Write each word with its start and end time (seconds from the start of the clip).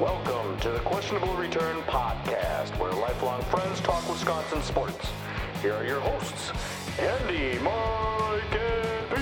Welcome 0.00 0.58
to 0.58 0.70
the 0.72 0.80
Questionable 0.80 1.34
Return 1.36 1.76
Podcast, 1.82 2.76
where 2.80 2.92
lifelong 2.92 3.40
friends 3.42 3.80
talk 3.80 4.08
Wisconsin 4.08 4.60
sports. 4.60 5.08
Here 5.62 5.72
are 5.72 5.84
your 5.84 6.00
hosts, 6.00 6.50
Andy, 6.98 7.60
Mike, 7.60 8.42
and 8.54 9.10
Pete. 9.10 9.16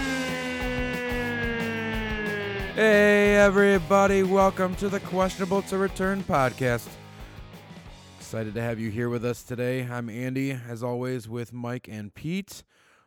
Hey, 2.75 3.37
everybody, 3.37 4.23
welcome 4.23 4.75
to 4.77 4.89
the 4.89 5.01
Questionable 5.01 5.61
to 5.63 5.77
Return 5.77 6.23
podcast. 6.25 6.89
Excited 8.19 8.55
to 8.55 8.63
have 8.63 8.81
you 8.81 8.91
here 8.91 9.11
with 9.11 9.27
us 9.27 9.43
today. 9.43 9.83
I'm 9.83 10.09
Andy, 10.09 10.53
as 10.53 10.83
always, 10.83 11.29
with 11.29 11.53
Mike 11.53 11.87
and 11.87 12.15
Pete. 12.15 12.63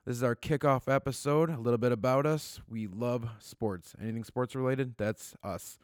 This 0.06 0.18
is 0.18 0.24
our 0.24 0.36
kickoff 0.36 0.88
episode. 0.88 1.50
A 1.50 1.58
little 1.58 1.80
bit 1.80 1.92
about 1.92 2.28
us. 2.28 2.62
We 2.70 2.86
love 2.86 3.28
sports. 3.40 3.96
Anything 4.00 4.24
sports 4.24 4.54
related, 4.56 5.00
that's 5.00 5.34
us. 5.44 5.80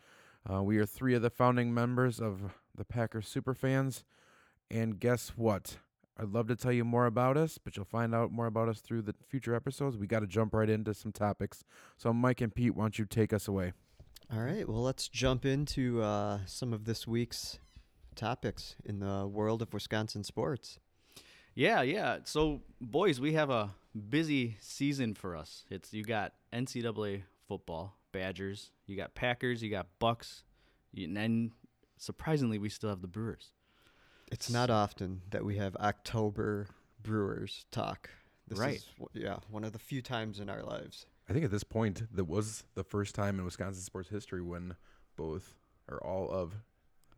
Uh, 0.49 0.63
we 0.63 0.77
are 0.77 0.85
three 0.85 1.13
of 1.13 1.21
the 1.21 1.29
founding 1.29 1.73
members 1.73 2.19
of 2.19 2.53
the 2.75 2.85
Packers 2.85 3.27
Superfans. 3.27 4.03
And 4.69 4.99
guess 4.99 5.33
what? 5.35 5.77
I'd 6.17 6.29
love 6.29 6.47
to 6.47 6.55
tell 6.55 6.71
you 6.71 6.85
more 6.85 7.05
about 7.05 7.37
us, 7.37 7.57
but 7.57 7.75
you'll 7.75 7.85
find 7.85 8.13
out 8.13 8.31
more 8.31 8.45
about 8.45 8.69
us 8.69 8.79
through 8.79 9.03
the 9.03 9.15
future 9.27 9.55
episodes. 9.55 9.97
We 9.97 10.07
got 10.07 10.19
to 10.19 10.27
jump 10.27 10.53
right 10.53 10.69
into 10.69 10.93
some 10.93 11.11
topics. 11.11 11.63
So, 11.97 12.13
Mike 12.13 12.41
and 12.41 12.53
Pete, 12.53 12.75
why 12.75 12.83
don't 12.83 12.99
you 12.99 13.05
take 13.05 13.33
us 13.33 13.47
away? 13.47 13.73
All 14.31 14.41
right, 14.41 14.67
well, 14.67 14.81
let's 14.81 15.07
jump 15.07 15.45
into 15.45 16.01
uh, 16.01 16.39
some 16.45 16.73
of 16.73 16.85
this 16.85 17.05
week's 17.07 17.59
topics 18.15 18.75
in 18.85 18.99
the 18.99 19.27
world 19.27 19.61
of 19.61 19.73
Wisconsin 19.73 20.23
sports. 20.23 20.79
Yeah, 21.53 21.81
yeah. 21.81 22.19
So, 22.23 22.61
boys, 22.79 23.19
we 23.19 23.33
have 23.33 23.49
a 23.49 23.71
busy 24.09 24.57
season 24.61 25.15
for 25.15 25.35
us. 25.35 25.65
It's 25.69 25.93
you 25.93 26.03
got 26.03 26.33
NCAA 26.53 27.23
football, 27.47 27.97
Badgers, 28.11 28.71
you 28.87 28.95
got 28.97 29.15
Packers, 29.15 29.61
you 29.63 29.69
got 29.69 29.87
Bucks, 29.99 30.43
and 30.95 31.15
then 31.15 31.51
surprisingly, 31.97 32.57
we 32.57 32.69
still 32.69 32.89
have 32.89 33.01
the 33.01 33.07
Brewers. 33.07 33.51
It's 34.31 34.49
not 34.49 34.69
often 34.69 35.21
that 35.31 35.43
we 35.43 35.57
have 35.57 35.75
October 35.77 36.67
Brewers 37.01 37.65
talk. 37.71 38.09
This 38.47 38.59
Right. 38.59 38.77
is 38.77 38.87
yeah, 39.13 39.39
one 39.49 39.63
of 39.63 39.73
the 39.73 39.79
few 39.79 40.01
times 40.01 40.39
in 40.39 40.49
our 40.49 40.63
lives. 40.63 41.05
I 41.29 41.33
think 41.33 41.45
at 41.45 41.51
this 41.51 41.63
point, 41.63 42.03
that 42.13 42.25
was 42.25 42.63
the 42.75 42.83
first 42.83 43.15
time 43.15 43.39
in 43.39 43.45
Wisconsin 43.45 43.81
sports 43.83 44.09
history 44.09 44.41
when 44.41 44.75
both 45.15 45.55
or 45.87 46.03
all 46.03 46.29
of 46.29 46.53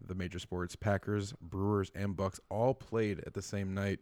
the 0.01 0.15
major 0.15 0.37
sports, 0.39 0.75
Packers, 0.75 1.33
Brewers, 1.41 1.91
and 1.95 2.15
Bucks, 2.15 2.39
all 2.49 2.73
played 2.73 3.19
at 3.25 3.33
the 3.33 3.41
same 3.41 3.73
night. 3.73 3.99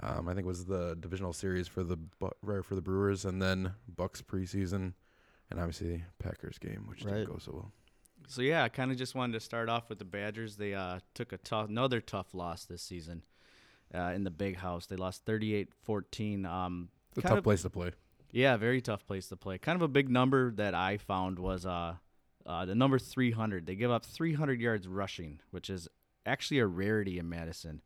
Um, 0.00 0.28
I 0.28 0.34
think 0.34 0.44
it 0.44 0.48
was 0.48 0.64
the 0.66 0.96
divisional 0.98 1.32
series 1.32 1.66
for 1.68 1.82
the 1.84 1.96
Bu- 1.96 2.30
right, 2.42 2.64
for 2.64 2.74
the 2.74 2.82
Brewers, 2.82 3.24
and 3.24 3.40
then 3.42 3.74
Bucks 3.88 4.22
preseason, 4.22 4.94
and 5.50 5.58
obviously 5.60 6.04
Packers 6.18 6.58
game, 6.58 6.86
which 6.88 7.04
Right. 7.04 7.14
didn't 7.14 7.30
go 7.32 7.38
so 7.38 7.52
well. 7.52 7.72
So 8.26 8.40
yeah, 8.42 8.62
I 8.64 8.68
kind 8.70 8.90
of 8.90 8.96
just 8.96 9.14
wanted 9.14 9.34
to 9.34 9.40
start 9.40 9.68
off 9.68 9.88
with 9.90 9.98
the 9.98 10.04
Badgers. 10.04 10.56
They 10.56 10.72
uh, 10.74 11.00
took 11.14 11.32
a 11.32 11.38
tough, 11.38 11.68
another 11.68 12.00
tough 12.00 12.32
loss 12.34 12.64
this 12.64 12.82
season 12.82 13.22
uh, 13.94 14.12
in 14.14 14.24
the 14.24 14.30
Big 14.30 14.56
House. 14.56 14.86
They 14.86 14.96
lost 14.96 15.24
38-14. 15.26 16.46
Um, 16.46 16.88
It's 17.16 17.18
a 17.24 17.28
tough 17.28 17.38
of- 17.38 17.44
place 17.44 17.62
to 17.62 17.70
play. 17.70 17.92
Yeah, 18.32 18.56
very 18.56 18.80
tough 18.80 19.06
place 19.06 19.28
to 19.28 19.36
play. 19.36 19.58
Kind 19.58 19.76
of 19.76 19.82
a 19.82 19.88
big 19.88 20.08
number 20.08 20.50
that 20.52 20.74
I 20.74 20.96
found 20.96 21.38
was 21.38 21.64
uh, 21.64 21.96
uh, 22.44 22.64
the 22.64 22.74
number 22.74 22.98
300. 22.98 23.64
They 23.66 23.76
give 23.76 23.92
up 23.92 24.04
300 24.04 24.60
yards 24.60 24.88
rushing, 24.88 25.38
which 25.52 25.70
is 25.70 25.86
actually 26.26 26.58
a 26.58 26.66
rarity 26.66 27.18
in 27.20 27.28
Madison. 27.28 27.80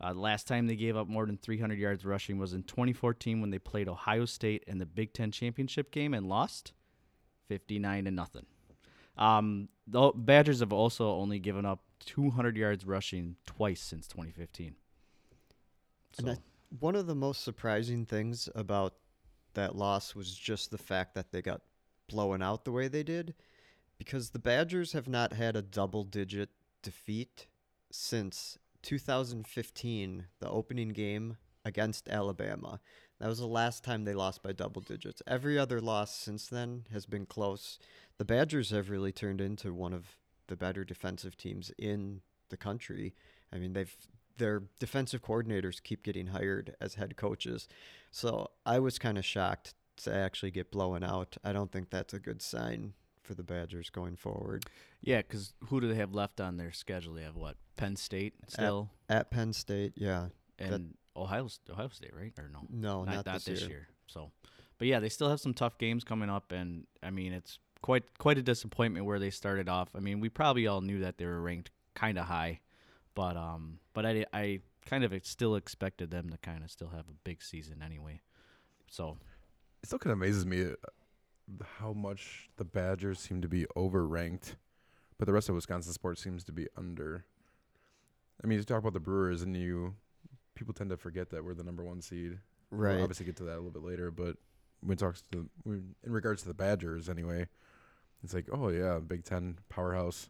Uh, 0.00 0.12
the 0.12 0.20
last 0.20 0.46
time 0.46 0.66
they 0.66 0.76
gave 0.76 0.94
up 0.94 1.08
more 1.08 1.24
than 1.24 1.38
300 1.38 1.78
yards 1.78 2.04
rushing 2.04 2.36
was 2.36 2.52
in 2.52 2.64
2014 2.64 3.40
when 3.40 3.48
they 3.50 3.58
played 3.58 3.88
Ohio 3.88 4.26
State 4.26 4.62
in 4.66 4.76
the 4.76 4.84
Big 4.84 5.14
Ten 5.14 5.30
championship 5.30 5.90
game 5.90 6.12
and 6.12 6.26
lost 6.28 6.72
59 7.48 8.04
to 8.04 8.10
nothing. 8.10 8.46
Um, 9.16 9.68
the 9.86 10.12
Badgers 10.14 10.60
have 10.60 10.72
also 10.72 11.10
only 11.10 11.38
given 11.38 11.64
up 11.64 11.84
200 12.00 12.56
yards 12.56 12.84
rushing 12.84 13.36
twice 13.46 13.80
since 13.80 14.06
2015. 14.08 14.74
And 16.18 16.26
So- 16.26 16.32
I, 16.32 16.36
one 16.80 16.96
of 16.96 17.06
the 17.06 17.14
most 17.14 17.42
surprising 17.42 18.04
things 18.06 18.48
about 18.54 18.94
that 19.54 19.76
loss 19.76 20.14
was 20.14 20.34
just 20.36 20.70
the 20.70 20.78
fact 20.78 21.14
that 21.14 21.30
they 21.30 21.40
got 21.42 21.62
blown 22.08 22.42
out 22.42 22.64
the 22.64 22.72
way 22.72 22.88
they 22.88 23.02
did, 23.04 23.34
because 23.98 24.30
the 24.30 24.38
Badgers 24.40 24.92
have 24.92 25.08
not 25.08 25.32
had 25.32 25.54
a 25.56 25.62
double-digit 25.62 26.50
defeat 26.82 27.46
since 27.90 28.58
2015, 28.82 30.26
the 30.40 30.48
opening 30.50 30.88
game 30.88 31.36
against 31.64 32.08
Alabama. 32.08 32.80
That 33.20 33.28
was 33.28 33.38
the 33.38 33.46
last 33.46 33.84
time 33.84 34.04
they 34.04 34.14
lost 34.14 34.42
by 34.42 34.52
double 34.52 34.82
digits. 34.82 35.22
Every 35.26 35.58
other 35.58 35.80
loss 35.80 36.14
since 36.14 36.46
then 36.46 36.84
has 36.92 37.06
been 37.06 37.26
close. 37.26 37.78
The 38.18 38.24
Badgers 38.24 38.70
have 38.70 38.90
really 38.90 39.12
turned 39.12 39.40
into 39.40 39.72
one 39.72 39.92
of 39.92 40.16
the 40.48 40.56
better 40.56 40.84
defensive 40.84 41.36
teams 41.36 41.70
in 41.78 42.20
the 42.48 42.56
country. 42.56 43.14
I 43.52 43.58
mean, 43.58 43.72
they've 43.72 43.96
their 44.36 44.64
defensive 44.80 45.22
coordinators 45.22 45.82
keep 45.82 46.02
getting 46.02 46.28
hired 46.28 46.74
as 46.80 46.94
head 46.94 47.16
coaches. 47.16 47.68
So 48.10 48.50
I 48.66 48.80
was 48.80 48.98
kind 48.98 49.16
of 49.16 49.24
shocked 49.24 49.74
to 49.98 50.12
actually 50.12 50.50
get 50.50 50.72
blown 50.72 51.04
out. 51.04 51.36
I 51.44 51.52
don't 51.52 51.70
think 51.70 51.90
that's 51.90 52.12
a 52.14 52.18
good 52.18 52.42
sign 52.42 52.94
for 53.22 53.34
the 53.34 53.44
Badgers 53.44 53.90
going 53.90 54.16
forward. 54.16 54.66
Yeah, 55.00 55.18
because 55.18 55.54
who 55.68 55.80
do 55.80 55.88
they 55.88 55.94
have 55.94 56.14
left 56.14 56.40
on 56.40 56.56
their 56.56 56.72
schedule? 56.72 57.14
They 57.14 57.22
have 57.22 57.36
what? 57.36 57.56
Penn 57.76 57.96
State 57.96 58.34
still, 58.48 58.90
At 59.08 59.30
Penn 59.30 59.52
State, 59.52 59.92
yeah. 59.96 60.26
and 60.58 60.94
Ohio 61.16 61.48
Ohio 61.70 61.88
State, 61.88 62.12
right? 62.14 62.32
Or 62.38 62.48
no? 62.52 62.60
No, 62.70 63.04
not, 63.04 63.24
this, 63.24 63.46
year. 63.68 63.88
So, 64.06 64.30
but 64.78 64.88
yeah, 64.88 65.00
they 65.00 65.08
still 65.08 65.30
have 65.30 65.40
some 65.40 65.54
tough 65.54 65.78
games 65.78 66.04
coming 66.04 66.30
up, 66.30 66.52
and 66.52 66.86
I 67.02 67.10
mean, 67.10 67.32
it's 67.32 67.58
quite 67.82 68.04
quite 68.18 68.38
a 68.38 68.42
disappointment 68.42 69.06
where 69.06 69.18
they 69.18 69.30
started 69.30 69.68
off. 69.68 69.90
I 69.94 70.00
mean, 70.00 70.20
we 70.20 70.28
probably 70.28 70.66
all 70.66 70.80
knew 70.80 71.00
that 71.00 71.18
they 71.18 71.26
were 71.26 71.40
ranked 71.40 71.70
kind 71.94 72.18
of 72.18 72.26
high, 72.26 72.60
but 73.14 73.36
um, 73.36 73.78
but 73.92 74.06
I 74.06 74.26
I 74.32 74.60
kind 74.86 75.04
of 75.04 75.14
still 75.24 75.56
expected 75.56 76.10
them 76.10 76.30
to 76.30 76.38
kind 76.38 76.62
of 76.62 76.70
still 76.70 76.88
have 76.88 77.08
a 77.08 77.14
big 77.24 77.42
season 77.42 77.82
anyway. 77.84 78.20
So 78.88 79.16
It 79.82 79.86
still 79.86 79.98
kind 79.98 80.12
of 80.12 80.18
amazes 80.18 80.46
me 80.46 80.64
uh, 80.64 81.64
how 81.78 81.92
much 81.92 82.48
the 82.56 82.64
Badgers 82.64 83.18
seem 83.18 83.40
to 83.42 83.48
be 83.48 83.66
overranked, 83.76 84.56
but 85.18 85.26
the 85.26 85.32
rest 85.32 85.48
of 85.48 85.54
Wisconsin 85.54 85.92
sports 85.92 86.22
seems 86.22 86.44
to 86.44 86.52
be 86.52 86.68
under. 86.76 87.24
I 88.42 88.46
mean, 88.46 88.58
you 88.58 88.64
talk 88.64 88.80
about 88.80 88.92
the 88.92 89.00
Brewers, 89.00 89.42
and 89.42 89.56
you 89.56 89.94
people 90.54 90.74
tend 90.74 90.90
to 90.90 90.96
forget 90.96 91.30
that 91.30 91.44
we're 91.44 91.54
the 91.54 91.64
number 91.64 91.84
one 91.84 92.00
seed. 92.00 92.38
We'll 92.70 92.80
Right. 92.80 93.00
obviously, 93.00 93.26
get 93.26 93.36
to 93.36 93.44
that 93.44 93.54
a 93.54 93.60
little 93.62 93.70
bit 93.70 93.82
later, 93.84 94.10
but 94.10 94.36
when 94.80 94.92
it 94.92 94.98
talks 94.98 95.22
to 95.32 95.48
when, 95.62 95.94
in 96.02 96.12
regards 96.12 96.42
to 96.42 96.48
the 96.48 96.54
Badgers, 96.54 97.08
anyway, 97.08 97.46
it's 98.22 98.34
like, 98.34 98.46
oh 98.52 98.68
yeah, 98.68 98.98
Big 98.98 99.24
Ten 99.24 99.58
powerhouse. 99.68 100.28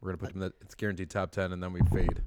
We're 0.00 0.10
gonna 0.10 0.18
put 0.18 0.32
them 0.32 0.42
in 0.42 0.48
that 0.48 0.54
it's 0.60 0.74
guaranteed 0.74 1.10
top 1.10 1.30
ten, 1.32 1.52
and 1.52 1.62
then 1.62 1.72
we 1.72 1.80
fade. 1.92 2.22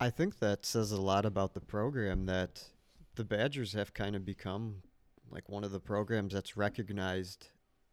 I 0.00 0.10
think 0.10 0.38
that 0.40 0.66
says 0.66 0.90
a 0.92 1.00
lot 1.00 1.24
about 1.24 1.54
the 1.54 1.60
program 1.60 2.26
that 2.26 2.64
the 3.14 3.24
Badgers 3.24 3.72
have 3.74 3.94
kind 3.94 4.16
of 4.16 4.24
become 4.24 4.82
like 5.30 5.48
one 5.48 5.64
of 5.64 5.70
the 5.72 5.80
programs 5.80 6.34
that's 6.34 6.56
recognized 6.56 7.48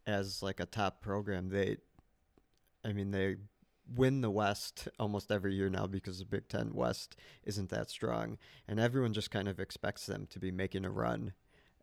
as 0.08 0.42
like 0.42 0.60
a 0.60 0.66
top 0.66 1.02
program. 1.02 1.50
They, 1.50 1.78
I 2.84 2.92
mean, 2.94 3.12
they 3.12 3.38
win 3.96 4.22
the 4.22 4.32
West 4.32 4.88
almost 5.00 5.32
every 5.32 5.54
year 5.54 5.70
now 5.70 5.88
because 5.88 6.20
the 6.20 6.26
Big 6.26 6.48
Ten 6.48 6.74
West 6.74 7.16
isn't 7.44 7.70
that 7.70 7.90
strong, 7.90 8.38
and 8.68 8.80
everyone 8.80 9.14
just 9.14 9.32
kind 9.32 9.48
of 9.48 9.60
expects 9.60 10.06
them 10.06 10.28
to 10.30 10.40
be 10.40 10.52
making 10.52 10.86
a 10.86 10.90
run 10.90 11.34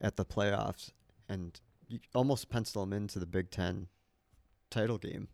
at 0.00 0.16
the 0.16 0.24
playoffs 0.24 0.92
and 1.28 1.60
you 1.88 1.98
almost 2.14 2.48
pencil 2.48 2.82
them 2.82 2.92
into 2.92 3.18
the 3.18 3.26
Big 3.26 3.50
Ten 3.50 3.88
title 4.70 4.98
game. 4.98 5.28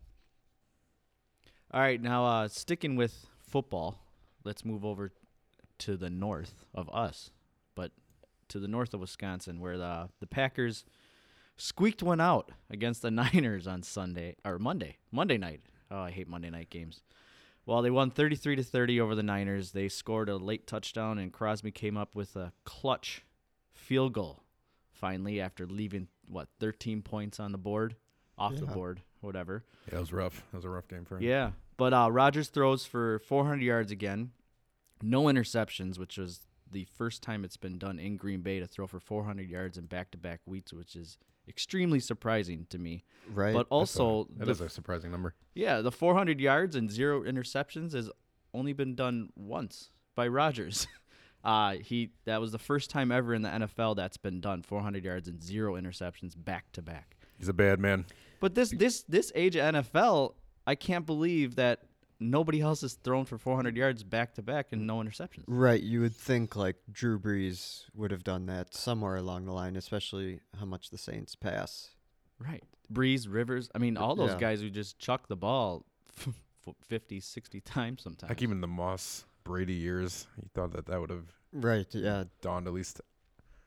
all 1.71 1.81
right, 1.81 2.01
now 2.01 2.25
uh, 2.25 2.47
sticking 2.47 2.95
with 2.95 3.27
football, 3.41 3.99
let's 4.43 4.63
move 4.65 4.85
over 4.85 5.11
to 5.79 5.97
the 5.97 6.09
north 6.09 6.65
of 6.73 6.89
us, 6.93 7.31
but 7.75 7.91
to 8.47 8.59
the 8.59 8.67
north 8.67 8.93
of 8.93 9.01
Wisconsin, 9.01 9.59
where 9.59 9.77
the 9.77 10.09
the 10.19 10.27
Packers 10.27 10.85
squeaked 11.57 12.03
one 12.03 12.21
out 12.21 12.51
against 12.69 13.01
the 13.01 13.11
Niners 13.33 13.67
on 13.67 13.83
Sunday 13.83 14.35
or 14.45 14.59
Monday, 14.59 14.97
Monday 15.11 15.37
night. 15.37 15.61
Oh, 15.91 16.01
I 16.01 16.11
hate 16.11 16.27
Monday 16.27 16.49
night 16.49 16.69
games. 16.69 17.01
Well, 17.65 17.81
they 17.81 17.89
won 17.89 18.11
33 18.11 18.57
to 18.57 18.63
30 18.63 19.01
over 19.01 19.15
the 19.15 19.23
Niners. 19.23 19.71
They 19.71 19.89
scored 19.89 20.29
a 20.29 20.37
late 20.37 20.67
touchdown, 20.67 21.17
and 21.17 21.33
Crosby 21.33 21.71
came 21.71 21.97
up 21.97 22.15
with 22.15 22.35
a 22.35 22.53
clutch 22.63 23.23
field 23.73 24.13
goal. 24.13 24.43
Finally, 24.91 25.41
after 25.41 25.65
leaving 25.65 26.07
what 26.27 26.47
13 26.59 27.01
points 27.01 27.39
on 27.39 27.51
the 27.51 27.57
board, 27.57 27.95
off 28.37 28.55
the 28.55 28.65
board, 28.65 29.01
whatever. 29.21 29.63
Yeah, 29.91 29.97
it 29.97 30.01
was 30.01 30.13
rough. 30.13 30.43
It 30.53 30.55
was 30.55 30.65
a 30.65 30.69
rough 30.69 30.87
game 30.87 31.05
for 31.05 31.17
him. 31.17 31.23
Yeah, 31.23 31.51
but 31.77 31.93
uh, 31.93 32.09
Rodgers 32.11 32.49
throws 32.49 32.85
for 32.85 33.19
400 33.19 33.61
yards 33.61 33.91
again, 33.91 34.31
no 35.01 35.23
interceptions, 35.23 35.97
which 35.99 36.17
was 36.17 36.41
the 36.71 36.85
first 36.85 37.21
time 37.21 37.43
it's 37.43 37.57
been 37.57 37.77
done 37.77 37.99
in 37.99 38.17
Green 38.17 38.41
Bay 38.41 38.59
to 38.59 38.67
throw 38.67 38.87
for 38.87 38.99
400 38.99 39.49
yards 39.49 39.77
in 39.77 39.85
back-to-back 39.85 40.41
weeks, 40.45 40.73
which 40.73 40.95
is 40.95 41.17
extremely 41.47 41.99
surprising 41.99 42.65
to 42.69 42.77
me. 42.79 43.03
Right. 43.33 43.53
But 43.53 43.67
also, 43.69 44.27
That 44.37 44.45
the 44.45 44.51
is 44.51 44.61
a 44.61 44.69
surprising 44.69 45.11
number. 45.11 45.35
yeah, 45.53 45.81
the 45.81 45.91
400 45.91 46.39
yards 46.39 46.75
and 46.75 46.91
zero 46.91 47.23
interceptions 47.23 47.93
has 47.93 48.09
only 48.53 48.73
been 48.73 48.95
done 48.95 49.29
once 49.35 49.91
by 50.15 50.27
Rodgers. 50.27 50.87
Uh, 51.45 51.75
he 51.75 52.09
that 52.25 52.41
was 52.41 52.51
the 52.51 52.57
first 52.57 52.89
time 52.89 53.11
ever 53.11 53.31
in 53.31 53.43
the 53.43 53.49
NFL 53.49 53.95
that's 53.95 54.17
been 54.17 54.41
done. 54.41 54.63
400 54.63 55.05
yards 55.05 55.27
and 55.27 55.39
zero 55.43 55.75
interceptions 55.75 56.33
back 56.35 56.71
to 56.71 56.81
back. 56.81 57.15
He's 57.37 57.47
a 57.47 57.53
bad 57.53 57.79
man. 57.79 58.05
But 58.39 58.55
this 58.55 58.71
this 58.71 59.03
this 59.03 59.31
age 59.35 59.55
of 59.55 59.75
NFL, 59.75 60.33
I 60.65 60.73
can't 60.73 61.05
believe 61.05 61.55
that 61.57 61.83
nobody 62.19 62.61
else 62.61 62.81
has 62.81 62.93
thrown 62.93 63.25
for 63.25 63.37
400 63.37 63.75
yards 63.75 64.03
back 64.03 64.33
to 64.35 64.41
back 64.41 64.67
and 64.71 64.85
no 64.87 64.97
interceptions. 64.97 65.43
Right, 65.47 65.81
you 65.81 66.01
would 66.01 66.15
think 66.15 66.55
like 66.55 66.77
Drew 66.91 67.19
Brees 67.19 67.83
would 67.93 68.11
have 68.11 68.23
done 68.23 68.45
that 68.47 68.73
somewhere 68.73 69.15
along 69.17 69.45
the 69.45 69.51
line, 69.53 69.75
especially 69.75 70.39
how 70.59 70.65
much 70.65 70.89
the 70.89 70.97
Saints 70.97 71.35
pass. 71.35 71.89
Right. 72.39 72.63
Brees, 72.91 73.27
Rivers. 73.29 73.69
I 73.73 73.79
mean, 73.79 73.97
all 73.97 74.15
those 74.15 74.31
Yeah. 74.31 74.39
guys 74.39 74.61
who 74.61 74.69
just 74.69 74.99
chuck 74.99 75.27
the 75.27 75.35
ball 75.35 75.85
50, 76.87 77.19
60 77.19 77.61
times 77.61 78.01
sometimes. 78.03 78.29
Like 78.29 78.41
even 78.41 78.61
the 78.61 78.67
Moss 78.67 79.25
Brady 79.43 79.73
years, 79.73 80.27
he 80.41 80.47
thought 80.53 80.71
that 80.73 80.85
that 80.87 80.99
would 80.99 81.09
have 81.09 81.25
Right, 81.51 81.87
yeah. 81.93 82.25
dawned 82.41 82.67
at 82.67 82.73
least 82.73 83.01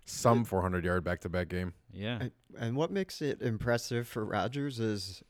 some 0.05 0.45
400 0.45 0.85
yard 0.85 1.05
back 1.05 1.21
to 1.21 1.29
back 1.29 1.49
game. 1.49 1.75
yeah. 1.93 2.19
And, 2.21 2.31
and 2.59 2.77
what 2.77 2.91
makes 2.91 3.21
it 3.23 3.43
impressive 3.43 4.07
for 4.09 4.25
Rodgers 4.25 4.81
is 4.81 5.23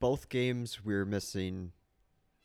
both 0.00 0.28
games 0.28 0.84
we're 0.84 1.04
missing 1.06 1.72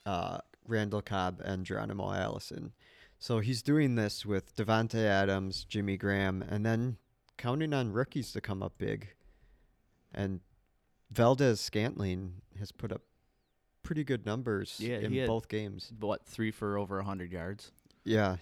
uh, 0.06 0.40
Randall 0.68 1.02
Cobb 1.02 1.42
and 1.44 1.66
Geronimo 1.66 2.12
Allison. 2.14 2.74
So 3.20 3.40
he's 3.40 3.62
doing 3.62 3.96
this 3.96 4.26
with 4.26 4.56
Davante 4.56 5.04
Adams, 5.06 5.64
Jimmy 5.66 5.98
Graham, 5.98 6.44
and 6.48 6.66
then 6.66 6.98
counting 7.38 7.74
on 7.74 7.92
rookies 7.92 8.32
to 8.34 8.42
come 8.42 8.64
up 8.64 8.74
big. 8.78 9.14
And 10.14 10.40
Valdes-Scantling 11.12 12.42
has 12.60 12.72
put 12.72 12.92
up 12.92 13.02
pretty 13.84 14.04
good 14.04 14.26
numbers 14.26 14.78
Yeah, 14.80 14.98
in 14.98 15.26
both 15.28 15.48
games. 15.48 15.92
what, 16.00 16.26
three 16.26 16.52
for 16.52 16.78
over 16.78 16.98
100 16.98 17.32
yards? 17.32 17.72
Yeah, 18.04 18.38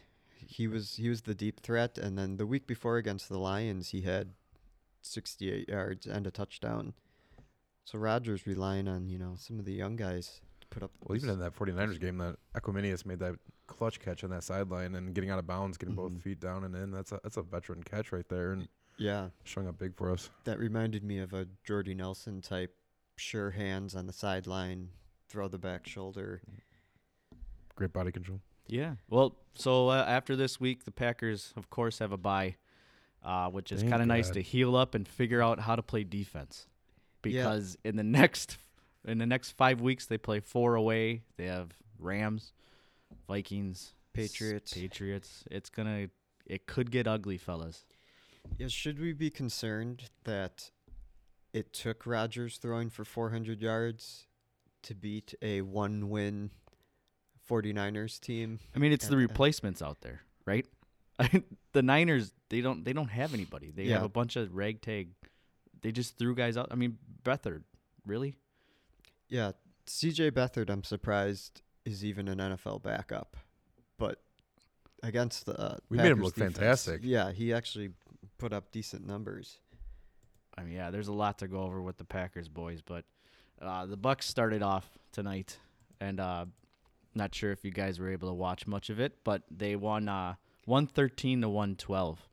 he 0.48 0.68
was 0.68 0.96
he 0.96 1.10
was 1.10 1.24
the 1.24 1.36
deep 1.36 1.60
threat, 1.60 1.98
and 1.98 2.18
then 2.18 2.38
the 2.38 2.46
week 2.46 2.66
before 2.66 2.98
against 2.98 3.28
the 3.28 3.38
Lions, 3.38 3.90
he 3.90 4.02
had 4.02 4.30
68 5.02 5.68
yards 5.68 6.06
and 6.08 6.26
a 6.26 6.32
touchdown. 6.32 6.94
So 7.84 8.00
Rodgers 8.00 8.48
relying 8.48 8.88
on 8.88 9.10
you 9.10 9.18
know 9.20 9.36
some 9.38 9.60
of 9.60 9.66
the 9.66 9.74
young 9.74 9.96
guys 9.98 10.42
put 10.70 10.84
up. 10.84 10.92
Well, 11.04 11.16
even 11.16 11.30
in 11.30 11.40
that 11.40 11.56
49ers 11.56 12.00
game, 12.00 12.18
that 12.20 12.38
Equanimeous 12.56 13.06
made 13.06 13.20
that 13.20 13.36
clutch 13.68 14.00
catch 14.00 14.24
on 14.24 14.30
that 14.32 14.44
sideline 14.44 14.96
and 14.96 15.14
getting 15.14 15.30
out 15.30 15.40
of 15.40 15.46
bounds, 15.48 15.78
getting 15.78 15.96
both 15.96 16.12
Mhm. 16.14 16.22
feet 16.22 16.40
down 16.40 16.64
and 16.64 16.76
in. 16.76 16.92
That's 16.92 17.12
a 17.12 17.20
that's 17.24 17.38
a 17.38 17.42
veteran 17.44 17.84
catch 17.84 18.12
right 18.12 18.28
there 18.30 18.52
and 18.52 18.68
yeah, 18.98 19.30
showing 19.44 19.68
up 19.68 19.78
big 19.78 19.96
for 19.96 20.12
us. 20.12 20.30
that 20.46 20.60
reminded 20.60 21.04
me 21.04 21.20
of 21.20 21.34
a 21.34 21.48
Jordy 21.64 21.94
Nelson 21.94 22.42
type, 22.42 22.76
sure 23.16 23.52
hands 23.52 23.96
on 23.96 24.08
the 24.08 24.14
sideline, 24.14 24.90
throw 25.28 25.48
the 25.48 25.60
back 25.60 25.88
shoulder. 25.88 26.42
Great 27.76 27.94
body 27.94 28.12
control. 28.12 28.42
Yeah. 28.68 28.96
Well, 29.10 29.36
so 29.56 29.90
uh, 29.90 30.04
after 30.08 30.36
this 30.36 30.60
week, 30.60 30.84
the 30.84 30.92
Packers, 30.92 31.54
of 31.56 31.70
course, 31.70 32.00
have 32.00 32.12
a 32.12 32.18
bye, 32.18 32.58
uh, 33.24 33.50
which 33.50 33.72
is 33.72 33.82
kind 33.84 34.02
of 34.02 34.08
nice 34.08 34.30
to 34.32 34.42
heal 34.42 34.76
up 34.76 34.96
and 34.96 35.08
figure 35.08 35.42
out 35.42 35.62
how 35.62 35.76
to 35.76 35.82
play 35.84 36.04
defense. 36.04 36.68
Yeah. 36.68 37.44
Because 37.44 37.78
in 37.84 37.96
the 37.96 38.04
next 38.04 38.58
in 39.06 39.18
the 39.18 39.26
next 39.26 39.52
five 39.52 39.82
weeks, 39.82 40.06
they 40.06 40.18
play 40.18 40.40
four 40.40 40.76
away. 40.76 41.24
They 41.38 41.46
have 41.46 41.72
Rams, 41.98 42.54
Vikings, 43.28 43.94
Patriots. 44.14 44.74
Patriots. 44.74 45.44
It's 45.50 45.70
gonna. 45.70 46.10
It 46.46 46.66
could 46.66 46.92
get 46.92 47.08
ugly, 47.08 47.38
fellas. 47.38 47.86
Yeah, 48.58 48.68
should 48.68 49.00
we 49.00 49.14
be 49.14 49.30
concerned 49.30 50.10
that 50.24 50.72
it 51.54 51.74
took 51.74 52.06
Rodgers 52.06 52.58
throwing 52.58 52.90
for 52.90 53.06
400 53.06 53.62
yards 53.62 54.26
to 54.84 54.96
beat 54.96 55.36
a 55.42 55.62
one-win 55.62 56.50
49ers 57.50 58.20
team? 58.20 58.60
I 58.76 58.80
mean, 58.80 58.92
it's 58.92 59.08
the 59.08 59.16
and- 59.16 59.26
uh, 59.26 59.28
replacements 59.28 59.82
out 59.82 60.02
there, 60.02 60.22
right? 60.46 60.66
the 61.74 61.82
Niners, 61.82 62.34
they 62.50 62.62
don't 62.62 62.84
they 62.86 62.94
don't 62.94 63.10
have 63.10 63.34
anybody. 63.34 63.72
They 63.72 63.88
have 63.88 64.04
a 64.04 64.10
bunch 64.10 64.36
of 64.36 64.56
ragtag. 64.56 65.10
They 65.82 65.92
just 65.92 66.18
threw 66.18 66.34
guys 66.34 66.58
out. 66.58 66.70
I 66.72 66.76
mean, 66.76 66.98
Beathard, 67.24 67.64
really? 68.06 68.36
Yeah, 69.30 69.52
CJ 69.86 70.32
Beathard, 70.32 70.70
I'm 70.70 70.84
surprised 70.84 71.62
is 71.86 72.04
even 72.04 72.28
an 72.28 72.38
NFL 72.40 72.84
backup, 72.84 73.38
but 73.98 74.22
against 75.04 75.46
the 75.46 75.60
uh, 75.60 75.78
We 75.90 75.98
made 75.98 76.12
him 76.12 76.22
look 76.22 76.36
defense, 76.36 76.58
fantastic. 76.58 77.02
Yeah, 77.04 77.32
he 77.32 77.54
actually 77.54 77.92
put 78.38 78.54
up 78.54 78.72
decent 78.72 79.06
numbers. 79.06 79.60
I 80.58 80.64
mean, 80.64 80.74
yeah, 80.74 80.92
there's 80.92 81.08
a 81.08 81.14
lot 81.14 81.40
to 81.40 81.48
go 81.48 81.62
over 81.62 81.82
with 81.82 81.98
the 81.98 82.04
Packers 82.04 82.50
boys, 82.50 82.82
but 82.82 83.06
uh, 83.62 83.86
the 83.86 83.98
Bucks 83.98 84.28
started 84.28 84.62
off 84.62 84.98
tonight, 85.12 85.58
and 86.02 86.20
uh, 86.20 86.46
not 87.16 87.34
sure 87.34 87.52
if 87.52 87.64
you 87.64 87.72
guys 87.72 88.00
were 88.00 88.12
able 88.12 88.28
to 88.28 88.34
watch 88.34 88.68
much 88.68 88.90
of 88.90 89.00
it, 89.00 89.24
but 89.24 89.44
they 89.50 89.76
won 89.76 90.10
uh, 90.10 90.36
113 90.66 91.42
to 91.42 91.50
112. 91.50 92.30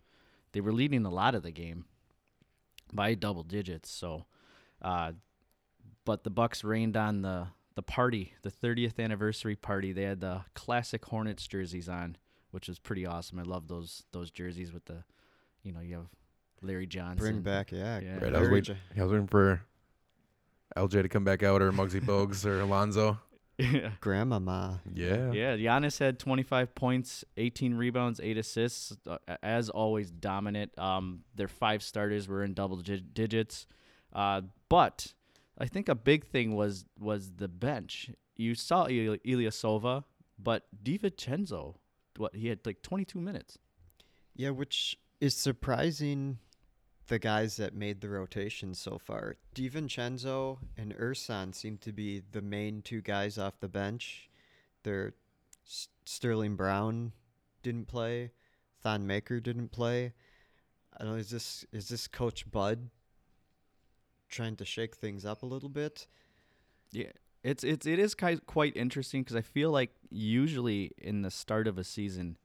They 0.53 0.61
were 0.61 0.73
leading 0.73 1.05
a 1.05 1.11
lot 1.11 1.35
of 1.35 1.43
the 1.43 1.53
game 1.53 1.85
by 2.93 3.15
double 3.15 3.43
digits, 3.43 3.91
so. 3.91 4.27
Uh, 4.83 5.13
but 6.07 6.25
the 6.25 6.31
Bucks 6.31 6.65
rained 6.65 6.97
on 6.97 7.21
the 7.21 7.49
the 7.75 7.83
party, 7.83 8.33
the 8.41 8.51
30th 8.51 8.99
anniversary 8.99 9.55
party. 9.55 9.93
They 9.93 10.05
had 10.05 10.23
the 10.23 10.41
classic 10.55 11.05
Hornets 11.05 11.47
jerseys 11.47 11.91
on, 11.91 12.17
which 12.51 12.69
was 12.69 12.79
pretty 12.79 13.05
awesome. 13.05 13.39
I 13.39 13.43
love 13.43 13.69
those 13.69 14.05
those 14.13 14.31
jerseys 14.31 14.73
with 14.73 14.87
the, 14.87 15.05
you 15.63 15.73
know, 15.73 15.81
you 15.81 15.97
have 15.97 16.07
Larry 16.63 16.87
Johnson. 16.87 17.19
Bring 17.19 17.43
back, 17.43 17.73
yeah. 17.73 18.01
Yeah. 18.01 18.15
Right, 18.15 18.23
I 18.23 18.31
was 18.31 18.33
Larry 18.41 18.53
waiting. 18.53 18.77
I 18.97 19.03
was 19.03 19.13
waiting 19.13 19.27
for 19.27 19.61
LJ 20.75 21.03
to 21.03 21.09
come 21.11 21.25
back 21.25 21.43
out 21.43 21.61
or 21.61 21.71
Muggsy 21.73 22.01
Bogues 22.05 22.47
or 22.47 22.61
Alonzo. 22.61 23.19
Yeah. 23.59 23.93
Grandmama. 24.03 24.83
Yeah. 24.93 25.33
Yeah, 25.33 25.57
Giannis 25.57 25.99
had 25.99 26.19
25 26.19 26.75
points, 26.75 27.25
18 27.39 27.73
rebounds, 27.73 28.21
8 28.23 28.37
assists. 28.37 28.95
Uh, 29.09 29.17
as 29.43 29.71
always, 29.71 30.11
dominant. 30.11 30.79
Um, 30.79 31.21
their 31.35 31.49
five 31.49 31.83
starters 31.83 32.29
were 32.29 32.45
in 32.45 32.53
double 32.53 32.77
dig- 32.77 33.15
digits. 33.15 33.67
Uh, 34.13 34.43
but 34.69 35.15
I 35.59 35.67
think 35.67 35.89
a 35.89 35.95
big 35.95 36.27
thing 36.27 36.55
was 36.55 36.85
was 36.99 37.33
the 37.37 37.49
bench. 37.49 38.11
You 38.37 38.55
saw 38.55 38.87
Il- 38.87 39.17
Ilyasova, 39.19 40.05
but 40.39 40.67
DiVincenzo, 40.85 41.77
what 42.17 42.35
he 42.37 42.49
had 42.49 42.61
like 42.67 42.83
22 42.83 43.19
minutes. 43.21 43.59
Yeah, 44.35 44.51
which 44.51 44.99
is 45.21 45.35
surprising 45.35 46.39
the 47.09 47.19
guys 47.19 47.57
that 47.57 47.75
made 47.75 48.01
the 48.01 48.09
rotation 48.09 48.75
so 48.75 48.99
far. 48.99 49.37
DiVincenzo 49.55 50.59
and 50.77 50.95
Ersan 50.97 51.55
seem 51.55 51.79
to 51.79 51.93
be 51.93 52.23
the 52.33 52.43
main 52.43 52.83
two 52.83 53.01
guys 53.01 53.39
off 53.39 53.61
the 53.61 53.69
bench. 53.69 54.29
They're 54.83 55.15
S- 55.67 55.89
Sterling 56.05 56.57
Brown 56.57 57.13
didn't 57.63 57.89
play, 57.89 58.33
Thon 58.83 59.07
Maker 59.07 59.41
didn't 59.41 59.71
play. 59.73 60.13
I 60.99 61.05
don't 61.05 61.13
know, 61.15 61.19
is 61.19 61.31
this 61.31 61.65
is 61.73 61.89
this 61.89 62.07
Coach 62.07 62.51
Bud 62.51 62.91
trying 64.29 64.57
to 64.57 64.65
shake 64.65 64.97
things 64.97 65.25
up 65.25 65.43
a 65.43 65.47
little 65.47 65.69
bit? 65.69 66.07
Yeah, 66.93 67.13
it's 67.43 67.65
it's 67.65 67.87
it 67.87 67.99
is 67.99 68.15
quite 68.15 68.77
interesting 68.77 69.23
because 69.23 69.37
I 69.37 69.43
feel 69.43 69.71
like 69.71 69.91
usually 70.11 70.93
in 70.99 71.23
the 71.23 71.31
start 71.31 71.67
of 71.69 71.79
a 71.79 71.85
season, 71.85 72.37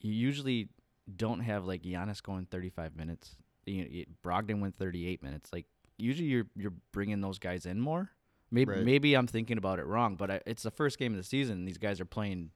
you 0.00 0.12
usually 0.12 0.68
don't 1.16 1.40
have 1.40 1.64
like 1.66 1.82
Giannis 1.82 2.22
going 2.22 2.46
35 2.46 2.96
minutes. 2.96 3.36
You 3.66 3.84
know, 3.84 4.04
Brogdon 4.24 4.60
went 4.60 4.74
38 4.76 5.22
minutes. 5.22 5.52
Like 5.52 5.66
usually 5.98 6.28
you're 6.28 6.46
you're 6.56 6.72
bringing 6.92 7.20
those 7.20 7.38
guys 7.38 7.66
in 7.66 7.80
more. 7.80 8.10
Maybe 8.50 8.72
Right. 8.72 8.84
maybe 8.84 9.14
I'm 9.14 9.26
thinking 9.26 9.58
about 9.58 9.78
it 9.80 9.86
wrong, 9.86 10.14
but 10.16 10.30
I, 10.30 10.40
it's 10.46 10.62
the 10.62 10.70
first 10.70 10.98
game 10.98 11.12
of 11.12 11.16
the 11.18 11.24
season. 11.24 11.58
And 11.58 11.68
these 11.68 11.78
guys 11.78 12.00
are 12.00 12.04
playing 12.04 12.50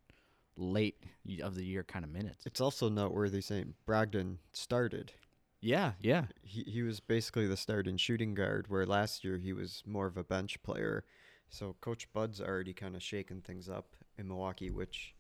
late 0.57 1.03
of 1.43 1.55
the 1.55 1.65
year 1.65 1.83
kind 1.83 2.05
of 2.05 2.11
minutes. 2.11 2.45
It's 2.47 2.61
also 2.61 2.89
noteworthy 2.89 3.41
saying 3.41 3.75
Brogdon 3.87 4.37
started. 4.53 5.13
Yeah, 5.61 5.93
yeah. 6.01 6.27
he 6.43 6.63
he 6.63 6.83
was 6.83 7.01
basically 7.01 7.47
the 7.47 7.57
starting 7.57 7.97
shooting 7.97 8.35
guard, 8.35 8.67
where 8.69 8.87
last 8.87 9.25
year 9.25 9.39
he 9.39 9.53
was 9.53 9.83
more 9.87 10.07
of 10.07 10.17
a 10.17 10.25
bench 10.25 10.63
player. 10.63 11.05
So 11.51 11.77
Coach 11.81 12.13
Bud's 12.13 12.41
already 12.41 12.73
kind 12.75 12.95
of 12.95 13.03
shaking 13.03 13.41
things 13.41 13.69
up 13.69 13.97
in 14.17 14.29
Milwaukee, 14.29 14.71
which 14.71 15.15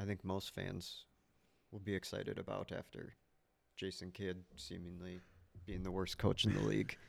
I 0.00 0.04
think 0.04 0.24
most 0.24 0.54
fans 0.54 1.04
will 1.70 1.80
be 1.80 1.94
excited 1.94 2.38
about 2.38 2.72
after 2.72 3.14
Jason 3.76 4.10
Kidd 4.10 4.42
seemingly 4.56 5.20
being 5.66 5.82
the 5.82 5.90
worst 5.90 6.18
coach 6.18 6.44
in 6.44 6.54
the 6.54 6.62
league. 6.62 6.96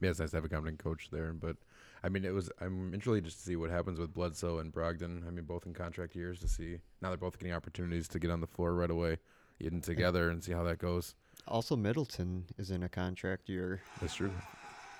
Yeah, 0.00 0.10
it's 0.10 0.20
nice 0.20 0.30
to 0.30 0.36
have 0.36 0.44
a 0.44 0.48
competent 0.48 0.78
coach 0.78 1.08
there. 1.10 1.32
But 1.32 1.56
I 2.04 2.08
mean, 2.08 2.24
it 2.24 2.32
was. 2.32 2.50
I'm 2.60 2.94
interested 2.94 3.24
to 3.24 3.30
see 3.32 3.56
what 3.56 3.68
happens 3.68 3.98
with 3.98 4.14
Bledsoe 4.14 4.58
and 4.58 4.72
Brogdon. 4.72 5.26
I 5.26 5.30
mean, 5.30 5.44
both 5.44 5.66
in 5.66 5.74
contract 5.74 6.14
years 6.14 6.38
to 6.38 6.46
see 6.48 6.78
now 7.02 7.08
they're 7.08 7.16
both 7.16 7.36
getting 7.36 7.52
opportunities 7.52 8.06
to 8.08 8.20
get 8.20 8.30
on 8.30 8.40
the 8.40 8.46
floor 8.46 8.74
right 8.74 8.90
away, 8.92 9.18
getting 9.60 9.80
together 9.80 10.30
and 10.30 10.42
see 10.42 10.52
how 10.52 10.62
that 10.64 10.78
goes. 10.78 11.14
Also, 11.46 11.76
Middleton 11.76 12.44
is 12.58 12.70
in 12.70 12.82
a 12.82 12.88
contract 12.88 13.48
year. 13.48 13.80
That's 14.00 14.14
true. 14.14 14.32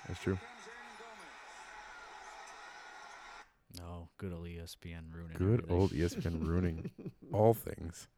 That's 0.06 0.20
true. 0.20 0.38
No, 3.78 4.08
good 4.16 4.32
old 4.32 4.46
ESPN 4.46 5.12
ruining. 5.12 5.36
Good 5.36 5.60
everything. 5.64 5.76
old 5.76 5.90
ESPN 5.92 6.46
ruining 6.46 6.90
all 7.32 7.54
things. 7.54 8.08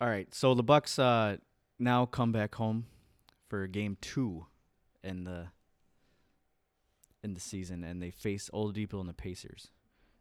All 0.00 0.08
right, 0.08 0.32
so 0.34 0.54
the 0.54 0.62
Bucks 0.62 0.98
uh, 0.98 1.38
now 1.78 2.06
come 2.06 2.32
back 2.32 2.54
home 2.54 2.86
for 3.48 3.66
game 3.66 3.96
two 4.00 4.46
in 5.02 5.24
the 5.24 5.48
in 7.22 7.34
the 7.34 7.40
season, 7.40 7.82
and 7.82 8.02
they 8.02 8.10
face 8.10 8.50
Oladipo 8.52 9.00
and 9.00 9.08
the 9.08 9.14
Pacers. 9.14 9.70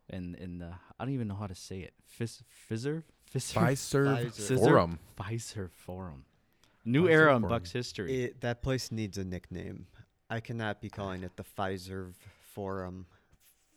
And 0.09 0.35
in 0.35 0.59
the 0.59 0.73
I 0.99 1.05
don't 1.05 1.13
even 1.13 1.27
know 1.27 1.35
how 1.35 1.47
to 1.47 1.55
say 1.55 1.79
it. 1.79 1.93
Fizz, 2.05 2.43
Fizzer, 2.69 3.03
Fizzer, 3.33 3.53
Fiserv 3.53 4.31
Pfizer. 4.33 4.59
Forum. 4.59 4.99
Pfizer 5.17 5.71
Forum. 5.71 6.25
New 6.85 7.05
Pfizer 7.05 7.11
era 7.11 7.35
in 7.37 7.41
Bucks 7.43 7.71
history. 7.71 8.23
It, 8.25 8.41
that 8.41 8.61
place 8.61 8.91
needs 8.91 9.17
a 9.17 9.23
nickname. 9.23 9.87
I 10.29 10.39
cannot 10.39 10.81
be 10.81 10.89
calling 10.89 11.23
it 11.23 11.35
the 11.37 11.43
Pfizer 11.43 12.13
Forum. 12.53 13.05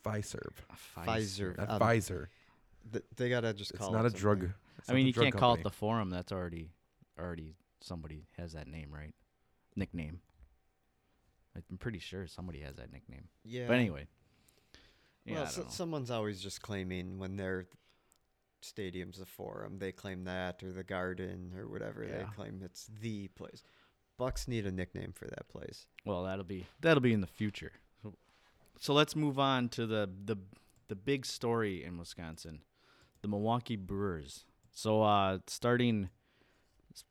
Fiserv, 0.05 0.53
Pfizer. 0.97 1.57
not 1.59 1.71
Um, 1.71 1.81
Pfizer. 1.81 2.27
th- 2.93 3.05
they 3.17 3.29
gotta 3.29 3.53
just 3.53 3.73
It's 3.73 3.81
call 3.81 3.93
not 3.93 4.05
it 4.05 4.15
a 4.15 4.17
drug. 4.17 4.45
it's 4.79 4.89
I 4.89 4.93
not 4.93 4.97
mean, 4.97 5.05
the 5.05 5.09
you 5.09 5.13
drug 5.13 5.25
can't 5.25 5.35
call 5.37 5.53
it 5.55 5.57
company. 5.57 5.63
the 5.65 5.77
forum. 5.77 6.11
That's 6.11 6.31
already, 6.33 6.71
already 7.19 7.55
somebody 7.81 8.27
has 8.37 8.53
that 8.53 8.69
name, 8.69 8.91
right? 8.93 9.13
Nickname. 9.75 10.21
I'm 11.71 11.79
pretty 11.79 11.99
sure 11.99 12.27
somebody 12.27 12.61
has 12.61 12.77
that 12.77 12.93
nickname. 12.93 13.29
Yeah. 13.45 13.67
But 13.67 13.79
anyway. 13.79 14.07
Yeah, 15.27 15.35
well, 15.35 15.47
so, 15.47 15.67
someone's 15.69 16.11
always 16.11 16.41
just 16.41 16.63
claiming 16.63 17.19
when 17.19 17.37
their 17.37 17.67
stadium's 18.61 19.19
the 19.19 19.27
Forum, 19.27 19.79
they 19.79 19.93
claim 19.93 20.25
that 20.25 20.63
or 20.63 20.73
the 20.73 20.85
Garden 20.85 21.53
or 21.57 21.69
whatever. 21.69 22.07
They 22.07 22.25
claim 22.35 22.61
it's 22.65 22.89
the 23.01 23.29
place. 23.29 23.63
Bucks 24.19 24.49
need 24.49 24.67
a 24.67 24.73
nickname 24.73 25.13
for 25.13 25.27
that 25.27 25.49
place. 25.49 25.87
Well, 26.05 26.25
that'll 26.25 26.45
be 26.45 26.67
that'll 26.81 27.03
be 27.03 27.13
in 27.13 27.21
the 27.21 27.27
future. 27.27 27.73
So, 28.03 28.15
so 28.79 28.95
let's 28.95 29.15
move 29.15 29.39
on 29.39 29.69
to 29.71 29.87
the 29.87 30.09
the 30.25 30.37
the 30.89 30.97
big 30.97 31.27
story 31.27 31.85
in 31.85 31.99
Wisconsin, 31.99 32.61
the 33.23 33.29
Milwaukee 33.29 33.77
Brewers. 33.77 34.45
So 34.73 35.03
uh, 35.03 35.39
starting 35.47 36.09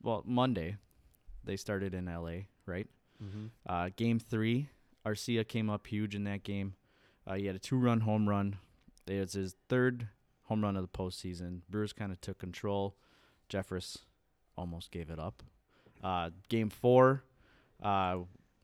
well 0.01 0.23
Monday, 0.25 0.77
they 1.43 1.57
started 1.57 1.93
in 1.93 2.07
L.A. 2.07 2.47
Right. 2.65 2.87
Mm-hmm. 3.23 3.45
Uh, 3.67 3.89
game 3.95 4.19
three, 4.19 4.69
Arcia 5.05 5.47
came 5.47 5.69
up 5.69 5.87
huge 5.87 6.15
in 6.15 6.23
that 6.23 6.43
game. 6.43 6.73
Uh, 7.27 7.35
he 7.35 7.45
had 7.47 7.55
a 7.55 7.59
two-run 7.59 8.01
home 8.01 8.27
run. 8.29 8.57
It 9.07 9.19
was 9.19 9.33
his 9.33 9.55
third 9.69 10.07
home 10.43 10.61
run 10.63 10.75
of 10.75 10.81
the 10.83 10.87
postseason. 10.97 11.61
Brewers 11.69 11.93
kind 11.93 12.11
of 12.11 12.21
took 12.21 12.37
control. 12.37 12.95
Jeffress 13.49 13.97
almost 14.57 14.91
gave 14.91 15.09
it 15.09 15.19
up. 15.19 15.43
Uh, 16.03 16.29
game 16.49 16.69
four, 16.69 17.23
uh, 17.81 18.17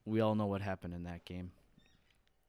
we 0.05 0.19
all 0.21 0.35
know 0.35 0.45
what 0.45 0.61
happened 0.61 0.93
in 0.93 1.03
that 1.03 1.25
game. 1.25 1.51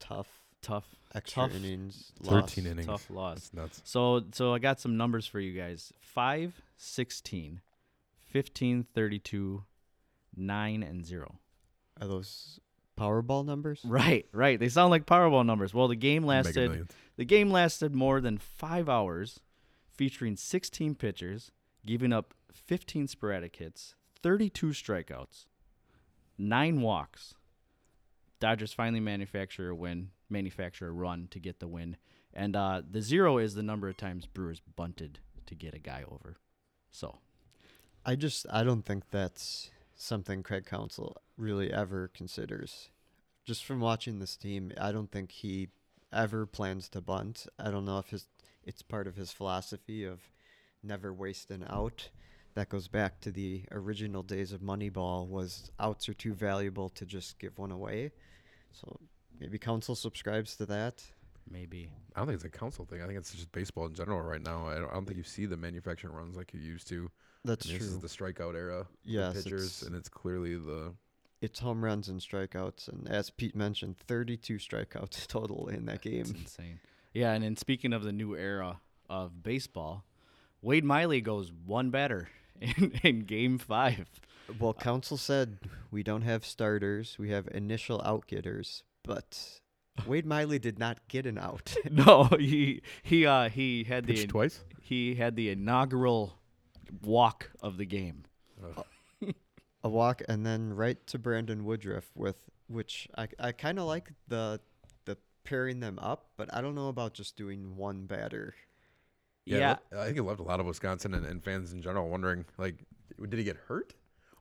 Tough. 0.01 0.29
Tough, 0.61 0.85
Extra 1.13 1.49
Tough. 1.49 1.57
innings. 1.57 2.13
13 2.23 2.37
loss. 2.41 2.57
innings. 2.59 2.87
tough 2.87 3.11
loss. 3.11 3.35
That's 3.35 3.55
nuts. 3.55 3.83
So, 3.85 4.23
so 4.33 4.55
I 4.55 4.61
got 4.61 4.79
some 4.79 4.97
numbers 4.97 5.27
for 5.27 5.41
you 5.41 5.61
guys: 5.61 5.93
5, 6.01 6.63
16, 6.77 7.61
15, 8.31 8.87
32, 8.95 9.65
9, 10.37 10.83
and 10.85 11.05
0. 11.05 11.35
Are 12.01 12.07
those 12.07 12.61
Powerball 13.03 13.45
numbers? 13.45 13.81
Right, 13.85 14.27
right. 14.33 14.59
They 14.59 14.69
sound 14.69 14.91
like 14.91 15.07
Powerball 15.07 15.45
numbers. 15.45 15.75
Well, 15.75 15.89
the 15.89 15.97
game 15.97 16.25
lasted 16.25 16.89
The 17.17 17.25
game 17.25 17.51
lasted 17.51 17.95
more 17.95 18.21
than 18.21 18.39
five 18.39 18.89
hours, 18.89 19.41
featuring 19.93 20.37
16 20.37 20.95
pitchers, 20.95 21.51
giving 21.85 22.13
up 22.13 22.35
15 22.53 23.09
sporadic 23.09 23.57
hits, 23.57 23.95
32 24.23 24.69
strikeouts, 24.69 25.47
nine 26.39 26.81
walks. 26.81 27.35
Dodgers 28.41 28.73
finally 28.73 29.01
manufacture 29.01 29.69
a 29.69 29.75
win, 29.75 30.11
manufacture 30.29 30.89
a 30.89 30.93
run 30.93 31.29
to 31.31 31.39
get 31.39 31.61
the 31.61 31.69
win, 31.69 31.97
and 32.33 32.57
uh, 32.57 32.83
the 32.89 33.01
zero 33.01 33.39
is 33.39 33.55
the 33.55 33.63
number 33.63 33.89
of 33.89 33.97
times 33.97 34.27
Brewers 34.27 34.61
bunted 34.77 35.19
to 35.47 35.55
get 35.55 35.75
a 35.75 35.79
guy 35.79 36.05
over. 36.11 36.37
So 36.91 37.19
I 38.05 38.17
just 38.17 38.47
I 38.51 38.65
don't 38.65 38.85
think 38.85 39.11
that's 39.11 39.71
something 39.95 40.43
Craig 40.43 40.67
Counsell 40.67 41.17
really 41.37 41.73
ever 41.73 42.09
considers. 42.09 42.91
Just 43.45 43.65
from 43.65 43.81
watching 43.81 44.19
this 44.19 44.37
team, 44.37 44.73
I 44.81 44.93
don't 44.93 45.11
think 45.11 45.33
he 45.33 45.69
ever 46.13 46.47
plans 46.47 46.89
to 46.91 47.01
bunt. 47.01 47.47
I 47.59 47.71
don't 47.71 47.85
know 47.85 47.99
if 47.99 48.11
his 48.11 48.27
it's 48.65 48.83
part 48.83 49.07
of 49.07 49.17
his 49.17 49.33
philosophy 49.33 50.05
of 50.05 50.21
never 50.83 51.13
waste 51.13 51.51
an 51.51 51.67
out. 51.69 52.11
That 52.55 52.69
goes 52.69 52.87
back 52.87 53.21
to 53.23 53.31
the 53.31 53.65
original 53.73 54.23
days 54.23 54.53
of 54.53 54.61
Moneyball 54.61 55.27
was 55.27 55.71
outs 55.81 56.09
are 56.09 56.15
too 56.15 56.35
valuable 56.35 56.91
to 56.91 57.07
just 57.07 57.39
give 57.39 57.59
one 57.59 57.73
away. 57.73 58.13
So 58.73 59.01
maybe 59.41 59.59
Counsell 59.59 59.95
subscribes 59.95 60.55
to 60.57 60.67
that. 60.67 61.03
maybe 61.51 61.91
I 62.15 62.21
don't 62.21 62.29
think 62.29 62.37
it's 62.37 62.45
a 62.45 62.51
Counsell 62.51 62.85
thing. 62.85 63.03
I 63.03 63.07
think 63.07 63.19
it's 63.19 63.33
just 63.33 63.51
baseball 63.53 63.87
in 63.87 63.95
general 63.95 64.21
right 64.21 64.43
now. 64.43 64.69
I 64.69 64.75
don't, 64.75 64.91
I 64.91 64.95
don't 64.95 65.07
think 65.07 65.17
you 65.17 65.25
see 65.25 65.47
the 65.47 65.57
manufacturing 65.57 66.15
runs 66.15 66.37
like 66.37 66.53
you 66.55 66.61
used 66.61 66.89
to. 66.89 67.11
That's 67.45 67.67
mean, 67.67 67.79
This 67.79 67.89
is 67.89 67.99
the 67.99 68.09
strikeout 68.09 68.55
era. 68.55 68.87
Yes, 69.03 69.43
pitchers, 69.43 69.83
and 69.83 69.97
it's 69.97 70.09
clearly 70.09 70.55
the 70.55 70.93
It's 71.43 71.61
home 71.61 71.85
runs 71.85 72.09
and 72.09 72.21
strikeouts, 72.21 72.89
and 72.89 73.09
as 73.09 73.29
Pete 73.31 73.55
mentioned, 73.57 73.97
32 73.99 74.55
strikeouts 74.57 75.27
total 75.27 75.69
in 75.69 75.85
that 75.87 76.01
game. 76.01 76.21
it's 76.21 76.31
insane. 76.31 76.79
Yeah, 77.13 77.33
and 77.33 77.45
then 77.45 77.57
speaking 77.57 77.93
of 77.93 78.05
the 78.05 78.13
new 78.13 78.35
era 78.37 78.81
of 79.11 79.43
baseball, 79.43 80.05
Wade 80.63 80.85
Miley 80.85 81.21
goes 81.21 81.53
one 81.67 81.91
batter 81.91 82.29
in, 82.61 82.93
in 83.03 83.21
Game 83.25 83.59
Five. 83.59 84.09
Well, 84.59 84.73
Counsell 84.73 85.17
said 85.19 85.59
we 85.91 86.03
don't 86.03 86.23
have 86.23 86.45
starters. 86.47 87.17
We 87.19 87.31
have 87.31 87.49
initial 87.53 87.99
outgetters, 88.01 88.83
but 89.03 89.61
Wade 90.07 90.25
Miley 90.27 90.59
did 90.59 90.79
not 90.79 91.07
get 91.09 91.27
an 91.27 91.39
out. 91.39 91.75
No, 91.91 92.25
he 92.39 92.83
he 93.03 93.27
uh 93.27 93.49
he 93.49 93.85
had 93.85 94.07
the 94.07 94.27
twice. 94.27 94.61
he 94.81 95.17
had 95.17 95.37
the 95.37 95.51
inaugural 95.51 96.39
walk 97.03 97.51
of 97.61 97.77
the 97.79 97.87
game. 97.87 98.25
A 99.85 99.89
walk 99.89 100.23
and 100.29 100.47
then 100.47 100.73
right 100.75 101.05
to 101.09 101.19
Brandon 101.19 101.65
Woodruff 101.65 102.11
with 102.15 102.49
which 102.69 103.09
I 103.19 103.27
I 103.39 103.53
kind 103.53 103.79
of 103.81 103.87
like 103.87 104.13
the 104.29 104.61
the 105.07 105.17
pairing 105.45 105.81
them 105.81 105.99
up, 106.01 106.31
but 106.37 106.53
I 106.55 106.61
don't 106.61 106.75
know 106.77 106.89
about 106.89 107.15
just 107.15 107.37
doing 107.37 107.77
one 107.77 108.07
batter. 108.07 108.55
Yeah, 109.45 109.73
it 109.73 109.79
le- 109.97 110.01
I 110.03 110.07
think 110.07 110.19
it 110.19 110.23
left 110.23 110.39
a 110.39 110.45
lot 110.45 110.61
of 110.61 110.67
Wisconsin 110.67 111.15
and, 111.15 111.27
and 111.27 111.43
fans 111.43 111.73
in 111.73 111.83
general 111.83 112.09
wondering, 112.09 112.45
like, 112.59 112.85
did 113.29 113.37
he 113.39 113.43
get 113.45 113.57
hurt, 113.57 113.93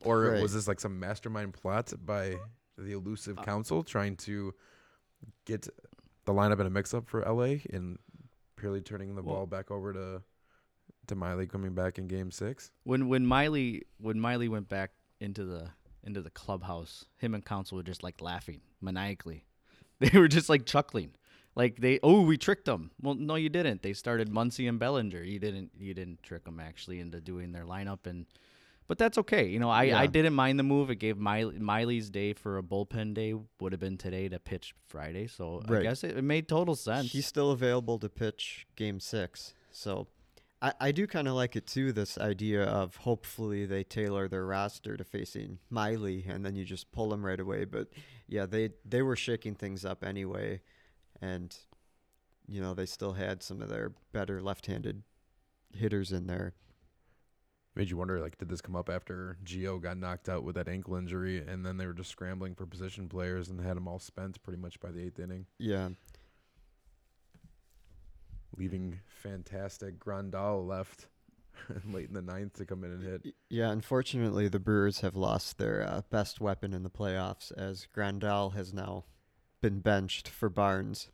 or 0.01 0.21
Right. 0.33 0.41
was 0.43 0.53
this 0.53 0.67
like 0.67 0.79
some 0.79 0.99
mastermind 0.99 1.53
plot 1.55 1.91
by 2.05 2.37
the 2.77 2.91
elusive 2.91 3.39
Uh, 3.39 3.43
Counsell 3.43 3.81
trying 3.83 4.15
to 4.17 4.53
get 5.45 5.67
the 6.25 6.33
lineup 6.33 6.59
in 6.59 6.67
a 6.67 6.69
mix-up 6.69 7.07
for 7.07 7.23
LA 7.27 7.61
and 7.73 7.97
purely 8.57 8.79
turning 8.81 9.15
the 9.15 9.23
Well- 9.23 9.37
ball 9.37 9.45
back 9.47 9.71
over 9.71 9.91
to 9.93 10.21
to 11.07 11.15
Miley 11.15 11.47
coming 11.47 11.73
back 11.73 11.97
in 11.97 12.07
Game 12.07 12.29
Six? 12.29 12.71
when 12.83 13.07
when 13.07 13.25
Miley 13.25 13.87
when 13.97 14.19
Miley 14.19 14.47
went 14.47 14.69
back 14.69 14.91
into 15.21 15.45
the 15.45 15.69
into 16.03 16.21
the 16.21 16.31
clubhouse, 16.31 17.05
him 17.17 17.35
and 17.35 17.45
Counsell 17.45 17.77
were 17.77 17.83
just 17.83 18.03
like 18.03 18.21
laughing 18.21 18.61
maniacally. 18.81 19.45
They 19.99 20.17
were 20.17 20.27
just 20.27 20.49
like 20.49 20.65
chuckling. 20.65 21.11
Like 21.55 21.79
they, 21.79 21.99
oh, 22.01 22.21
we 22.21 22.35
tricked 22.35 22.65
them. 22.65 22.89
Well, 23.03 23.13
no, 23.13 23.35
you 23.35 23.49
didn't. 23.49 23.83
They 23.83 23.93
started 23.93 24.31
Muncy 24.31 24.67
and 24.67 24.79
Bellinger. 24.79 25.21
You 25.21 25.37
didn't. 25.37 25.69
You 25.77 25.93
didn't 25.93 26.23
trick 26.23 26.45
them 26.45 26.59
actually 26.59 26.99
into 26.99 27.21
doing 27.21 27.51
their 27.51 27.65
lineup, 27.65 28.07
and 28.07 28.25
but 28.87 28.97
that's 28.97 29.17
okay. 29.19 29.47
You 29.47 29.59
know, 29.59 29.69
I, 29.69 30.01
I 30.01 30.07
didn't 30.07 30.33
mind 30.33 30.57
the 30.57 30.63
move. 30.63 30.89
It 30.89 30.95
gave 30.95 31.17
Miley, 31.17 31.59
Miley's 31.59 32.09
day 32.09 32.33
for 32.33 32.57
a 32.57 32.63
bullpen 32.63 33.13
day 33.13 33.35
would 33.59 33.71
have 33.73 33.79
been 33.79 33.97
today 33.97 34.27
to 34.27 34.39
pitch 34.39 34.73
Friday. 34.87 35.27
So 35.27 35.61
I 35.69 35.81
guess 35.81 36.03
it, 36.03 36.17
it 36.17 36.23
made 36.23 36.47
total 36.47 36.75
sense. 36.75 37.11
He's 37.11 37.27
still 37.27 37.51
available 37.51 37.99
to 37.99 38.09
pitch 38.09 38.65
game 38.75 38.99
six. 38.99 39.53
So 39.71 40.07
I, 40.61 40.73
I 40.79 40.91
do 40.91 41.07
kind 41.07 41.27
of 41.27 41.33
like 41.33 41.55
it 41.55 41.65
too, 41.65 41.91
this 41.91 42.17
idea 42.17 42.63
of 42.63 42.97
hopefully 42.97 43.65
they 43.65 43.83
tailor 43.83 44.27
their 44.27 44.45
roster 44.45 44.95
to 44.95 45.03
facing 45.03 45.59
Miley 45.69 46.25
and 46.27 46.45
then 46.45 46.55
you 46.55 46.63
just 46.63 46.91
pull 46.91 47.09
them 47.09 47.25
right 47.25 47.39
away. 47.39 47.65
But 47.65 47.87
yeah, 48.27 48.45
they, 48.45 48.69
they 48.85 49.01
were 49.01 49.15
shaking 49.15 49.55
things 49.55 49.83
up 49.85 50.03
anyway. 50.03 50.61
And, 51.21 51.55
you 52.47 52.61
know, 52.61 52.73
they 52.73 52.85
still 52.85 53.13
had 53.13 53.41
some 53.43 53.61
of 53.61 53.69
their 53.69 53.93
better 54.11 54.41
left 54.41 54.67
handed 54.67 55.03
hitters 55.73 56.11
in 56.11 56.27
there. 56.27 56.53
Made 57.73 57.89
you 57.89 57.95
wonder, 57.95 58.19
like, 58.19 58.37
did 58.37 58.49
this 58.49 58.59
come 58.59 58.75
up 58.75 58.89
after 58.89 59.37
Gio 59.45 59.81
got 59.81 59.97
knocked 59.97 60.27
out 60.27 60.43
with 60.43 60.55
that 60.55 60.67
ankle 60.67 60.95
injury, 60.95 61.37
and 61.37 61.65
then 61.65 61.77
they 61.77 61.85
were 61.85 61.93
just 61.93 62.09
scrambling 62.09 62.53
for 62.53 62.65
position 62.65 63.07
players 63.07 63.47
and 63.47 63.61
had 63.61 63.77
them 63.77 63.87
all 63.87 63.99
spent 63.99 64.43
pretty 64.43 64.59
much 64.59 64.77
by 64.81 64.91
the 64.91 65.01
eighth 65.01 65.19
inning, 65.19 65.45
Yeah. 65.57 65.89
Leaving 68.57 68.99
fantastic 69.05 69.99
Grandal 69.99 70.65
left 70.67 71.07
late 71.91 72.07
in 72.07 72.13
the 72.13 72.21
ninth 72.21 72.53
to 72.53 72.65
come 72.65 72.83
in 72.83 72.91
and 72.91 73.03
hit. 73.03 73.33
Yeah, 73.49 73.69
unfortunately, 73.71 74.47
the 74.47 74.59
Brewers 74.59 75.01
have 75.01 75.15
lost 75.15 75.57
their 75.57 75.81
uh, 75.87 76.01
best 76.09 76.39
weapon 76.41 76.73
in 76.73 76.83
the 76.83 76.89
playoffs 76.89 77.51
as 77.57 77.87
Grandal 77.95 78.53
has 78.53 78.73
now 78.73 79.05
been 79.61 79.79
benched 79.79 80.27
for 80.27 80.49
Barnes. 80.49 81.09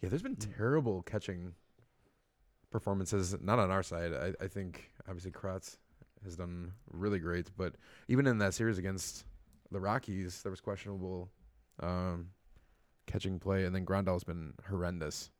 Yeah, 0.00 0.08
there's 0.08 0.22
been 0.22 0.36
Mm. 0.36 0.56
terrible 0.56 1.02
catching 1.02 1.54
performances. 2.70 3.36
Not 3.40 3.58
on 3.58 3.70
our 3.70 3.82
side. 3.82 4.12
I, 4.12 4.32
I 4.44 4.48
think 4.48 4.90
obviously 5.08 5.30
Kratz 5.30 5.76
has 6.24 6.36
done 6.36 6.72
really 6.90 7.18
great, 7.18 7.50
but 7.56 7.74
even 8.08 8.26
in 8.26 8.38
that 8.38 8.54
series 8.54 8.78
against 8.78 9.24
the 9.70 9.80
Rockies, 9.80 10.42
there 10.42 10.50
was 10.50 10.60
questionable 10.60 11.30
um, 11.80 12.28
catching 13.06 13.38
play, 13.38 13.64
and 13.64 13.74
then 13.74 13.84
Grandal's 13.86 14.24
been 14.24 14.52
horrendous. 14.68 15.30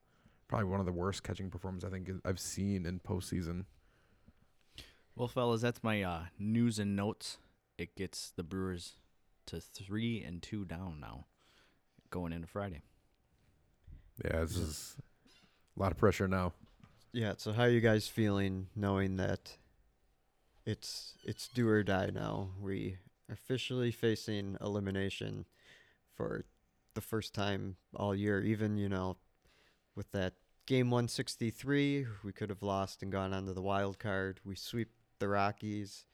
Probably 0.50 0.64
one 0.64 0.80
of 0.80 0.87
the 0.87 0.90
worst 0.90 1.23
catching 1.23 1.49
performances 1.49 1.88
I 1.88 1.92
think 1.92 2.11
I've 2.25 2.40
seen 2.40 2.85
in 2.85 2.99
postseason. 2.99 3.66
Well, 5.14 5.28
fellas, 5.28 5.61
that's 5.61 5.85
my 5.85 6.02
uh, 6.02 6.23
news 6.40 6.80
and 6.80 6.97
notes. 6.97 7.38
It 7.78 7.95
gets 7.95 8.33
the 8.35 8.42
Brewers 8.42 8.97
to 9.47 9.61
three 9.61 10.25
and 10.25 10.42
two 10.42 10.64
down 10.64 10.99
now, 11.00 11.26
going 12.11 12.33
into 12.33 12.49
Friday. 12.49 12.83
Yeah, 14.25 14.40
this 14.40 14.57
is 14.57 14.97
a 15.76 15.80
lot 15.80 15.92
of 15.92 15.99
pressure 15.99 16.26
now. 16.26 16.52
Yeah, 17.12 17.35
so 17.37 17.52
how 17.52 17.62
are 17.62 17.71
you 17.71 17.80
guys 17.80 18.09
feeling 18.09 18.66
knowing 18.75 19.19
that 19.19 19.57
it's 20.66 21.14
it's 21.25 21.47
do 21.47 21.69
or 21.69 21.85
die 21.85 22.11
now? 22.12 22.50
We 22.61 22.97
officially 23.30 23.92
facing 23.92 24.57
elimination 24.61 25.45
for 26.16 26.45
the 26.95 27.00
the 27.00 27.07
first 27.07 27.35
time 27.35 27.76
all 27.97 28.14
year. 28.14 28.42
Even 28.42 28.76
you 28.76 28.88
know, 28.88 29.16
with 30.00 30.12
that 30.12 30.33
game 30.64 30.88
163, 30.90 32.07
we 32.25 32.33
could 32.33 32.49
have 32.49 32.62
lost 32.62 33.02
and 33.02 33.12
gone 33.12 33.35
on 33.35 33.45
to 33.45 33.52
the 33.52 33.61
wild 33.61 33.99
card. 33.99 34.40
We 34.47 34.57
sweep 34.57 34.88
the 35.19 35.28
Rockies, 35.28 36.07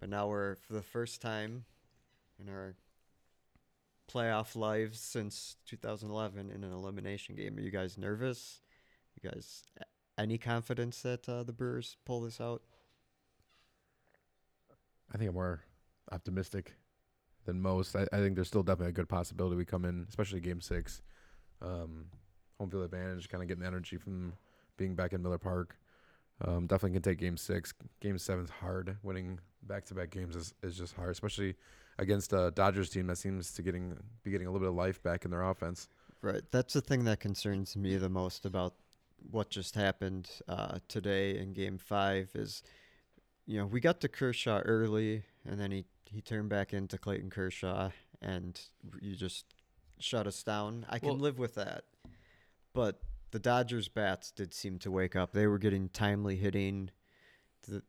but 0.00 0.08
now 0.08 0.26
we're 0.26 0.56
for 0.56 0.72
the 0.72 0.82
first 0.82 1.22
time 1.22 1.64
in 2.40 2.48
our 2.48 2.74
playoff 4.12 4.56
lives 4.56 4.98
since 4.98 5.54
2011 5.66 6.50
in 6.50 6.64
an 6.64 6.72
elimination 6.72 7.36
game. 7.36 7.56
Are 7.56 7.60
you 7.60 7.70
guys 7.70 7.96
nervous? 7.96 8.60
You 9.14 9.30
guys 9.30 9.62
any 10.18 10.36
confidence 10.36 11.02
that 11.02 11.28
uh, 11.28 11.44
the 11.44 11.52
Brewers 11.52 11.96
pull 12.04 12.22
this 12.22 12.40
out? 12.40 12.62
I 15.14 15.16
think 15.16 15.28
I'm 15.28 15.34
more 15.34 15.60
optimistic 16.10 16.74
than 17.44 17.62
most. 17.62 17.94
I, 17.94 18.04
I 18.12 18.16
think 18.16 18.34
there's 18.34 18.48
still 18.48 18.64
definitely 18.64 18.90
a 18.90 18.94
good 18.94 19.08
possibility 19.08 19.54
we 19.54 19.64
come 19.64 19.84
in, 19.84 20.06
especially 20.08 20.40
game 20.40 20.60
six. 20.60 21.02
Um, 21.62 22.06
home 22.58 22.70
field 22.70 22.84
advantage, 22.84 23.28
kind 23.28 23.42
of 23.42 23.48
getting 23.48 23.62
the 23.62 23.66
energy 23.66 23.96
from 23.96 24.32
being 24.76 24.94
back 24.94 25.12
in 25.12 25.22
Miller 25.22 25.38
Park. 25.38 25.76
Um, 26.44 26.66
definitely 26.66 26.92
can 26.92 27.02
take 27.02 27.18
game 27.18 27.36
six. 27.36 27.72
Game 28.00 28.18
seven's 28.18 28.50
hard. 28.50 28.96
Winning 29.02 29.40
back 29.64 29.84
to 29.86 29.94
back 29.94 30.10
games 30.10 30.36
is, 30.36 30.54
is 30.62 30.76
just 30.76 30.94
hard, 30.94 31.10
especially 31.10 31.54
against 31.98 32.32
a 32.32 32.52
Dodgers 32.54 32.90
team 32.90 33.06
that 33.08 33.18
seems 33.18 33.52
to 33.52 33.62
getting 33.62 33.96
be 34.22 34.30
getting 34.30 34.46
a 34.46 34.50
little 34.50 34.60
bit 34.64 34.68
of 34.68 34.76
life 34.76 35.02
back 35.02 35.24
in 35.24 35.30
their 35.30 35.42
offense. 35.42 35.88
Right. 36.22 36.42
That's 36.50 36.74
the 36.74 36.80
thing 36.80 37.04
that 37.04 37.20
concerns 37.20 37.76
me 37.76 37.96
the 37.96 38.08
most 38.08 38.44
about 38.44 38.74
what 39.30 39.50
just 39.50 39.74
happened 39.74 40.30
uh, 40.48 40.78
today 40.86 41.38
in 41.38 41.52
Game 41.52 41.76
Five 41.78 42.30
is, 42.34 42.62
you 43.46 43.58
know, 43.58 43.66
we 43.66 43.80
got 43.80 44.00
to 44.02 44.08
Kershaw 44.08 44.60
early, 44.60 45.24
and 45.44 45.60
then 45.60 45.70
he 45.72 45.84
he 46.04 46.20
turned 46.20 46.48
back 46.48 46.72
into 46.72 46.98
Clayton 46.98 47.30
Kershaw, 47.30 47.90
and 48.22 48.60
you 49.00 49.16
just 49.16 49.44
shut 49.98 50.26
us 50.28 50.42
down. 50.44 50.86
I 50.88 51.00
can 51.00 51.08
Well- 51.08 51.18
live 51.18 51.38
with 51.40 51.56
that, 51.56 51.84
but 52.78 53.00
the 53.32 53.40
Dodgers 53.40 53.88
bats 53.88 54.30
did 54.30 54.54
seem 54.54 54.78
to 54.78 54.90
wake 54.92 55.16
up. 55.16 55.32
They 55.32 55.48
were 55.48 55.58
getting 55.58 55.88
timely 55.88 56.36
hitting. 56.36 56.90
The, 57.66 57.82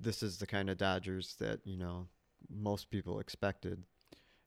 this 0.00 0.24
is 0.24 0.38
the 0.38 0.46
kind 0.48 0.68
of 0.68 0.76
Dodgers 0.76 1.36
that 1.38 1.60
you 1.64 1.76
know 1.76 2.08
most 2.50 2.90
people 2.90 3.20
expected. 3.20 3.84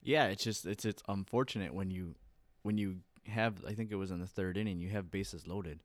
Yeah, 0.04 0.26
it's 0.26 0.44
just 0.44 0.66
it's 0.66 0.84
it's 0.84 1.02
unfortunate 1.08 1.74
when 1.74 1.90
you 1.90 2.16
when 2.64 2.78
you 2.78 2.98
have 3.28 3.64
I 3.66 3.72
think 3.72 3.94
it 3.94 3.96
was 3.96 4.12
in 4.12 4.20
the 4.20 4.28
third 4.28 4.58
inning 4.58 4.78
you 4.78 4.90
have 4.90 5.10
bases 5.10 5.48
loaded, 5.48 5.80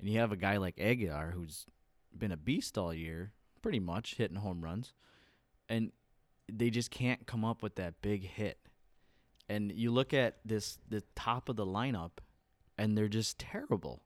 and 0.00 0.08
you 0.08 0.18
have 0.18 0.32
a 0.32 0.36
guy 0.36 0.56
like 0.56 0.80
Aguilar 0.80 1.32
who's 1.32 1.66
been 2.16 2.32
a 2.32 2.38
beast 2.38 2.78
all 2.78 2.94
year, 2.94 3.34
pretty 3.60 3.78
much 3.78 4.14
hitting 4.14 4.38
home 4.38 4.64
runs, 4.64 4.94
and 5.68 5.92
they 6.50 6.70
just 6.70 6.90
can't 6.90 7.26
come 7.26 7.44
up 7.44 7.62
with 7.62 7.74
that 7.74 8.00
big 8.00 8.24
hit. 8.24 8.58
And 9.50 9.70
you 9.70 9.90
look 9.90 10.14
at 10.14 10.38
this 10.46 10.78
the 10.88 11.02
top 11.14 11.50
of 11.50 11.56
the 11.56 11.66
lineup, 11.66 12.12
and 12.78 12.96
they're 12.96 13.08
just 13.08 13.38
terrible. 13.38 14.02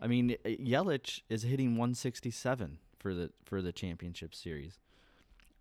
I 0.00 0.06
mean, 0.06 0.36
uh, 0.44 0.48
Yelich 0.48 1.22
is 1.28 1.42
hitting 1.42 1.70
167 1.72 2.78
for 2.98 3.14
the 3.14 3.30
for 3.44 3.62
the 3.62 3.72
championship 3.72 4.34
series. 4.34 4.78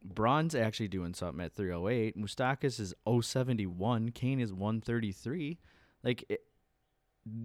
Braun's 0.04 0.54
actually 0.54 0.90
doing 0.90 1.14
something 1.14 1.44
at 1.44 1.54
308. 1.54 2.18
Moustakas 2.18 2.80
is 2.80 2.94
071. 3.08 4.10
Cain 4.10 4.40
is 4.40 4.52
133. 4.52 5.58
Like, 6.04 6.26
it, 6.28 6.42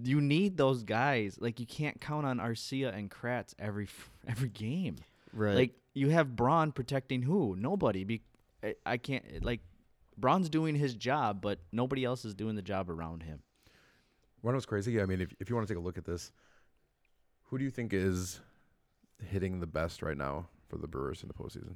you 0.03 0.19
need 0.19 0.57
those 0.57 0.83
guys. 0.83 1.37
Like, 1.39 1.59
you 1.59 1.65
can't 1.65 2.01
count 2.01 2.25
on 2.25 2.37
Arcia 2.37 2.93
and 2.93 3.09
Kratz 3.09 3.53
every 3.57 3.87
every 4.27 4.49
game. 4.49 4.97
Right. 5.31 5.55
Like, 5.55 5.71
you 5.93 6.09
have 6.09 6.35
Braun 6.35 6.71
protecting 6.71 7.21
who? 7.21 7.55
Nobody. 7.57 8.03
Be- 8.03 8.23
I, 8.63 8.75
I 8.85 8.97
can't. 8.97 9.43
Like, 9.43 9.61
Braun's 10.17 10.49
doing 10.49 10.75
his 10.75 10.95
job, 10.95 11.41
but 11.41 11.59
nobody 11.71 12.03
else 12.03 12.25
is 12.25 12.35
doing 12.35 12.55
the 12.55 12.61
job 12.61 12.89
around 12.89 13.23
him. 13.23 13.41
One 14.41 14.55
was 14.55 14.65
crazy. 14.65 14.93
Yeah. 14.93 15.03
I 15.03 15.05
mean, 15.05 15.21
if 15.21 15.33
if 15.39 15.49
you 15.49 15.55
want 15.55 15.67
to 15.67 15.73
take 15.73 15.79
a 15.79 15.83
look 15.83 15.97
at 15.97 16.05
this, 16.05 16.31
who 17.43 17.57
do 17.57 17.63
you 17.63 17.71
think 17.71 17.93
is 17.93 18.39
hitting 19.29 19.59
the 19.59 19.67
best 19.67 20.01
right 20.01 20.17
now 20.17 20.47
for 20.67 20.77
the 20.77 20.87
Brewers 20.87 21.21
in 21.21 21.27
the 21.27 21.33
postseason? 21.33 21.75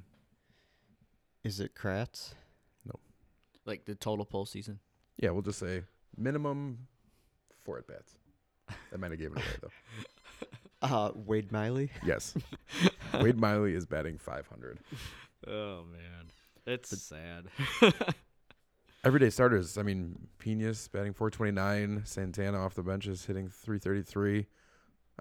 is 1.44 1.60
it 1.60 1.74
Kratz? 1.74 2.32
No. 2.86 2.94
Like 3.66 3.84
the 3.84 3.94
total 3.94 4.24
postseason. 4.24 4.78
Yeah, 5.18 5.30
we'll 5.30 5.42
just 5.42 5.58
say 5.58 5.82
minimum 6.16 6.86
four 7.64 7.78
at 7.78 7.86
bats. 7.86 8.16
That 8.90 8.98
might 8.98 9.10
have 9.10 9.20
given 9.20 9.38
it 9.38 9.44
away 9.44 9.56
though. 9.62 9.68
Uh, 10.82 11.10
Wade 11.14 11.50
Miley. 11.50 11.90
Yes, 12.04 12.34
Wade 13.14 13.38
Miley 13.38 13.74
is 13.74 13.86
batting 13.86 14.18
500. 14.18 14.78
Oh 15.46 15.84
man, 15.90 16.30
it's 16.66 16.98
sad. 17.02 17.46
Everyday 19.04 19.28
starters. 19.28 19.76
I 19.76 19.82
mean, 19.82 20.28
Pena's 20.38 20.88
batting 20.88 21.12
429. 21.12 22.02
Santana 22.06 22.58
off 22.58 22.74
the 22.74 22.82
bench 22.82 23.06
is 23.06 23.26
hitting 23.26 23.48
333. 23.48 24.46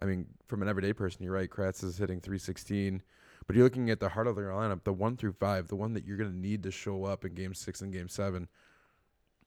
I 0.01 0.05
mean, 0.05 0.25
from 0.47 0.61
an 0.61 0.69
everyday 0.69 0.93
person, 0.93 1.23
you're 1.23 1.33
right. 1.33 1.49
Kratz 1.49 1.83
is 1.83 1.97
hitting 1.97 2.21
316. 2.21 3.03
But 3.45 3.55
you're 3.57 3.65
looking 3.65 3.89
at 3.89 3.99
the 3.99 4.09
heart 4.09 4.27
of 4.27 4.37
their 4.37 4.49
lineup, 4.49 4.85
the 4.85 4.93
one 4.93 5.17
through 5.17 5.33
five, 5.33 5.67
the 5.67 5.75
one 5.75 5.93
that 5.93 6.05
you're 6.05 6.15
going 6.15 6.31
to 6.31 6.37
need 6.37 6.63
to 6.63 6.71
show 6.71 7.03
up 7.03 7.25
in 7.25 7.33
game 7.33 7.53
six 7.53 7.81
and 7.81 7.91
game 7.91 8.07
seven. 8.07 8.47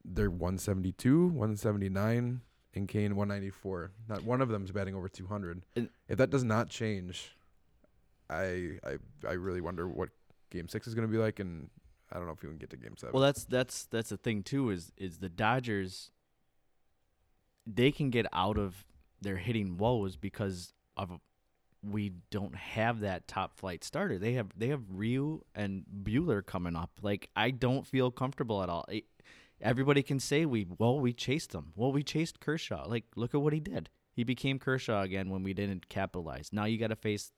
They're 0.04 0.30
172, 0.30 1.28
179, 1.28 2.42
and 2.74 2.88
Cain 2.88 3.16
194. 3.16 3.90
Not 4.08 4.22
one 4.22 4.42
of 4.42 4.50
them's 4.50 4.70
batting 4.70 4.94
over 4.94 5.08
200. 5.08 5.62
And- 5.74 5.88
if 6.08 6.18
that 6.18 6.28
does 6.30 6.44
not 6.44 6.68
change, 6.68 7.34
I 8.28 8.78
I 8.84 8.98
I 9.26 9.32
really 9.32 9.60
wonder 9.62 9.88
what 9.88 10.10
game 10.50 10.68
six 10.68 10.86
is 10.86 10.94
going 10.94 11.08
to 11.08 11.12
be 11.12 11.18
like, 11.18 11.40
and 11.40 11.70
I 12.10 12.16
don't 12.18 12.26
know 12.26 12.32
if 12.32 12.42
we 12.42 12.48
can 12.48 12.58
get 12.58 12.70
to 12.70 12.76
game 12.76 12.96
seven. 12.96 13.12
Well, 13.12 13.22
that's 13.22 13.44
that's 13.44 13.86
that's 13.86 14.10
the 14.10 14.16
thing 14.16 14.42
too. 14.42 14.70
Is 14.70 14.92
is 14.96 15.18
the 15.18 15.28
Dodgers? 15.28 16.10
They 17.66 17.90
can 17.90 18.10
get 18.10 18.26
out 18.32 18.58
of 18.58 18.84
their 19.20 19.36
hitting 19.36 19.76
woes 19.76 20.16
because 20.16 20.72
of 20.96 21.10
we 21.82 22.12
don't 22.30 22.54
have 22.54 23.00
that 23.00 23.26
top 23.28 23.56
flight 23.56 23.82
starter. 23.84 24.18
They 24.18 24.34
have 24.34 24.50
they 24.56 24.68
have 24.68 24.82
Ryu 24.88 25.42
and 25.54 25.84
Buehler 26.04 26.44
coming 26.44 26.76
up. 26.76 26.90
Like 27.02 27.28
I 27.34 27.50
don't 27.50 27.86
feel 27.86 28.10
comfortable 28.10 28.62
at 28.62 28.68
all. 28.68 28.84
I- 28.88 29.02
everybody 29.60 30.02
can 30.02 30.20
say 30.20 30.44
we 30.46 30.66
well 30.78 31.00
we 31.00 31.12
chased 31.12 31.50
them. 31.52 31.72
Well, 31.74 31.92
we 31.92 32.02
chased 32.02 32.40
Kershaw. 32.40 32.86
Like 32.86 33.04
look 33.16 33.34
at 33.34 33.40
what 33.40 33.52
he 33.52 33.60
did. 33.60 33.90
He 34.12 34.24
became 34.24 34.58
Kershaw 34.58 35.02
again 35.02 35.28
when 35.28 35.42
we 35.42 35.52
didn't 35.52 35.88
capitalize. 35.88 36.50
Now 36.52 36.64
you 36.64 36.78
got 36.78 36.88
to 36.88 36.96
face 36.96 37.32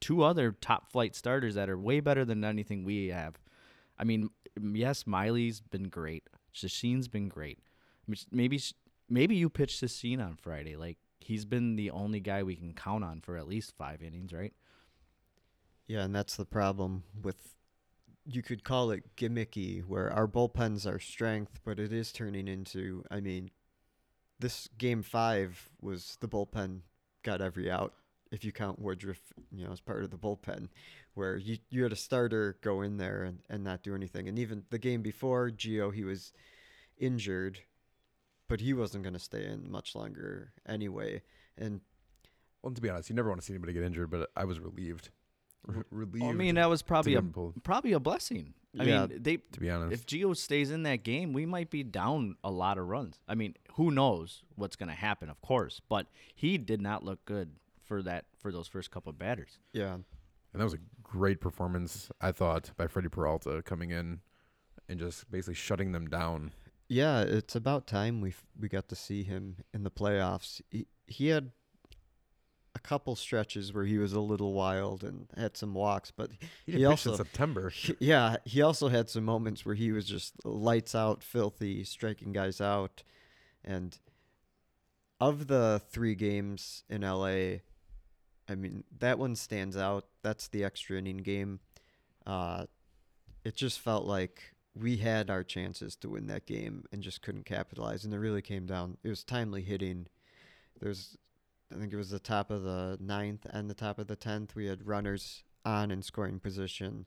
two 0.00 0.22
other 0.22 0.52
top 0.52 0.90
flight 0.90 1.14
starters 1.16 1.54
that 1.54 1.68
are 1.70 1.78
way 1.78 2.00
better 2.00 2.24
than 2.24 2.44
anything 2.44 2.84
we 2.84 3.08
have. 3.08 3.38
I 3.98 4.04
mean, 4.04 4.30
yes, 4.60 5.06
Miley's 5.06 5.60
been 5.60 5.88
great. 5.88 6.24
Chacin's 6.52 7.08
been 7.08 7.28
great. 7.28 7.58
Maybe 8.30 8.60
maybe 9.08 9.36
you 9.36 9.50
pitched 9.50 9.80
Chacin 9.80 10.20
on 10.20 10.36
Friday. 10.36 10.76
Like 10.76 10.98
he's 11.20 11.44
been 11.44 11.76
the 11.76 11.90
only 11.90 12.20
guy 12.20 12.42
we 12.42 12.56
can 12.56 12.72
count 12.72 13.04
on 13.04 13.20
for 13.20 13.36
at 13.36 13.48
least 13.48 13.74
five 13.76 14.02
innings, 14.02 14.32
right? 14.32 14.54
Yeah, 15.86 16.04
and 16.04 16.14
that's 16.14 16.36
the 16.36 16.44
problem 16.44 17.04
with 17.22 17.54
you 18.28 18.42
could 18.42 18.64
call 18.64 18.90
it 18.90 19.16
gimmicky 19.16 19.84
where 19.84 20.12
our 20.12 20.26
bullpen's 20.26 20.86
our 20.86 20.98
strength, 20.98 21.60
but 21.64 21.78
it 21.78 21.92
is 21.92 22.12
turning 22.12 22.48
into 22.48 23.04
I 23.10 23.20
mean, 23.20 23.50
this 24.38 24.68
game 24.78 25.02
5 25.02 25.70
was 25.80 26.16
the 26.20 26.28
bullpen 26.28 26.80
got 27.22 27.40
every 27.40 27.70
out 27.70 27.94
if 28.32 28.44
you 28.44 28.52
count 28.52 28.80
Woodruff, 28.80 29.32
you 29.52 29.64
know, 29.64 29.72
as 29.72 29.80
part 29.80 30.04
of 30.04 30.10
the 30.10 30.18
bullpen 30.18 30.68
where 31.16 31.36
you 31.36 31.58
you 31.70 31.82
had 31.82 31.92
a 31.92 31.96
starter 31.96 32.56
go 32.62 32.82
in 32.82 32.98
there 32.98 33.24
and, 33.24 33.40
and 33.50 33.64
not 33.64 33.82
do 33.82 33.94
anything. 33.94 34.28
And 34.28 34.38
even 34.38 34.64
the 34.70 34.78
game 34.78 35.02
before 35.02 35.50
Gio, 35.50 35.92
he 35.92 36.04
was 36.04 36.32
injured, 36.98 37.60
but 38.48 38.60
he 38.60 38.72
wasn't 38.72 39.02
going 39.02 39.14
to 39.14 39.18
stay 39.20 39.44
in 39.44 39.70
much 39.70 39.94
longer 39.94 40.52
anyway. 40.66 41.22
And 41.58 41.80
Well, 42.62 42.72
to 42.74 42.80
be 42.80 42.88
honest, 42.90 43.08
you 43.10 43.16
never 43.16 43.28
want 43.28 43.40
to 43.40 43.46
see 43.46 43.52
anybody 43.54 43.72
get 43.72 43.82
injured, 43.82 44.10
but 44.10 44.30
I 44.36 44.44
was 44.44 44.60
relieved. 44.60 45.10
Re- 45.66 45.82
relieved. 45.90 46.24
I 46.26 46.32
mean, 46.32 46.54
that 46.56 46.68
was 46.68 46.82
probably 46.82 47.14
a 47.14 47.18
him 47.18 47.32
probably 47.64 47.92
a 47.92 48.00
blessing. 48.00 48.54
I 48.78 48.84
Yeah. 48.84 49.06
mean, 49.06 49.22
they 49.22 49.38
to 49.38 49.60
be 49.60 49.70
honest. 49.70 49.92
if 49.94 50.06
Gio 50.06 50.36
stays 50.36 50.70
in 50.70 50.82
that 50.84 51.02
game, 51.02 51.32
we 51.32 51.46
might 51.46 51.70
be 51.70 51.82
down 51.82 52.36
a 52.44 52.50
lot 52.50 52.76
of 52.78 52.86
runs. 52.88 53.18
I 53.26 53.34
mean, 53.34 53.54
who 53.72 53.90
knows 53.90 54.42
what's 54.54 54.76
going 54.76 54.90
to 54.90 54.94
happen, 54.94 55.28
of 55.30 55.40
course, 55.40 55.80
but 55.88 56.06
he 56.34 56.58
did 56.58 56.80
not 56.82 57.02
look 57.04 57.24
good 57.24 57.56
for 57.82 58.02
that 58.02 58.26
for 58.38 58.52
those 58.52 58.68
first 58.68 58.90
couple 58.90 59.10
of 59.10 59.18
batters. 59.18 59.58
yeah, 59.72 59.96
and 60.56 60.60
that 60.62 60.64
was 60.64 60.72
a 60.74 60.78
great 61.02 61.38
performance, 61.38 62.08
I 62.18 62.32
thought, 62.32 62.70
by 62.78 62.86
Freddie 62.86 63.10
Peralta 63.10 63.60
coming 63.62 63.90
in 63.90 64.20
and 64.88 64.98
just 64.98 65.30
basically 65.30 65.52
shutting 65.52 65.92
them 65.92 66.06
down. 66.08 66.52
Yeah, 66.88 67.20
it's 67.20 67.54
about 67.54 67.86
time 67.86 68.22
we 68.22 68.32
we 68.58 68.68
got 68.70 68.88
to 68.88 68.96
see 68.96 69.22
him 69.22 69.56
in 69.74 69.82
the 69.82 69.90
playoffs. 69.90 70.62
He 70.70 70.86
he 71.06 71.26
had 71.28 71.50
a 72.74 72.78
couple 72.78 73.14
stretches 73.16 73.74
where 73.74 73.84
he 73.84 73.98
was 73.98 74.14
a 74.14 74.20
little 74.20 74.54
wild 74.54 75.04
and 75.04 75.26
had 75.36 75.58
some 75.58 75.74
walks, 75.74 76.10
but 76.10 76.30
He 76.30 76.38
He 76.64 76.72
didn't 76.78 76.90
pitch 76.92 77.06
in 77.06 77.12
also- 77.12 77.16
September. 77.24 77.68
he- 77.74 77.96
yeah, 78.00 78.36
he 78.46 78.62
also 78.62 78.88
had 78.88 79.10
some 79.10 79.24
moments 79.24 79.66
where 79.66 79.74
he 79.74 79.92
was 79.92 80.06
just 80.06 80.42
lights 80.44 80.94
out, 80.94 81.22
filthy, 81.22 81.84
striking 81.84 82.32
guys 82.32 82.62
out. 82.62 83.02
And 83.62 83.98
of 85.20 85.48
the 85.48 85.82
three 85.90 86.14
games 86.14 86.84
in 86.88 87.02
LA, 87.02 87.58
I 88.48 88.54
mean 88.54 88.84
that 88.98 89.18
one 89.18 89.36
stands 89.36 89.76
out. 89.76 90.06
That's 90.22 90.48
the 90.48 90.64
extra 90.64 90.98
inning 90.98 91.18
game. 91.18 91.60
Uh, 92.26 92.66
it 93.44 93.56
just 93.56 93.80
felt 93.80 94.04
like 94.04 94.54
we 94.74 94.98
had 94.98 95.30
our 95.30 95.42
chances 95.42 95.96
to 95.96 96.08
win 96.08 96.26
that 96.26 96.46
game 96.46 96.84
and 96.92 97.02
just 97.02 97.22
couldn't 97.22 97.44
capitalize. 97.46 98.04
And 98.04 98.12
it 98.12 98.18
really 98.18 98.42
came 98.42 98.66
down. 98.66 98.98
It 99.02 99.08
was 99.08 99.24
timely 99.24 99.62
hitting. 99.62 100.06
There's, 100.80 101.16
I 101.72 101.78
think 101.78 101.92
it 101.92 101.96
was 101.96 102.10
the 102.10 102.18
top 102.18 102.50
of 102.50 102.62
the 102.62 102.98
ninth 103.00 103.46
and 103.50 103.70
the 103.70 103.74
top 103.74 103.98
of 103.98 104.06
the 104.06 104.16
tenth. 104.16 104.54
We 104.54 104.66
had 104.66 104.86
runners 104.86 105.44
on 105.64 105.90
in 105.90 106.02
scoring 106.02 106.38
position, 106.38 107.06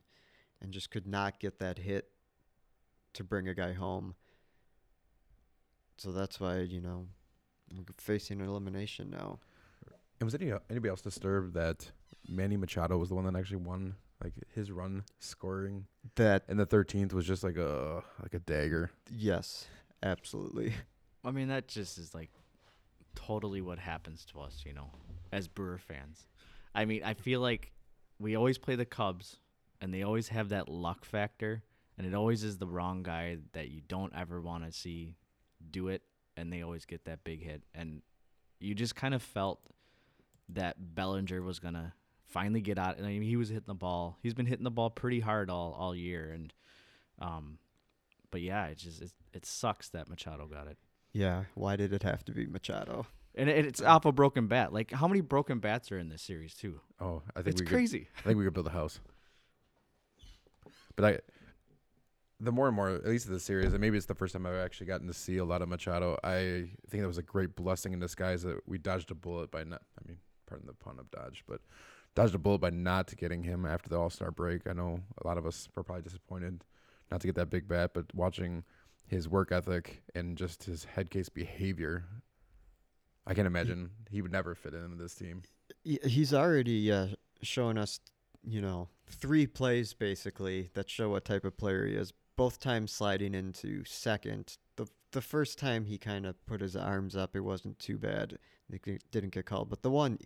and 0.60 0.72
just 0.72 0.90
could 0.90 1.06
not 1.06 1.40
get 1.40 1.58
that 1.60 1.78
hit 1.78 2.10
to 3.14 3.24
bring 3.24 3.48
a 3.48 3.54
guy 3.54 3.72
home. 3.72 4.14
So 5.96 6.12
that's 6.12 6.40
why 6.40 6.60
you 6.60 6.80
know 6.80 7.06
we're 7.74 7.84
facing 7.98 8.40
elimination 8.40 9.10
now. 9.10 9.38
And 10.20 10.26
was 10.26 10.34
any 10.34 10.52
anybody 10.68 10.90
else 10.90 11.00
disturbed 11.00 11.54
that 11.54 11.90
Manny 12.28 12.56
Machado 12.56 12.98
was 12.98 13.08
the 13.08 13.14
one 13.14 13.24
that 13.24 13.36
actually 13.36 13.56
won? 13.58 13.94
Like 14.22 14.34
his 14.54 14.70
run 14.70 15.04
scoring, 15.18 15.86
That 16.16 16.44
and 16.46 16.60
the 16.60 16.66
thirteenth 16.66 17.14
was 17.14 17.26
just 17.26 17.42
like 17.42 17.56
a 17.56 18.02
like 18.22 18.34
a 18.34 18.38
dagger. 18.38 18.90
yes, 19.10 19.66
absolutely. 20.02 20.74
I 21.24 21.30
mean, 21.30 21.48
that 21.48 21.68
just 21.68 21.96
is 21.96 22.14
like 22.14 22.30
totally 23.14 23.62
what 23.62 23.78
happens 23.78 24.26
to 24.26 24.40
us, 24.40 24.62
you 24.66 24.74
know, 24.74 24.90
as 25.32 25.48
Brewer 25.48 25.78
fans. 25.78 26.26
I 26.74 26.84
mean, 26.84 27.02
I 27.02 27.14
feel 27.14 27.40
like 27.40 27.72
we 28.18 28.36
always 28.36 28.58
play 28.58 28.76
the 28.76 28.84
Cubs, 28.84 29.36
and 29.80 29.92
they 29.92 30.02
always 30.02 30.28
have 30.28 30.50
that 30.50 30.68
luck 30.68 31.06
factor, 31.06 31.62
and 31.96 32.06
it 32.06 32.14
always 32.14 32.44
is 32.44 32.58
the 32.58 32.66
wrong 32.66 33.02
guy 33.02 33.38
that 33.52 33.70
you 33.70 33.80
don't 33.88 34.12
ever 34.14 34.40
want 34.42 34.64
to 34.66 34.72
see 34.72 35.14
do 35.70 35.88
it, 35.88 36.02
and 36.36 36.52
they 36.52 36.60
always 36.60 36.84
get 36.84 37.06
that 37.06 37.24
big 37.24 37.42
hit. 37.42 37.62
And 37.74 38.02
you 38.60 38.74
just 38.74 38.94
kind 38.94 39.14
of 39.14 39.22
felt 39.22 39.60
that 40.54 40.94
Bellinger 40.94 41.42
was 41.42 41.58
gonna 41.58 41.94
finally 42.26 42.60
get 42.60 42.78
out. 42.78 42.96
And 42.98 43.06
I 43.06 43.10
mean, 43.10 43.22
he 43.22 43.36
was 43.36 43.48
hitting 43.48 43.64
the 43.66 43.74
ball. 43.74 44.18
He's 44.22 44.34
been 44.34 44.46
hitting 44.46 44.64
the 44.64 44.70
ball 44.70 44.90
pretty 44.90 45.20
hard 45.20 45.50
all 45.50 45.72
all 45.78 45.94
year, 45.94 46.30
and 46.32 46.52
um, 47.18 47.58
but 48.30 48.40
yeah, 48.42 48.66
it 48.66 48.78
just 48.78 49.02
it, 49.02 49.12
it 49.32 49.46
sucks 49.46 49.88
that 49.90 50.08
Machado 50.08 50.46
got 50.46 50.66
it. 50.66 50.78
Yeah, 51.12 51.44
why 51.54 51.76
did 51.76 51.92
it 51.92 52.02
have 52.02 52.24
to 52.26 52.32
be 52.32 52.46
Machado? 52.46 53.06
And 53.34 53.48
it, 53.48 53.64
it's 53.64 53.80
off 53.80 54.04
a 54.04 54.12
broken 54.12 54.46
bat. 54.46 54.72
Like 54.72 54.90
how 54.90 55.06
many 55.08 55.20
broken 55.20 55.58
bats 55.58 55.90
are 55.92 55.98
in 55.98 56.08
this 56.08 56.22
series 56.22 56.54
too? 56.54 56.80
Oh, 57.00 57.22
I 57.34 57.42
think 57.42 57.54
It's 57.54 57.62
we 57.62 57.66
crazy. 57.66 58.00
Could, 58.00 58.08
I 58.18 58.22
think 58.22 58.38
we 58.38 58.44
could 58.44 58.54
build 58.54 58.66
a 58.66 58.70
house. 58.70 59.00
But 60.96 61.04
I, 61.04 61.18
the 62.40 62.52
more 62.52 62.66
and 62.66 62.74
more, 62.76 62.90
at 62.90 63.06
least 63.06 63.26
of 63.26 63.32
the 63.32 63.40
series, 63.40 63.72
and 63.72 63.80
maybe 63.80 63.96
it's 63.96 64.06
the 64.06 64.14
first 64.14 64.32
time 64.32 64.46
I've 64.46 64.54
actually 64.54 64.86
gotten 64.86 65.06
to 65.06 65.12
see 65.14 65.36
a 65.38 65.44
lot 65.44 65.62
of 65.62 65.68
Machado. 65.68 66.18
I 66.24 66.70
think 66.88 67.02
that 67.02 67.06
was 67.06 67.18
a 67.18 67.22
great 67.22 67.54
blessing 67.54 67.92
in 67.92 68.00
disguise 68.00 68.42
that 68.42 68.60
we 68.66 68.78
dodged 68.78 69.10
a 69.10 69.14
bullet 69.14 69.50
by 69.50 69.64
not. 69.64 69.82
I 69.98 70.08
mean, 70.08 70.18
pardon 70.50 70.66
the 70.66 70.74
pun 70.74 70.98
of 70.98 71.10
dodge, 71.10 71.44
but 71.48 71.60
dodged 72.14 72.34
a 72.34 72.38
bullet 72.38 72.58
by 72.58 72.70
not 72.70 73.16
getting 73.16 73.44
him 73.44 73.64
after 73.64 73.88
the 73.88 73.98
All 73.98 74.10
Star 74.10 74.30
break. 74.30 74.66
I 74.68 74.72
know 74.72 75.00
a 75.22 75.26
lot 75.26 75.38
of 75.38 75.46
us 75.46 75.68
were 75.74 75.82
probably 75.82 76.02
disappointed 76.02 76.64
not 77.10 77.20
to 77.20 77.28
get 77.28 77.36
that 77.36 77.50
big 77.50 77.68
bat, 77.68 77.92
but 77.94 78.06
watching 78.14 78.64
his 79.06 79.28
work 79.28 79.50
ethic 79.52 80.02
and 80.14 80.36
just 80.36 80.64
his 80.64 80.84
head 80.84 81.10
case 81.10 81.28
behavior, 81.28 82.04
I 83.26 83.34
can 83.34 83.46
imagine 83.46 83.90
he 84.10 84.22
would 84.22 84.32
never 84.32 84.54
fit 84.54 84.74
into 84.74 84.96
this 84.96 85.14
team. 85.14 85.42
He's 85.84 86.34
already 86.34 86.92
uh, 86.92 87.08
showing 87.42 87.78
us, 87.78 88.00
you 88.44 88.60
know, 88.60 88.88
three 89.06 89.46
plays 89.46 89.94
basically 89.94 90.70
that 90.74 90.90
show 90.90 91.10
what 91.10 91.24
type 91.24 91.44
of 91.44 91.56
player 91.56 91.86
he 91.86 91.94
is. 91.94 92.12
Both 92.36 92.60
times 92.60 92.92
sliding 92.92 93.34
into 93.34 93.84
second. 93.84 94.56
The 94.76 94.86
the 95.12 95.20
first 95.20 95.58
time 95.58 95.84
he 95.84 95.98
kind 95.98 96.24
of 96.24 96.44
put 96.46 96.60
his 96.60 96.76
arms 96.76 97.16
up, 97.16 97.34
it 97.34 97.40
wasn't 97.40 97.78
too 97.78 97.98
bad. 97.98 98.38
They 98.70 98.98
didn't 99.10 99.30
get 99.34 99.46
called. 99.46 99.68
But 99.70 99.82
the 99.82 99.90
one 99.90 100.18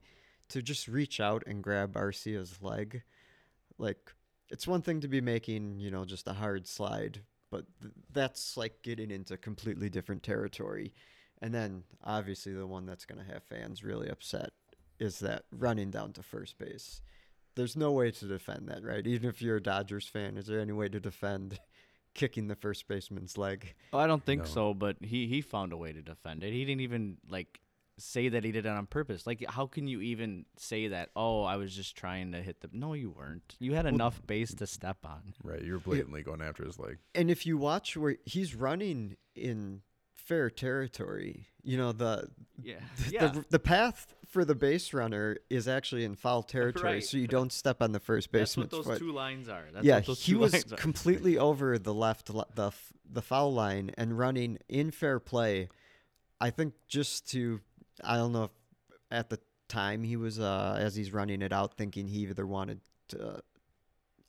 to 0.51 0.63
just 0.63 0.89
reach 0.89 1.21
out 1.21 1.43
and 1.47 1.63
grab 1.63 1.97
Arcia's 1.97 2.59
leg, 2.61 3.03
like 3.79 4.13
it's 4.51 4.67
one 4.67 4.83
thing 4.83 5.01
to 5.01 5.09
be 5.09 5.21
making, 5.21 5.81
you 5.81 5.91
know, 5.91 6.05
just 6.05 6.29
a 6.29 6.35
hard 6.35 6.67
slide, 6.67 7.23
but 7.51 7.65
th- 7.81 7.95
that's 8.13 8.57
like 8.57 8.83
getting 8.83 9.11
into 9.11 9.37
completely 9.37 9.89
different 9.89 10.23
territory. 10.23 10.93
And 11.41 11.53
then 11.55 11.85
obviously 12.05 12.53
the 12.53 12.67
one 12.67 12.87
that's 12.87 13.05
going 13.07 13.25
to 13.25 13.33
have 13.33 13.43
fans 13.43 13.83
really 13.83 14.09
upset 14.09 14.51
is 14.99 15.19
that 15.21 15.45
running 15.51 15.91
down 15.91 16.13
to 16.13 16.23
first 16.23 16.59
base. 16.59 17.01
There's 17.57 17.77
no 17.77 17.93
way 17.93 18.11
to 18.11 18.27
defend 18.27 18.69
that, 18.69 18.83
right? 18.85 19.07
Even 19.07 19.29
if 19.29 19.41
you're 19.41 19.57
a 19.57 19.63
Dodgers 19.63 20.07
fan, 20.09 20.37
is 20.37 20.47
there 20.47 20.61
any 20.61 20.73
way 20.73 20.89
to 20.89 21.01
defend 21.01 21.59
kicking 22.15 22.49
the 22.49 22.55
first 22.57 22.87
baseman's 22.87 23.37
leg? 23.39 23.75
Oh, 23.93 23.99
I 23.99 24.07
don't 24.07 24.25
think 24.25 24.43
No. 24.43 24.47
so, 24.49 24.75
but 24.75 24.97
he 25.01 25.27
he 25.27 25.41
found 25.41 25.73
a 25.73 25.77
way 25.77 25.93
to 25.93 26.03
defend 26.03 26.45
it. 26.45 26.53
He 26.53 26.65
didn't 26.65 26.81
even 26.83 27.17
like 27.29 27.61
say 27.99 28.29
that 28.29 28.43
he 28.45 28.51
did 28.53 28.67
it 28.67 28.71
on 28.71 28.87
purpose. 28.87 29.27
Like 29.27 29.45
how 29.49 29.67
can 29.67 29.87
you 29.87 30.01
even 30.01 30.45
say 30.57 30.89
that? 30.89 31.11
Oh, 31.15 31.43
I 31.45 31.57
was 31.57 31.75
just 31.75 31.97
trying 31.97 32.33
to 32.33 32.43
hit 32.43 32.61
the 32.61 32.69
No, 32.73 32.93
you 32.95 33.11
weren't. 33.11 33.55
You 33.61 33.75
had 33.75 33.87
enough 33.87 34.21
base 34.27 34.55
to 34.55 34.67
step 34.67 34.99
on. 35.05 35.35
Right, 35.43 35.63
you're 35.63 35.79
blatantly 35.79 36.23
going 36.23 36.43
after 36.43 36.65
his 36.65 36.79
leg. 36.79 36.99
And 37.15 37.31
if 37.31 37.47
you 37.47 37.57
watch 37.57 37.97
where 37.97 38.17
he's 38.25 38.55
running 38.55 39.17
in 39.37 39.83
fair 40.17 40.49
territory, 40.51 41.47
you 41.63 41.77
know 41.77 41.93
the 41.93 42.29
Yeah. 42.63 42.79
the, 43.11 43.45
the 43.51 43.59
path 43.59 44.15
for 44.27 44.45
the 44.45 44.55
base 44.55 44.93
runner 44.93 45.37
is 45.49 45.69
actually 45.69 46.05
in 46.05 46.17
foul 46.17 46.43
territory, 46.57 46.95
Right. 46.95 47.05
so 47.05 47.17
you 47.17 47.29
don't 47.29 47.53
step 47.53 47.81
on 47.81 47.93
the 47.93 48.01
first 48.01 48.33
That's 48.33 48.57
what 48.57 48.71
those 48.71 48.87
foot. 48.87 48.99
two 48.99 49.13
lines 49.13 49.49
are. 49.49 49.67
That's 49.73 49.85
yeah, 49.85 49.97
what 49.97 50.07
those 50.07 50.23
he 50.25 50.33
two 50.33 50.39
was 50.41 50.53
lines 50.53 50.73
are. 50.73 50.77
completely 50.77 51.39
over 51.39 51.79
the 51.79 51.95
left, 51.95 52.27
the 52.57 52.73
the 53.09 53.23
foul 53.23 53.53
line 53.53 53.93
and 53.97 54.19
running 54.19 54.59
in 54.69 54.91
fair 54.91 55.21
play. 55.21 55.69
I 56.41 56.51
think 56.51 56.75
just 56.89 57.31
to, 57.31 57.61
I 58.03 58.17
don't 58.17 58.33
know 58.33 58.45
if 58.45 58.51
at 59.11 59.31
the 59.31 59.39
time 59.69 60.03
he 60.03 60.17
was 60.17 60.41
uh, 60.41 60.77
as 60.79 60.95
he's 60.97 61.13
running 61.13 61.43
it 61.43 61.53
out, 61.53 61.77
thinking 61.77 62.07
he 62.09 62.21
either 62.21 62.47
wanted 62.47 62.81
to, 63.09 63.43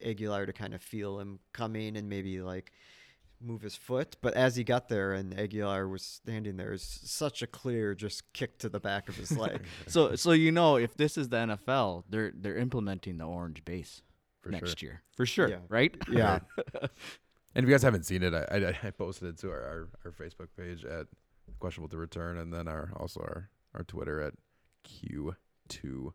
Aguilar 0.04 0.46
to 0.46 0.54
kind 0.54 0.74
of 0.74 0.82
feel 0.82 1.20
him 1.20 1.40
coming 1.54 1.96
and 1.96 2.10
maybe 2.10 2.42
like 2.42 2.72
move 3.42 3.62
his 3.62 3.76
foot, 3.76 4.18
but 4.22 4.34
as 4.34 4.56
he 4.56 4.64
got 4.64 4.90
there 4.90 5.14
and 5.14 5.38
Aguilar 5.40 5.88
was 5.88 6.04
standing 6.04 6.58
there, 6.58 6.74
it's 6.74 7.10
such 7.10 7.42
a 7.42 7.48
clear 7.48 7.96
just 7.96 8.32
kick 8.34 8.58
to 8.60 8.70
the 8.70 8.80
back 8.80 9.08
of 9.10 9.16
his 9.16 9.32
leg. 9.38 9.62
So 9.88 10.16
so 10.16 10.32
you 10.32 10.52
know 10.52 10.76
if 10.76 10.96
this 10.96 11.18
is 11.18 11.30
the 11.30 11.38
NFL, 11.38 12.04
they're 12.10 12.34
they're 12.36 12.58
implementing 12.58 13.18
the 13.18 13.26
orange 13.26 13.64
base 13.66 14.02
For 14.42 14.50
next 14.50 14.80
sure. 14.80 14.90
year. 14.90 15.02
For 15.16 15.26
sure, 15.26 15.48
Yeah. 15.50 15.60
right? 15.70 15.96
yeah, 16.12 16.40
And 17.56 17.64
if 17.64 17.70
you 17.70 17.74
guys 17.74 17.84
haven't 17.84 18.06
seen 18.06 18.22
it, 18.22 18.34
I, 18.34 18.44
I, 18.52 18.88
I 18.88 18.92
posted 18.92 19.30
it 19.30 19.38
to 19.40 19.50
our, 19.50 19.62
our, 19.62 19.88
our 20.06 20.12
Facebook 20.12 20.50
page 20.58 20.84
at 20.84 21.08
questionable 21.60 21.88
to 21.90 21.98
return, 21.98 22.38
and 22.38 22.54
then 22.54 22.68
our 22.68 22.92
also 22.98 23.22
our, 23.22 23.50
our 23.76 23.84
Twitter 23.84 24.22
at 24.22 24.34
Q 24.84 25.36
two, 25.68 26.14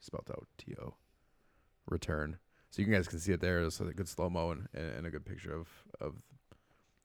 spelled 0.00 0.30
out 0.30 0.46
T 0.58 0.74
O, 0.80 0.94
return. 1.88 2.38
So 2.70 2.82
you 2.82 2.88
guys 2.88 3.08
can 3.08 3.18
see 3.18 3.32
it 3.32 3.40
there. 3.40 3.60
It's 3.62 3.80
a 3.80 3.84
good 3.84 4.08
slow 4.08 4.30
mo 4.30 4.50
and, 4.50 4.68
and, 4.74 4.98
and 4.98 5.06
a 5.06 5.10
good 5.10 5.24
picture 5.24 5.54
of 5.54 5.68
of 6.00 6.14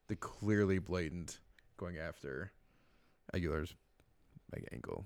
the 0.08 0.16
clearly 0.16 0.80
blatant 0.80 1.40
going 1.78 1.98
after 1.98 2.52
Aguilar's 3.34 3.76
like 4.54 4.68
ankle. 4.72 5.06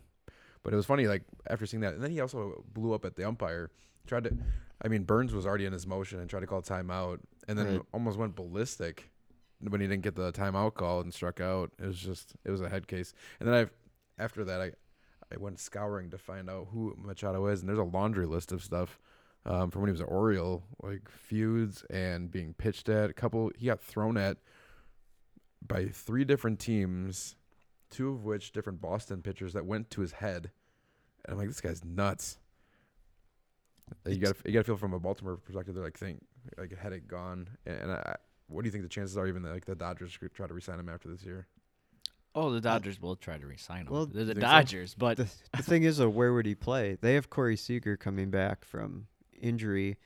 But 0.64 0.74
it 0.74 0.76
was 0.76 0.86
funny, 0.86 1.08
like 1.08 1.24
after 1.50 1.66
seeing 1.66 1.82
that, 1.82 1.96
and 1.96 2.04
then 2.04 2.12
he 2.12 2.20
also 2.22 2.64
blew 2.74 2.94
up 2.94 3.06
at 3.06 3.16
the 3.16 3.28
umpire. 3.28 3.72
Tried 4.06 4.26
to, 4.26 4.38
I 4.84 4.88
mean, 4.88 5.04
Burnes 5.04 5.34
was 5.34 5.46
already 5.46 5.66
in 5.66 5.74
his 5.74 5.88
motion 5.88 6.20
and 6.20 6.30
tried 6.30 6.42
to 6.42 6.48
call 6.48 6.62
timeout, 6.62 7.20
and 7.48 7.58
then 7.58 7.68
Right. 7.68 7.82
almost 7.94 8.18
went 8.18 8.36
ballistic 8.36 9.12
when 9.60 9.82
he 9.82 9.88
didn't 9.88 10.04
get 10.04 10.16
the 10.16 10.32
timeout 10.32 10.76
call 10.76 11.02
and 11.02 11.14
struck 11.14 11.40
out. 11.40 11.72
It 11.80 11.86
was 11.88 12.00
just, 12.00 12.34
it 12.46 12.52
was 12.52 12.62
a 12.62 12.70
head 12.70 12.88
case. 12.88 13.14
And 13.40 13.48
then 13.50 13.56
I, 13.56 13.70
after 14.22 14.46
that, 14.46 14.62
I, 14.62 14.72
I 15.34 15.38
went 15.38 15.60
scouring 15.60 16.12
to 16.12 16.18
find 16.18 16.50
out 16.50 16.68
who 16.72 16.96
Machado 16.98 17.48
is, 17.48 17.62
and 17.62 17.70
there's 17.70 17.80
a 17.80 17.84
laundry 17.84 18.26
list 18.26 18.52
of 18.52 18.64
stuff 18.64 19.00
um, 19.46 19.72
from 19.72 19.82
when 19.82 19.90
he 19.90 19.94
was 19.94 20.02
an 20.02 20.08
Oriole, 20.08 20.64
like 20.84 21.10
feuds 21.10 21.84
and 21.90 22.32
being 22.32 22.54
pitched 22.54 22.90
at. 22.90 23.10
A 23.10 23.14
couple, 23.14 23.52
he 23.58 23.66
got 23.66 23.82
thrown 23.82 24.18
at 24.18 24.38
by 25.66 25.88
three 25.88 26.24
different 26.24 26.60
teams, 26.60 27.36
two 27.90 28.10
of 28.10 28.24
which 28.24 28.52
different 28.52 28.82
Boston 28.82 29.22
pitchers 29.22 29.54
that 29.54 29.66
went 29.66 29.90
to 29.92 30.02
his 30.02 30.14
head. 30.14 30.52
And 31.26 31.34
I'm 31.34 31.38
like, 31.38 31.48
this 31.48 31.62
guy's 31.62 31.84
nuts. 31.84 32.38
You 34.06 34.18
got 34.18 34.36
you 34.46 34.54
got 34.54 34.60
to 34.60 34.64
feel 34.64 34.78
from 34.78 34.94
a 34.94 35.00
Baltimore 35.00 35.38
perspective. 35.38 35.76
They're 35.76 35.84
like, 35.84 35.98
think 35.98 36.22
like 36.58 36.72
a 36.72 36.76
headache 36.76 37.08
gone. 37.08 37.50
And, 37.66 37.82
and 37.82 37.92
I, 37.92 38.16
what 38.48 38.64
do 38.64 38.68
you 38.68 38.72
think 38.72 38.84
the 38.84 38.90
chances 38.90 39.18
are? 39.18 39.28
Even 39.28 39.44
that, 39.44 39.52
like 39.52 39.66
the 39.66 39.76
Dodgers 39.76 40.16
could 40.18 40.34
try 40.34 40.48
to 40.48 40.54
resign 40.54 40.80
him 40.80 40.90
after 40.90 41.10
this 41.10 41.24
year. 41.24 41.48
Oh, 42.34 42.50
the 42.52 42.62
Dodgers 42.62 43.02
will 43.02 43.16
try 43.18 43.38
to 43.38 43.46
resign 43.46 43.88
him. 43.88 43.94
Well, 43.94 44.06
They're 44.06 44.24
the? 44.24 44.36
Dodgers, 44.36 44.94
but 44.96 45.18
the, 45.18 45.28
the 45.58 45.64
thing 45.64 45.84
is, 45.84 45.98
though, 45.98 46.10
where 46.10 46.34
would 46.34 46.46
he 46.46 46.56
play? 46.56 46.98
They 47.02 47.16
have 47.16 47.30
Corey 47.30 47.58
Seager 47.58 47.98
coming 47.98 48.30
back 48.32 48.64
from 48.64 49.08
injury, 49.40 49.98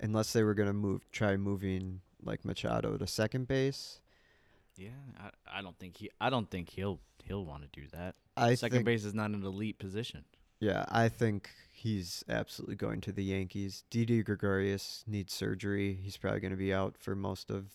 unless 0.00 0.32
they 0.32 0.42
were 0.42 0.54
gonna 0.54 0.72
move, 0.72 1.02
try 1.12 1.36
moving 1.36 2.00
like 2.22 2.44
Machado 2.44 2.96
to 2.96 3.06
second 3.06 3.46
base. 3.48 4.00
yeah, 4.76 4.88
I, 5.20 5.58
I 5.58 5.62
don't 5.62 5.78
think 5.78 5.96
he 5.98 6.10
I 6.20 6.30
don't 6.30 6.50
think 6.50 6.70
he'll 6.70 6.98
he'll 7.24 7.44
want 7.44 7.62
to 7.62 7.80
do 7.80 7.86
that. 7.92 8.16
I 8.36 8.54
Second 8.54 8.78
think, 8.78 8.86
base 8.86 9.04
is 9.04 9.14
not 9.14 9.30
an 9.30 9.44
elite 9.44 9.78
position. 9.78 10.24
yeah, 10.58 10.84
I 10.88 11.08
think 11.08 11.50
he's 11.72 12.24
absolutely 12.28 12.76
going 12.76 13.00
to 13.02 13.12
the 13.12 13.22
Yankees. 13.24 13.84
Didi 13.90 14.22
Gregorius 14.22 15.04
needs 15.06 15.32
surgery. 15.34 15.98
He's 16.02 16.16
probably 16.16 16.40
gonna 16.40 16.56
be 16.56 16.72
out 16.74 16.96
for 16.98 17.14
most 17.14 17.50
of 17.50 17.66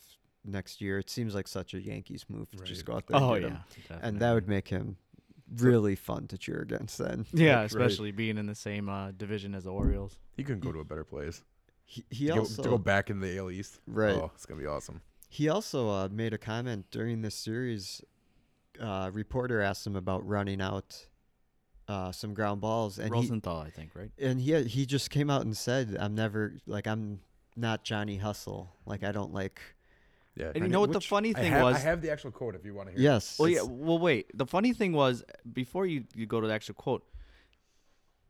next 0.46 0.82
year. 0.82 1.00
It 1.00 1.10
seems 1.10 1.36
like 1.36 1.48
such 1.48 1.74
a 1.74 1.82
Yankees 1.82 2.26
move 2.30 2.50
to 2.52 2.64
just 2.64 2.86
go 2.86 2.94
out 2.96 3.08
there 3.08 3.18
Oh 3.22 3.34
and 3.34 3.44
yeah, 3.44 3.50
him, 3.50 4.00
and 4.02 4.20
that 4.20 4.34
would 4.34 4.48
make 4.48 4.68
him 4.68 4.98
really 5.58 5.96
fun 5.96 6.28
to 6.28 6.38
cheer 6.38 6.60
against. 6.62 6.98
Then, 6.98 7.26
yeah, 7.34 7.58
Right. 7.58 7.66
especially 7.66 8.12
being 8.12 8.38
in 8.38 8.46
the 8.46 8.56
same 8.56 8.90
uh, 8.90 9.12
division 9.12 9.56
as 9.56 9.64
the 9.64 9.72
Orioles. 9.72 10.18
He 10.36 10.44
couldn't 10.44 10.62
go 10.62 10.72
to 10.72 10.80
a 10.80 10.86
better 10.86 11.04
place. 11.04 11.44
He, 11.86 12.04
he 12.10 12.28
to, 12.28 12.34
go, 12.34 12.44
to 12.46 12.62
go 12.64 12.78
back 12.78 13.10
in 13.10 13.20
the 13.22 13.38
AL 13.38 13.50
East. 13.52 13.80
Right. 13.88 14.16
Oh, 14.16 14.32
it's 14.36 14.46
gonna 14.46 14.60
be 14.60 14.68
awesome. 14.68 15.02
He 15.30 15.48
also 15.50 15.90
uh, 15.90 16.10
made 16.12 16.34
a 16.34 16.38
comment 16.38 16.86
during 16.92 17.22
this 17.22 17.36
series. 17.36 18.02
Uh, 18.80 19.10
reporter 19.14 19.62
asked 19.62 19.88
him 19.88 19.96
about 19.96 20.26
running 20.28 20.62
out 20.62 21.08
uh, 21.88 22.12
some 22.12 22.34
ground 22.34 22.60
balls, 22.62 23.00
and 23.00 23.08
he 23.16 23.22
Rosenthal, 23.22 23.60
I 23.62 23.70
think, 23.70 23.96
right? 23.96 24.12
and 24.20 24.40
he 24.42 24.62
he 24.66 24.86
just 24.86 25.10
came 25.10 25.30
out 25.30 25.42
and 25.44 25.56
said, 25.56 25.96
"I'm 26.00 26.14
never 26.14 26.58
like 26.66 26.86
I'm 26.88 27.22
not 27.56 27.84
Johnny 27.86 28.18
Hustle. 28.18 28.76
Like 28.86 29.04
I 29.04 29.12
don't 29.14 29.34
like." 29.34 29.62
Yeah. 30.38 30.48
And 30.54 30.58
you 30.58 30.64
I 30.66 30.68
know 30.68 30.80
what 30.82 30.92
the 30.92 31.00
which 31.00 31.08
funny 31.08 31.36
I 31.36 31.40
thing 31.40 31.52
have, 31.52 31.64
was? 31.64 31.76
I 31.76 31.80
have 31.80 32.02
the 32.02 32.12
actual 32.12 32.32
quote 32.32 32.56
if 32.56 32.64
you 32.66 32.74
want 32.74 32.90
to 32.90 32.94
hear. 32.94 33.00
it. 33.00 33.04
Yes. 33.04 33.38
Well, 33.40 33.50
yeah. 33.50 33.62
Well, 33.64 34.00
wait. 34.00 34.26
The 34.38 34.46
funny 34.46 34.74
thing 34.74 34.94
was, 34.94 35.24
before 35.52 35.86
you, 35.86 36.04
you 36.16 36.26
go 36.26 36.40
to 36.42 36.48
the 36.48 36.54
actual 36.54 36.76
quote, 36.76 37.04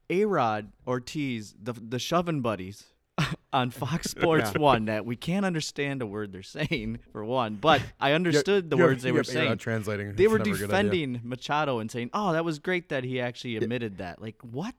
A 0.10 0.26
Rod 0.26 0.72
Ortiz, 0.88 1.54
the 1.62 1.74
the 1.74 2.00
shoving 2.00 2.41
buddies 2.41 2.86
on 3.54 3.72
Fox 3.72 4.10
Sports 4.12 4.52
Yeah. 4.56 4.62
One, 4.62 4.86
that 4.86 5.06
we 5.06 5.15
can't 5.15 5.46
understand 5.46 6.02
a 6.02 6.06
word 6.06 6.32
they're 6.32 6.43
saying 6.43 7.00
for 7.12 7.26
one, 7.26 7.56
but 7.56 7.82
I 8.00 8.13
understood 8.13 8.70
the 8.70 8.78
You 8.78 8.84
words 8.84 9.04
they 9.04 9.10
you 9.10 9.13
were 9.13 9.20
have 9.20 9.28
A-Rod 9.30 9.46
saying. 9.48 9.58
translating. 9.58 10.13
They 10.15 10.24
It's 10.24 10.32
were 10.32 10.38
never 10.39 10.50
a 10.50 10.54
good 10.54 10.72
idea. 10.72 10.84
defending 10.91 11.22
Machado 11.24 11.80
and 11.80 11.91
saying, 11.91 12.12
"Oh, 12.13 12.32
that 12.34 12.46
was 12.46 12.60
great 12.60 12.89
that 12.89 13.04
he 13.04 13.20
actually 13.20 13.58
admitted 13.58 13.98
that." 13.98 14.22
Like 14.22 14.36
what? 14.41 14.74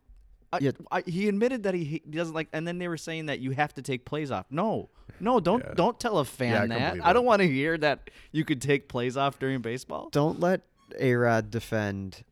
I, 0.51 0.59
Yeah. 0.63 0.71
I, 0.91 1.03
he 1.03 1.29
admitted 1.29 1.65
that 1.65 1.75
he, 1.75 1.85
he 1.85 1.99
doesn't 2.11 2.35
like, 2.35 2.49
and 2.55 2.67
then 2.67 2.79
they 2.79 2.89
were 2.89 2.97
saying 2.97 3.27
that 3.27 3.39
you 3.41 3.51
have 3.51 3.75
to 3.75 3.83
take 3.83 4.07
plays 4.07 4.31
off. 4.31 4.47
No, 4.51 4.89
no, 5.21 5.41
don't 5.41 5.63
Yeah. 5.65 5.75
don't 5.75 5.99
tell 5.99 6.19
a 6.19 6.25
fan 6.25 6.53
couldn't 6.69 6.69
that. 6.71 7.05
I 7.07 7.13
don't 7.13 7.25
want 7.27 7.41
to 7.43 7.49
hear 7.49 7.77
that 7.79 8.11
you 8.33 8.45
could 8.45 8.61
take 8.63 8.89
plays 8.89 9.17
off 9.17 9.39
during 9.39 9.61
baseball. 9.61 10.09
Don't 10.13 10.41
let 10.41 10.63
A 10.99 11.15
Rod 11.15 11.51
defend 11.51 12.25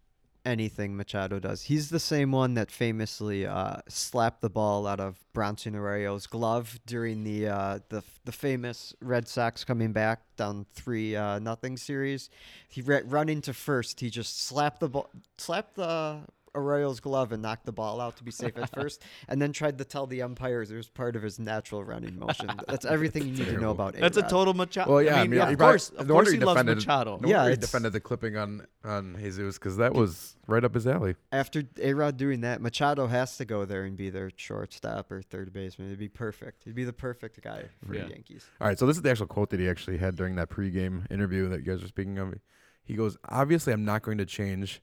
anything 0.44 0.96
Machado 0.96 1.40
does. 1.40 1.62
He's 1.64 1.90
the 1.90 1.99
same 1.99 2.31
one 2.31 2.55
that 2.55 2.70
famously 2.70 3.44
uh, 3.44 3.79
slapped 3.88 4.42
the 4.42 4.49
ball 4.49 4.87
out 4.87 5.01
of 5.01 5.18
Bronson 5.33 5.75
Arroyo's 5.75 6.29
glove 6.29 6.79
during 6.87 7.25
the 7.25 7.49
uh, 7.49 7.79
the 7.88 8.03
the 8.25 8.31
famous 8.33 8.94
Red 9.01 9.27
Sox 9.27 9.64
coming 9.64 9.92
back 9.92 10.22
down 10.37 10.64
three 10.72 11.16
uh, 11.16 11.40
nothing 11.40 11.77
series. 11.77 12.31
He 12.68 12.81
re- 12.81 13.03
run 13.05 13.29
into 13.29 13.53
first. 13.53 13.99
He 14.01 14.09
just 14.09 14.40
slapped 14.40 14.79
the 14.81 14.88
ball, 14.88 15.11
slapped 15.37 15.75
the 15.75 16.20
Arroyo's 16.57 17.01
glove 17.01 17.33
and 17.33 17.42
knocked 17.42 17.66
the 17.66 17.73
ball 17.73 18.01
out 18.01 18.16
to 18.16 18.25
be 18.25 18.31
safe 18.31 18.57
at 18.57 18.71
first, 18.75 19.03
and 19.29 19.40
then 19.40 19.53
tried 19.53 19.79
to 19.79 19.85
tell 19.85 20.07
the 20.07 20.23
umpires 20.23 20.71
it 20.71 20.77
was 20.77 20.88
part 20.88 21.14
of 21.16 21.23
his 21.23 21.38
natural 21.38 21.85
running 21.85 22.19
motion. 22.19 22.51
That's 22.69 22.85
everything 22.85 23.25
you 23.25 23.33
need 23.33 23.37
to 23.47 23.53
know 23.53 23.59
terrible. 23.59 23.71
about. 23.73 23.95
That's 23.95 24.16
a 24.16 24.23
total 24.23 24.55
Machado. 24.55 24.90
Well, 24.90 25.03
yeah, 25.03 25.21
I 25.21 25.29
mean, 25.29 25.33
he 25.47 25.53
of 25.53 25.59
course, 25.59 25.90
of 25.90 26.09
course, 26.09 26.31
he 26.31 26.38
loves 26.38 26.55
defended- 26.57 26.77
Machado. 26.79 27.19
No 27.21 27.29
Yeah, 27.29 27.51
he 27.51 27.57
defended 27.57 27.92
the 27.92 28.01
clipping 28.01 28.37
on 28.37 28.66
on 28.85 29.16
Jesus 29.21 29.59
because 29.59 29.77
that 29.79 29.95
was 29.95 30.37
right 30.47 30.64
up 30.64 30.75
his 30.75 30.87
alley. 30.87 31.16
after 31.33 31.64
A 31.81 31.92
Rod 31.92 32.16
doing 32.16 32.40
that, 32.42 32.61
Machado 32.61 33.07
has 33.09 33.37
to 33.38 33.45
go 33.45 33.64
there 33.64 33.85
and 33.85 33.97
be 33.97 34.11
their 34.11 34.31
shortstop 34.37 35.11
or 35.11 35.23
third 35.23 35.53
baseman. 35.53 35.88
It'd 35.88 35.99
be 35.99 36.09
perfect. 36.09 36.64
He'd 36.64 36.75
be 36.75 36.85
the 36.85 36.92
perfect 36.92 37.42
guy 37.42 37.64
for 37.87 37.95
Yeah. 37.95 38.05
the 38.05 38.11
Yankees. 38.11 38.47
All 38.61 38.69
right, 38.69 38.79
so 38.79 38.87
this 38.87 38.97
is 38.97 39.03
the 39.03 39.11
actual 39.11 39.27
quote 39.27 39.51
that 39.51 39.61
he 39.61 39.69
actually 39.69 39.99
had 39.99 40.14
during 40.16 40.37
that 40.37 40.49
pregame 40.49 41.11
interview 41.11 41.49
that 41.49 41.59
you 41.59 41.64
guys 41.73 41.83
were 41.83 41.88
speaking 41.88 42.19
of. 42.19 42.35
He 42.85 42.95
goes, 42.95 43.16
"Obviously, 43.29 43.73
I'm 43.73 43.85
not 43.85 44.03
going 44.03 44.19
to 44.19 44.25
change. 44.27 44.81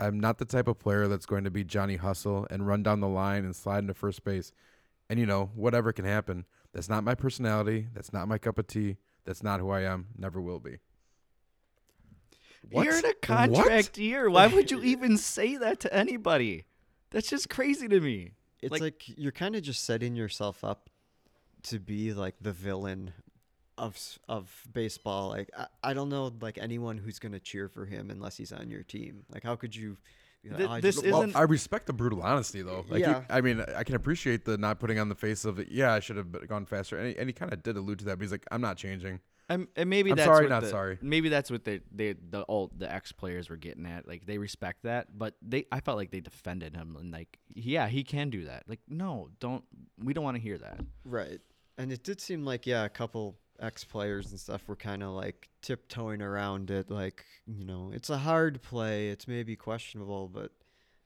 I'm 0.00 0.18
not 0.18 0.38
the 0.38 0.44
type 0.44 0.66
of 0.68 0.78
player 0.78 1.06
that's 1.08 1.26
going 1.26 1.44
to 1.44 1.50
be 1.50 1.64
Johnny 1.64 1.96
Hustle 1.96 2.46
and 2.50 2.66
run 2.66 2.82
down 2.82 3.00
the 3.00 3.08
line 3.08 3.44
and 3.44 3.54
slide 3.54 3.78
into 3.78 3.94
first 3.94 4.24
base. 4.24 4.52
And 5.08 5.20
you 5.20 5.26
know, 5.26 5.50
whatever 5.54 5.92
can 5.92 6.04
happen. 6.04 6.46
That's 6.72 6.88
not 6.88 7.04
my 7.04 7.14
personality. 7.14 7.86
That's 7.94 8.12
not 8.12 8.26
my 8.26 8.38
cup 8.38 8.58
of 8.58 8.66
tea. 8.66 8.96
That's 9.24 9.42
not 9.42 9.60
who 9.60 9.70
I 9.70 9.82
am. 9.82 10.06
Never 10.18 10.40
will 10.40 10.58
be." 10.60 10.78
You're 12.70 12.96
in 12.98 13.04
a 13.04 13.14
contract 13.14 13.98
year. 13.98 14.30
Why 14.30 14.46
would 14.46 14.70
you 14.70 14.80
even 14.82 15.18
say 15.18 15.56
that 15.58 15.80
to 15.80 15.94
anybody? 15.94 16.64
That's 17.10 17.28
just 17.28 17.48
crazy 17.48 17.88
to 17.88 18.00
me. 18.00 18.32
It's 18.62 18.72
Like- 18.72 18.80
like, 18.80 19.02
you're 19.18 19.32
kind 19.32 19.54
of 19.54 19.62
just 19.62 19.84
setting 19.84 20.16
yourself 20.16 20.64
up 20.64 20.88
to 21.64 21.78
be 21.78 22.12
like 22.14 22.34
the 22.40 22.52
villain 22.52 23.12
of 23.78 23.98
of 24.28 24.50
baseball. 24.72 25.28
Like 25.30 25.50
I, 25.56 25.66
I 25.82 25.94
don't 25.94 26.08
know 26.08 26.32
like 26.40 26.58
anyone 26.58 26.98
who's 26.98 27.18
gonna 27.18 27.40
cheer 27.40 27.68
for 27.68 27.86
him 27.86 28.10
unless 28.10 28.36
he's 28.36 28.52
on 28.52 28.70
your 28.70 28.82
team. 28.82 29.24
Like 29.32 29.42
how 29.42 29.56
could 29.56 29.74
you? 29.74 29.96
be 30.42 30.50
like, 30.50 30.58
Th- 30.58 30.68
"Oh, 30.68 30.72
I 30.74 30.80
this 30.80 30.96
just 30.96 31.06
Well, 31.06 31.22
isn't- 31.22 31.36
I 31.36 31.42
respect 31.42 31.86
the 31.86 31.94
brutal 31.94 32.22
honesty, 32.22 32.60
though. 32.60 32.84
Like, 32.90 33.00
you- 33.00 33.06
Yeah. 33.12 33.24
I 33.30 33.40
mean, 33.40 33.64
I 33.74 33.82
can 33.82 33.94
appreciate 33.94 34.44
the 34.44 34.58
not 34.58 34.78
putting 34.78 34.98
on 34.98 35.08
the 35.08 35.14
face 35.14 35.46
of. 35.46 35.58
Yeah, 35.70 35.94
I 35.94 36.00
should 36.00 36.16
have 36.16 36.46
gone 36.48 36.66
faster, 36.66 36.98
and 36.98 37.08
he, 37.08 37.16
and 37.16 37.28
he 37.30 37.32
kind 37.32 37.50
of 37.50 37.62
did 37.62 37.78
allude 37.78 38.00
to 38.00 38.04
that. 38.06 38.18
But 38.18 38.24
he's 38.24 38.32
like, 38.32 38.44
"I'm 38.52 38.60
not 38.60 38.76
changing." 38.76 39.20
And, 39.48 39.68
and 39.76 39.88
maybe 39.90 40.10
I'm 40.10 40.16
that's 40.16 40.26
sorry, 40.26 40.44
what 40.44 40.50
not 40.50 40.62
the- 40.64 40.68
sorry. 40.68 40.98
Maybe 41.02 41.28
that's 41.30 41.50
what 41.50 41.64
they, 41.64 41.80
they 41.90 42.12
the 42.14 42.44
old 42.46 42.78
the 42.78 42.90
ex 42.92 43.10
players 43.12 43.48
were 43.50 43.56
getting 43.56 43.84
at. 43.86 44.06
Like 44.06 44.26
they 44.26 44.36
respect 44.38 44.82
that, 44.84 45.16
but 45.18 45.34
they 45.42 45.64
I 45.72 45.80
felt 45.80 45.96
like 45.98 46.10
they 46.10 46.20
defended 46.20 46.74
him 46.76 46.96
and 47.00 47.10
like 47.10 47.38
yeah 47.54 47.88
he 47.88 48.04
can 48.04 48.28
do 48.30 48.44
that. 48.44 48.64
Like 48.68 48.80
no, 48.88 49.28
don't 49.40 49.64
we 50.02 50.12
don't 50.14 50.24
want 50.24 50.36
to 50.36 50.42
hear 50.42 50.58
that. 50.58 50.80
Right. 51.06 51.40
And 51.78 51.90
it 51.92 52.04
did 52.04 52.20
seem 52.20 52.44
like, 52.44 52.66
yeah, 52.66 52.84
a 52.84 52.88
couple 52.88 53.36
ex 53.64 53.82
players 53.84 54.30
and 54.30 54.38
stuff 54.38 54.62
were 54.68 54.76
kind 54.76 55.02
of 55.02 55.10
like 55.10 55.48
tiptoeing 55.62 56.22
around 56.22 56.70
it. 56.70 56.90
Like, 56.90 57.24
you 57.46 57.64
know, 57.64 57.90
it's 57.92 58.10
a 58.10 58.18
hard 58.18 58.62
play. 58.62 59.08
It's 59.08 59.26
maybe 59.26 59.56
questionable, 59.56 60.28
but 60.28 60.52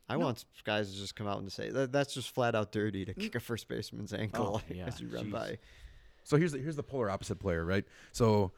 I 0.08 0.14
No. 0.14 0.20
want 0.26 0.44
guys 0.64 0.92
to 0.92 0.98
just 0.98 1.14
come 1.16 1.26
out 1.26 1.38
and 1.38 1.50
say 1.52 1.70
that 1.70 1.92
that's 1.92 2.14
just 2.14 2.34
flat 2.34 2.54
out 2.54 2.72
dirty 2.72 3.04
to 3.04 3.14
kick 3.14 3.34
a 3.34 3.40
first 3.40 3.68
baseman's 3.68 4.12
ankle 4.12 4.60
Oh, 4.62 4.72
yeah, 4.74 4.86
as 4.86 5.00
you 5.00 5.08
run 5.08 5.26
jeez. 5.26 5.32
by. 5.32 5.58
So 6.24 6.36
here's 6.36 6.52
the 6.52 6.58
here's 6.58 6.76
the 6.76 6.82
polar 6.82 7.08
opposite 7.10 7.36
player, 7.38 7.64
right? 7.64 7.84
So 8.12 8.52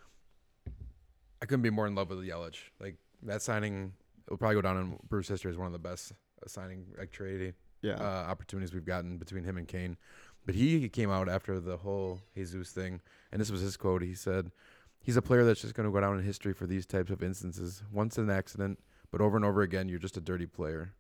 I 1.43 1.47
couldn't 1.47 1.63
be 1.63 1.71
more 1.71 1.87
in 1.87 1.95
love 1.95 2.11
with 2.11 2.19
Yelich. 2.21 2.59
Like 2.81 2.97
that 3.23 3.43
signing 3.43 3.93
will 4.29 4.37
probably 4.37 4.57
go 4.57 4.63
down 4.63 4.77
in 4.79 4.99
Bruce 5.09 5.29
history 5.29 5.51
as 5.51 5.57
one 5.57 5.67
of 5.67 5.73
the 5.73 5.79
best 5.79 6.13
uh, 6.13 6.47
signing 6.49 6.87
like 6.99 7.11
trade 7.11 7.55
Yeah. 7.83 7.95
uh, 7.95 8.31
opportunities 8.31 8.73
we've 8.75 8.85
gotten 8.85 9.19
between 9.19 9.45
him 9.45 9.57
and 9.57 9.67
Cain. 9.67 9.97
But 10.47 10.55
he 10.55 10.89
came 10.89 11.11
out 11.11 11.29
after 11.29 11.61
the 11.61 11.77
whole 11.77 12.21
Jesus 12.35 12.71
thing, 12.71 13.01
and 13.31 13.41
this 13.41 13.51
was 13.51 13.61
his 13.61 13.77
quote. 13.77 14.03
He 14.03 14.15
said, 14.15 14.51
"He's 14.99 15.17
a 15.17 15.23
player 15.23 15.45
that's 15.45 15.61
just 15.61 15.75
going 15.75 15.89
to 15.89 15.93
go 15.93 16.01
down 16.01 16.19
in 16.19 16.25
history 16.25 16.53
for 16.53 16.67
these 16.67 16.87
types 16.87 17.11
of 17.11 17.23
instances. 17.23 17.83
Once 17.93 18.19
an 18.19 18.31
accident, 18.31 18.81
but 19.11 19.21
over 19.21 19.37
and 19.37 19.45
over 19.45 19.63
again, 19.63 19.89
you're 19.89 19.99
just 19.99 20.17
a 20.17 20.21
dirty 20.21 20.47
player." 20.47 20.95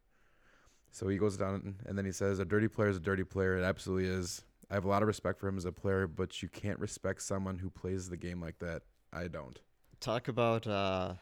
So 0.92 1.09
he 1.09 1.18
goes 1.18 1.37
down, 1.37 1.76
and 1.87 1.96
then 1.96 2.05
he 2.05 2.12
says, 2.12 2.38
"A 2.38 2.44
dirty 2.44 2.68
player 2.68 2.88
is 2.88 2.96
a 2.96 3.00
dirty 3.00 3.24
player. 3.24 3.57
It 3.57 3.64
absolutely 3.64 4.09
is. 4.09 4.44
I 4.70 4.74
have 4.74 4.85
a 4.85 4.88
lot 4.88 5.03
of 5.03 5.09
respect 5.09 5.40
for 5.40 5.48
him 5.48 5.57
as 5.57 5.64
a 5.64 5.72
player, 5.72 6.07
but 6.07 6.42
you 6.42 6.48
can't 6.48 6.79
respect 6.79 7.22
someone 7.22 7.59
who 7.59 7.70
plays 7.70 8.09
the 8.09 8.16
game 8.16 8.40
like 8.40 8.59
that. 8.59 8.83
I 9.12 9.29
don't." 9.29 9.59
Talk 10.00 10.29
about, 10.29 10.66
uh, 10.66 11.14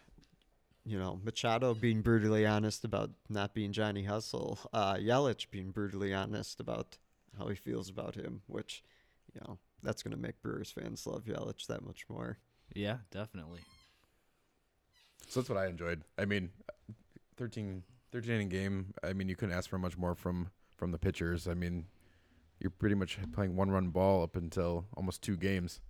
you 0.85 0.99
know, 0.99 1.21
Machado 1.25 1.75
being 1.75 2.03
brutally 2.03 2.47
honest 2.47 2.85
about 2.85 3.11
not 3.29 3.55
being 3.55 3.73
Johnny 3.73 4.05
Hustle. 4.05 4.59
Uh, 4.73 4.95
Yelich 4.95 5.51
being 5.51 5.71
brutally 5.71 6.13
honest 6.13 6.61
about 6.61 6.99
how 7.39 7.49
he 7.49 7.55
feels 7.55 7.89
about 7.89 8.15
him, 8.15 8.43
which, 8.47 8.83
you 9.35 9.41
know, 9.47 9.59
that's 9.83 10.03
going 10.03 10.13
to 10.13 10.21
make 10.21 10.41
Brewers 10.43 10.71
fans 10.71 11.07
love 11.07 11.25
Yelich 11.25 11.67
that 11.67 11.85
much 11.85 12.05
more. 12.09 12.39
Yeah, 12.75 12.99
definitely. 13.11 13.61
So 15.29 15.41
that's 15.41 15.49
what 15.49 15.59
I 15.59 15.67
enjoyed. 15.67 16.03
I 16.19 16.25
mean, 16.25 16.51
13, 17.37 17.83
13 18.13 18.33
inning 18.33 18.49
game. 18.49 18.95
I 19.03 19.13
mean, 19.13 19.29
you 19.29 19.37
couldn't 19.37 19.55
ask 19.55 19.69
for 19.71 19.79
much 19.79 19.97
more 19.97 20.15
from 20.15 20.51
from 20.77 20.93
the 20.93 20.99
pitchers. 20.99 21.49
I 21.49 21.55
mean, 21.55 21.87
you're 22.61 22.71
pretty 22.71 22.95
much 22.95 23.19
playing 23.33 23.57
one 23.57 23.69
run 23.71 23.89
ball 23.89 24.23
up 24.23 24.37
until 24.37 24.87
almost 24.97 25.23
two 25.23 25.37
games. 25.37 25.81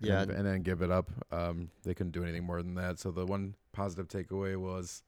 and 0.00 0.08
Yeah, 0.08 0.24
then- 0.24 0.36
and 0.36 0.46
then 0.46 0.62
give 0.62 0.82
it 0.82 0.90
up. 0.90 1.10
Um, 1.32 1.70
they 1.84 1.94
couldn't 1.94 2.12
do 2.12 2.22
anything 2.24 2.44
more 2.44 2.60
than 2.62 2.74
that. 2.74 2.98
So 2.98 3.10
the 3.12 3.24
one 3.26 3.54
positive 3.72 4.08
takeaway 4.08 4.56
was 4.56 5.02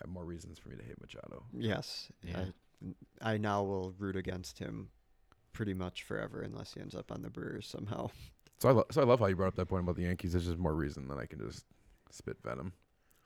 I 0.00 0.04
have 0.04 0.10
more 0.10 0.24
reasons 0.24 0.58
for 0.58 0.68
me 0.68 0.76
to 0.76 0.82
hate 0.84 1.00
Machado. 1.00 1.44
Yes. 1.52 2.10
Yeah. 2.22 2.38
I, 2.40 2.52
I 3.20 3.36
now 3.36 3.62
will 3.62 3.94
root 3.98 4.16
against 4.16 4.58
him 4.58 4.88
pretty 5.52 5.74
much 5.74 6.02
forever 6.02 6.40
unless 6.40 6.74
he 6.74 6.80
ends 6.80 6.94
up 6.94 7.10
on 7.12 7.22
the 7.22 7.30
Brewers 7.30 7.66
somehow. 7.66 8.10
So 8.60 8.68
I 8.68 8.72
lo- 8.72 8.84
so 8.90 9.00
I 9.00 9.04
love 9.04 9.20
how 9.20 9.26
you 9.26 9.36
brought 9.36 9.48
up 9.48 9.54
that 9.54 9.70
point 9.70 9.84
about 9.84 9.96
the 9.96 10.02
Yankees. 10.02 10.32
There's 10.32 10.44
just 10.44 10.58
more 10.58 10.74
reason 10.74 11.08
than 11.08 11.18
I 11.18 11.24
can 11.24 11.38
just 11.38 11.64
spit 12.10 12.36
venom. 12.44 12.74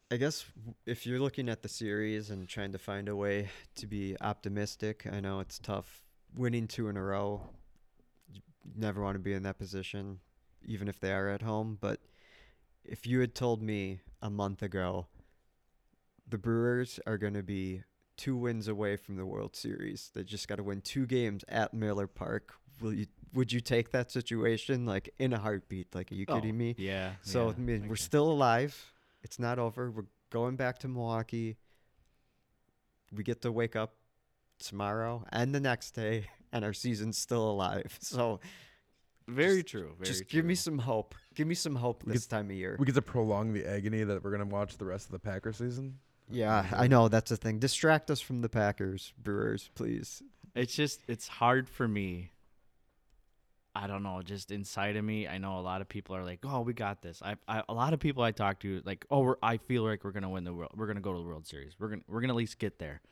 I 0.09 0.17
guess 0.17 0.45
if 0.87 1.07
you're 1.07 1.19
looking 1.19 1.49
at 1.49 1.63
the 1.63 1.69
series 1.69 2.31
and 2.31 2.47
trying 2.47 2.71
to 2.71 2.79
find 2.79 3.09
a 3.09 3.17
way 3.17 3.49
to 3.75 3.89
be 3.89 4.17
optimistic, 4.21 5.09
I 5.11 5.19
know 5.19 5.41
it's 5.41 5.59
tough. 5.59 6.05
Winning 6.37 6.69
two 6.69 6.89
in 6.89 6.97
a 6.97 7.03
row, 7.03 7.41
you 8.33 8.43
never 8.77 9.03
want 9.03 9.17
to 9.17 9.19
be 9.19 9.33
in 9.33 9.43
that 9.43 9.59
position, 9.59 10.21
even 10.65 10.87
if 10.87 11.01
they 11.01 11.13
are 11.13 11.29
at 11.31 11.43
home. 11.43 11.79
But 11.81 11.99
if 12.85 13.05
you 13.05 13.19
had 13.19 13.35
told 13.35 13.61
me 13.61 13.99
a 14.23 14.31
month 14.31 14.63
ago 14.63 15.09
the 16.29 16.39
Brewers 16.39 17.01
are 17.07 17.19
going 17.19 17.35
to 17.35 17.43
be 17.43 17.83
two 18.17 18.37
wins 18.37 18.69
away 18.69 18.97
from 18.97 19.17
the 19.17 19.27
World 19.27 19.57
Series, 19.57 20.11
they 20.15 20.23
just 20.23 20.49
got 20.49 20.57
to 20.57 20.63
win 20.63 20.81
two 20.81 21.07
games 21.07 21.45
at 21.49 21.75
Miller 21.75 22.07
Park. 22.07 22.55
Will 22.81 22.93
you? 22.95 23.07
Would 23.35 23.53
you 23.53 23.61
take 23.61 23.91
that 23.91 24.11
situation 24.13 24.87
like 24.87 25.11
in 25.19 25.33
a 25.33 25.39
heartbeat? 25.39 25.95
Like, 25.95 26.13
are 26.13 26.15
you 26.15 26.25
Oh, 26.29 26.37
kidding 26.37 26.57
me? 26.57 26.75
Yeah. 26.79 27.13
So 27.23 27.47
yeah, 27.49 27.53
I 27.57 27.61
mean, 27.61 27.89
we're 27.89 27.97
still 27.97 28.31
alive. 28.31 28.93
It's 29.23 29.39
not 29.39 29.59
over. 29.59 29.91
We're 29.91 30.05
going 30.31 30.55
back 30.57 30.79
to 30.81 30.89
Milwaukee. 30.89 31.57
We 33.13 33.23
get 33.25 33.43
to 33.43 33.53
wake 33.53 33.77
up 33.77 33.95
tomorrow 34.59 35.25
and 35.31 35.55
the 35.55 35.61
next 35.61 35.93
day, 35.93 36.27
and 36.53 36.65
our 36.65 36.73
season's 36.73 37.19
still 37.19 37.51
alive. 37.51 37.99
So 38.03 38.41
very 39.27 39.63
just- 39.63 39.69
true. 39.69 39.93
Very 39.99 40.07
just 40.07 40.29
give 40.29 40.45
me 40.45 40.55
some 40.55 40.79
hope. 40.79 41.15
Give 41.35 41.47
me 41.49 41.55
some 41.55 41.75
hope 41.75 42.05
We 42.05 42.13
this 42.13 42.27
time 42.27 42.51
of 42.51 42.57
year. 42.57 42.77
We 42.79 42.87
get 42.87 42.95
to 42.95 43.03
prolong 43.03 43.53
the 43.53 43.65
agony 43.67 44.05
that 44.05 44.23
we're 44.23 44.31
gonna 44.31 44.45
watch 44.47 44.77
the 44.77 44.85
rest 44.85 45.07
of 45.07 45.13
the 45.13 45.19
Packer 45.19 45.53
season. 45.53 45.99
Yeah, 46.31 46.61
I 46.61 46.63
mm-hmm. 46.63 46.91
know 46.91 47.09
that's 47.09 47.31
the 47.31 47.37
thing. 47.37 47.59
Distract 47.59 48.11
us 48.11 48.21
from 48.21 48.41
the 48.41 48.49
Packers, 48.49 49.13
Brewers, 49.23 49.71
please. 49.75 50.23
It's 50.55 50.75
just 50.75 51.01
it's 51.09 51.29
hard 51.29 51.69
for 51.69 51.89
me 51.89 52.31
I 53.77 53.89
don't 53.89 54.05
know, 54.05 54.23
just 54.23 54.53
inside 54.53 54.95
of 54.97 55.05
me, 55.05 55.27
I 55.27 55.39
know 55.39 55.59
a 55.59 55.61
lot 55.61 55.81
of 55.81 55.89
people 55.89 56.15
are 56.15 56.25
like, 56.25 56.41
"Oh, 56.45 56.61
we 56.61 56.73
got 56.73 57.03
this." 57.03 57.21
I, 57.23 57.35
I 57.49 57.63
a 57.69 57.75
lot 57.75 57.93
of 57.93 57.99
people 57.99 58.23
I 58.23 58.31
talk 58.31 58.61
to 58.61 58.81
like, 58.85 59.05
"Oh, 59.11 59.21
we're, 59.21 59.37
I 59.43 59.57
feel 59.57 59.83
like 59.83 60.05
we're 60.05 60.13
gonna 60.13 60.31
win 60.31 60.45
the 60.45 60.55
world. 60.55 60.71
We're 60.77 60.87
gonna 60.87 61.01
go 61.01 61.13
to 61.13 61.19
the 61.19 61.25
World 61.25 61.47
Series. 61.47 61.75
We're 61.79 61.89
gonna 61.89 62.03
we're 62.07 62.21
gonna 62.21 62.35
at 62.35 62.37
least 62.37 62.59
get 62.61 62.79
there." 62.79 63.03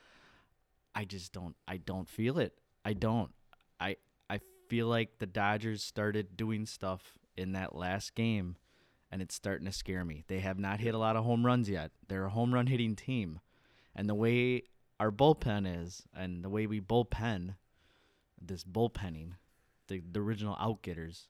I 0.95 1.05
just 1.05 1.33
don't. 1.33 1.57
I 1.67 1.79
don't 1.79 2.09
feel 2.09 2.39
it. 2.39 2.55
I 2.85 2.93
don't. 2.93 3.33
I 3.81 3.97
I 4.31 4.39
feel 4.69 4.87
like 4.87 5.19
the 5.19 5.27
Dodgers 5.27 5.83
started 5.83 6.37
doing 6.37 6.65
stuff 6.67 7.19
in 7.37 7.53
that 7.53 7.75
last 7.75 8.15
game, 8.15 8.55
and 9.13 9.21
it's 9.23 9.35
starting 9.35 9.67
to 9.67 9.73
scare 9.73 10.05
me. 10.05 10.25
They 10.27 10.41
have 10.41 10.59
not 10.59 10.81
hit 10.81 10.95
a 10.95 10.99
lot 10.99 11.15
of 11.17 11.25
home 11.25 11.47
runs 11.47 11.69
yet. 11.69 11.93
They're 12.09 12.25
a 12.25 12.31
home 12.31 12.53
run 12.53 12.67
hitting 12.67 12.97
team, 12.97 13.39
and 13.95 14.09
the 14.09 14.15
way 14.15 14.63
our 14.99 15.13
bullpen 15.13 15.83
is, 15.85 16.03
and 16.15 16.43
the 16.43 16.49
way 16.49 16.67
we 16.67 16.81
bullpen, 16.81 17.57
this 18.41 18.65
bullpenning, 18.65 19.33
the 19.89 20.01
the 20.11 20.21
original 20.21 20.57
outgetters, 20.57 21.27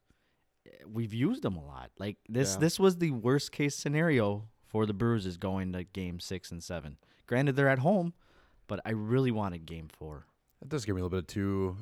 eh, 0.67 0.71
we've 0.87 1.13
used 1.13 1.43
them 1.43 1.57
a 1.57 1.65
lot. 1.65 1.91
Like 1.99 2.19
this 2.29 2.55
Yeah. 2.55 2.61
this 2.61 2.79
was 2.79 2.97
the 2.99 3.11
worst 3.11 3.51
case 3.53 3.75
scenario 3.75 4.49
for 4.65 4.87
the 4.87 4.95
Brewers 4.95 5.27
is 5.27 5.37
going 5.37 5.73
to 5.73 5.85
game 5.85 6.21
six 6.21 6.51
and 6.51 6.63
seven. 6.63 6.97
Granted, 7.27 7.57
they're 7.57 7.69
at 7.69 7.81
home, 7.81 8.15
but 8.69 8.81
I 8.87 8.91
really 8.91 9.31
wanted 9.31 9.67
game 9.67 9.89
four. 9.89 10.27
That 10.61 10.69
does 10.69 10.85
give 10.85 10.95
me 10.95 11.01
a 11.01 11.05
little 11.05 11.19
bit 11.19 11.25
of 11.25 11.27
two. 11.27 11.77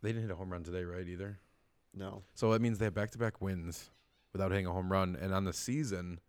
They 0.00 0.08
didn't 0.10 0.22
hit 0.22 0.30
a 0.32 0.36
home 0.36 0.50
run 0.50 0.64
today, 0.64 0.82
right? 0.84 1.06
Either. 1.06 1.38
No. 1.94 2.22
So 2.34 2.50
that 2.52 2.62
means 2.62 2.78
they 2.78 2.86
have 2.86 2.94
back-to-back 2.94 3.40
wins 3.42 3.90
without 4.32 4.50
hitting 4.50 4.66
a 4.66 4.72
home 4.72 4.90
run. 4.90 5.16
And 5.20 5.34
on 5.34 5.44
the 5.44 5.52
season, 5.52 6.20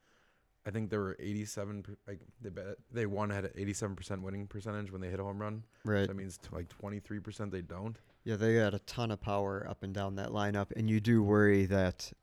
I 0.66 0.72
think 0.72 0.89
there 0.89 1.02
were 1.02 1.18
87. 1.20 1.98
Like 2.08 2.20
they 2.42 2.50
bet 2.50 2.78
they 2.92 3.06
won 3.06 3.30
had 3.30 3.46
an 3.46 3.52
87 3.56 3.96
percent 3.96 4.22
winning 4.22 4.48
percentage 4.48 4.92
when 4.92 5.02
they 5.02 5.10
hit 5.10 5.20
a 5.20 5.24
home 5.24 5.39
run. 5.39 5.63
Right. 5.84 6.08
That 6.08 6.16
means 6.16 6.38
t- 6.38 6.50
like 6.52 6.70
23 6.70 7.20
percent 7.20 7.52
they 7.52 7.62
don't. 7.62 7.98
Yeah, 8.24 8.38
they 8.38 8.56
got 8.56 8.74
a 8.74 8.80
ton 8.80 9.12
of 9.12 9.20
power 9.20 9.68
up 9.70 9.84
and 9.84 9.94
down 9.94 10.16
that 10.16 10.30
lineup, 10.30 10.72
and 10.78 10.89
you 10.89 11.02
do 11.02 11.22
worry 11.22 11.66
that 11.66 12.13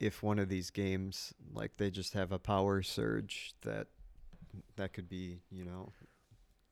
if 0.00 0.22
one 0.22 0.38
of 0.40 0.48
these 0.48 0.70
games, 0.70 1.32
like 1.52 1.76
they 1.76 1.90
just 1.90 2.14
have 2.14 2.32
a 2.32 2.38
power 2.38 2.82
surge, 2.82 3.54
that 3.62 3.86
that 4.76 4.92
could 4.92 5.08
be, 5.08 5.38
you 5.50 5.64
know, 5.64 5.92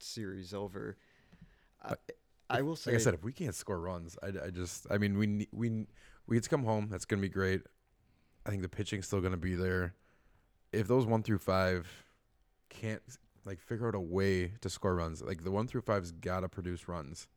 series 0.01 0.53
over. 0.53 0.97
I, 1.85 1.95
I 2.51 2.63
will 2.63 2.77
say, 2.77 2.93
Like 2.93 3.01
I 3.01 3.05
said, 3.05 3.15
if 3.15 3.23
we 3.23 3.33
can't 3.33 3.55
score 3.55 3.79
runs, 3.79 4.17
I, 4.23 4.47
I 4.47 4.51
just 4.51 4.87
I 4.91 4.99
mean 4.99 5.17
we 5.17 5.49
we 5.53 5.87
we 6.27 6.37
get 6.37 6.43
to 6.45 6.51
come 6.51 6.65
home. 6.65 6.89
That's 6.91 7.05
gonna 7.05 7.23
be 7.23 7.29
great. 7.29 7.63
I 8.47 8.51
think 8.51 8.63
the 8.63 8.69
pitching's 8.69 9.07
still 9.07 9.21
gonna 9.21 9.37
be 9.37 9.55
there. 9.55 9.95
If 10.73 10.87
those 10.89 11.05
one 11.05 11.23
through 11.23 11.39
five 11.39 11.89
can't 12.69 13.03
like 13.45 13.61
figure 13.61 13.89
out 13.89 13.95
a 13.95 14.01
way 14.01 14.53
to 14.61 14.71
score 14.71 14.95
runs, 14.95 15.21
like 15.23 15.43
the 15.45 15.51
one 15.51 15.67
through 15.67 15.83
five's 15.83 16.13
gotta 16.13 16.49
produce 16.49 16.89
runs. 16.89 17.29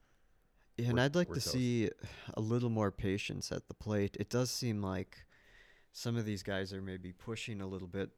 Yeah, 0.78 0.86
and 0.86 0.94
we're- 0.94 1.06
I'd 1.06 1.16
like 1.16 1.28
to 1.30 1.36
toast. 1.36 1.52
see 1.52 1.90
a 2.36 2.42
little 2.42 2.70
more 2.70 2.92
patience 2.92 3.52
at 3.52 3.68
the 3.68 3.74
plate. 3.74 4.16
It 4.20 4.30
does 4.30 4.50
seem 4.52 4.82
like 4.82 5.26
some 5.92 6.16
of 6.16 6.26
these 6.26 6.44
guys 6.44 6.72
are 6.74 6.82
maybe 6.82 7.12
pushing 7.12 7.60
a 7.60 7.68
little 7.68 7.88
bit. 7.88 8.12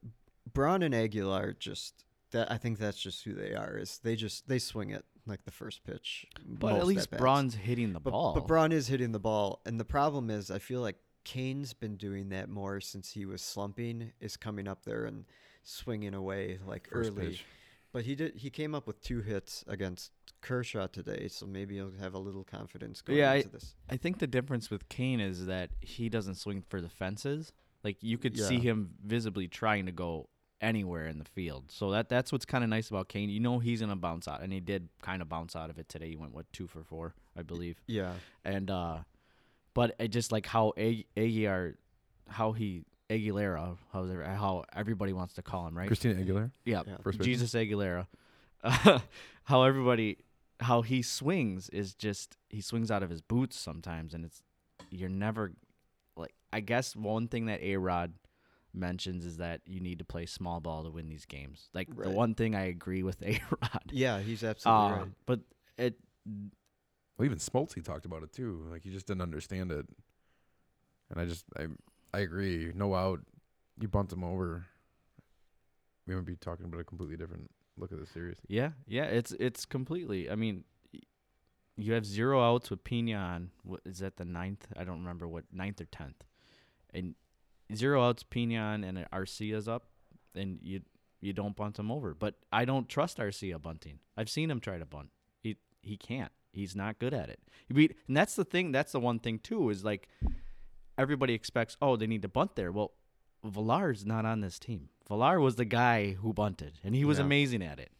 Braun 0.52 0.82
and 0.82 0.94
Aguilar 0.94 1.54
just 1.54 2.04
that 2.30 2.50
I 2.50 2.58
think 2.58 2.78
that's 2.78 3.00
just 3.00 3.24
who 3.24 3.32
they 3.32 3.54
are. 3.54 3.76
Is 3.78 3.98
they 4.02 4.16
just 4.16 4.48
they 4.48 4.58
swing 4.58 4.90
it 4.90 5.04
like 5.26 5.44
the 5.44 5.50
first 5.50 5.84
pitch. 5.84 6.26
But 6.44 6.74
at 6.76 6.86
least 6.86 7.04
at-bats. 7.04 7.20
Braun's 7.20 7.54
hitting 7.54 7.92
the 7.92 8.00
but, 8.00 8.10
ball. 8.10 8.34
But 8.34 8.46
Braun 8.46 8.72
is 8.72 8.88
hitting 8.88 9.12
the 9.12 9.20
ball, 9.20 9.60
and 9.64 9.78
the 9.78 9.84
problem 9.84 10.30
is, 10.30 10.50
I 10.50 10.58
feel 10.58 10.80
like 10.80 10.96
Cain's 11.24 11.72
been 11.72 11.96
doing 11.96 12.28
that 12.30 12.48
more 12.48 12.80
since 12.80 13.12
he 13.12 13.24
was 13.26 13.42
slumping. 13.42 14.12
Is 14.20 14.36
coming 14.36 14.66
up 14.68 14.84
there 14.84 15.04
and 15.04 15.24
swinging 15.62 16.14
away 16.14 16.58
like 16.66 16.88
First 16.90 17.10
early. 17.16 17.28
pitch. 17.30 17.44
But 17.92 18.04
he 18.04 18.14
did. 18.14 18.36
He 18.36 18.50
came 18.50 18.74
up 18.74 18.86
with 18.86 19.00
two 19.02 19.20
hits 19.20 19.64
against 19.68 20.12
Kershaw 20.40 20.86
today, 20.86 21.28
so 21.28 21.46
maybe 21.46 21.74
he'll 21.76 21.92
have 22.00 22.14
a 22.14 22.18
little 22.18 22.42
confidence 22.42 23.02
going 23.02 23.18
Yeah, 23.18 23.32
I- 23.32 23.36
into 23.36 23.50
this. 23.50 23.74
I 23.90 23.96
think 23.98 24.18
the 24.18 24.26
difference 24.26 24.70
with 24.70 24.88
Cain 24.88 25.20
is 25.20 25.46
that 25.46 25.70
he 25.80 26.08
doesn't 26.08 26.36
swing 26.36 26.62
for 26.68 26.80
the 26.80 26.88
fences. 26.88 27.52
Like 27.84 27.96
you 28.02 28.16
could 28.16 28.38
see 28.38 28.58
him 28.60 28.94
visibly 29.04 29.46
trying 29.48 29.86
to 29.86 29.92
go 29.92 30.28
anywhere 30.60 31.06
in 31.08 31.18
the 31.18 31.24
field. 31.24 31.64
So 31.70 31.90
that 31.90 32.08
that's 32.08 32.30
what's 32.32 32.44
kind 32.44 32.62
of 32.64 32.70
nice 32.70 32.88
about 32.88 33.08
Cain. 33.08 33.28
You 33.28 33.40
know 33.40 33.58
he's 33.58 33.80
gonna 33.80 33.96
bounce 33.96 34.26
out, 34.28 34.40
and 34.42 34.52
he 34.52 34.60
did 34.60 34.88
kind 35.02 35.20
of 35.20 35.28
bounce 35.28 35.54
out 35.56 35.68
of 35.68 35.78
it 35.78 35.88
today. 35.88 36.08
He 36.10 36.16
went 36.16 36.32
what 36.32 36.50
two 36.52 36.66
for 36.68 36.82
four, 36.84 37.14
I 37.36 37.42
believe. 37.42 37.82
Yeah, 37.86 38.14
And 38.44 38.70
uh, 38.70 38.98
but 39.74 39.94
it 39.98 40.08
just 40.08 40.32
like 40.32 40.46
how 40.46 40.72
A- 40.78 41.06
Aguilar, 41.16 41.76
how 42.28 42.52
he 42.52 42.84
Aguilera, 43.10 43.76
how's 43.92 44.08
it, 44.10 44.16
how 44.24 44.64
everybody 44.74 45.12
wants 45.12 45.34
to 45.34 45.42
call 45.42 45.66
him, 45.66 45.76
right? 45.76 45.86
Christina 45.86 46.14
Aguilera. 46.14 46.50
Yeah, 46.64 46.82
Yeah. 46.86 46.96
First 47.02 47.18
baseman. 47.18 47.24
Jesus 47.24 47.52
Aguilera. 47.54 48.06
how 49.44 49.62
everybody, 49.64 50.18
how 50.60 50.82
he 50.82 51.02
swings 51.02 51.68
is 51.70 51.94
just 51.94 52.36
he 52.48 52.60
swings 52.60 52.90
out 52.90 53.02
of 53.02 53.10
his 53.10 53.20
boots 53.20 53.58
sometimes, 53.58 54.14
and 54.14 54.24
it's 54.24 54.42
you're 54.90 55.08
never 55.08 55.52
like. 56.16 56.34
I 56.52 56.60
guess 56.60 56.94
one 56.94 57.28
thing 57.28 57.46
that 57.46 57.60
A 57.62 57.76
Rod 57.76 58.12
mentions 58.74 59.24
is 59.26 59.38
that 59.38 59.60
you 59.66 59.80
need 59.80 59.98
to 59.98 60.04
play 60.04 60.24
small 60.26 60.60
ball 60.60 60.84
to 60.84 60.90
win 60.90 61.08
these 61.08 61.24
games. 61.26 61.68
Like 61.74 61.88
the 61.94 62.10
one 62.10 62.34
thing 62.34 62.54
I 62.54 62.66
agree 62.66 63.02
with 63.02 63.22
A 63.26 63.40
Rod. 63.50 63.82
yeah, 63.90 64.20
he's 64.20 64.44
absolutely 64.44 64.86
Uh, 64.92 64.96
right. 64.96 65.08
But 65.26 65.40
it 65.76 65.96
Well, 67.16 67.26
even 67.26 67.38
Smoltz 67.38 67.82
talked 67.84 68.04
about 68.04 68.22
it 68.22 68.32
too. 68.32 68.66
Like 68.70 68.82
he 68.82 68.90
just 68.90 69.06
didn't 69.06 69.22
understand 69.22 69.70
it, 69.70 69.86
and 71.10 71.20
I 71.20 71.26
just 71.26 71.44
I 71.58 71.66
I 72.14 72.20
agree. 72.20 72.72
No 72.74 72.94
out, 72.94 73.20
you 73.80 73.88
bunt 73.88 74.12
him 74.12 74.24
over. 74.24 74.66
We 76.06 76.14
might 76.14 76.24
be 76.24 76.36
talking 76.36 76.66
about 76.66 76.80
a 76.80 76.84
completely 76.84 77.16
different 77.16 77.50
look 77.76 77.92
at 77.92 78.00
the 78.00 78.06
series. 78.06 78.36
Yeah, 78.48 78.70
yeah, 78.86 79.04
it's 79.04 79.32
it's 79.32 79.64
completely. 79.64 80.30
I 80.30 80.34
mean, 80.34 80.64
you 81.76 81.92
have 81.92 82.04
zero 82.04 82.42
outs 82.42 82.70
with 82.70 82.84
Pina 82.84 83.14
on. 83.14 83.50
What 83.62 83.80
is 83.84 83.98
that? 83.98 84.16
The 84.16 84.24
ninth? 84.24 84.66
I 84.76 84.84
don't 84.84 84.98
remember 84.98 85.28
what 85.28 85.44
ninth 85.52 85.80
or 85.80 85.86
tenth, 85.86 86.24
and 86.92 87.14
zero 87.74 88.02
outs 88.02 88.22
Pina 88.22 88.56
on 88.58 88.84
and 88.84 89.06
Arcia's 89.12 89.68
up, 89.68 89.86
and 90.34 90.58
you 90.62 90.80
you 91.20 91.32
don't 91.32 91.56
bunt 91.56 91.78
him 91.78 91.90
over. 91.90 92.14
But 92.14 92.34
I 92.52 92.64
don't 92.64 92.88
trust 92.88 93.18
Arcia 93.18 93.60
bunting. 93.60 94.00
I've 94.16 94.28
seen 94.28 94.50
him 94.50 94.60
try 94.60 94.78
to 94.78 94.86
bunt. 94.86 95.10
He 95.40 95.56
he 95.82 95.96
can't. 95.96 96.32
He's 96.52 96.76
not 96.76 96.98
good 96.98 97.14
at 97.14 97.28
it. 97.28 97.40
We, 97.70 97.90
and 98.06 98.16
that's 98.16 98.34
the 98.36 98.44
thing. 98.44 98.72
That's 98.72 98.92
the 98.92 99.00
one 99.00 99.18
thing 99.18 99.38
too 99.38 99.70
is 99.70 99.84
like 99.84 100.08
everybody 100.98 101.34
expects. 101.34 101.76
Oh, 101.80 101.96
they 101.96 102.06
need 102.06 102.22
to 102.22 102.28
bunt 102.28 102.56
there. 102.56 102.70
Well, 102.72 102.92
Villar's 103.44 104.04
not 104.04 104.24
on 104.24 104.40
this 104.40 104.58
team. 104.58 104.88
Villar 105.08 105.40
was 105.40 105.56
the 105.56 105.64
guy 105.64 106.12
who 106.12 106.32
bunted, 106.32 106.74
and 106.84 106.94
he 106.94 107.04
was 107.04 107.18
Yeah. 107.18 107.24
amazing 107.24 107.62
at 107.62 107.80
it. 107.80 107.90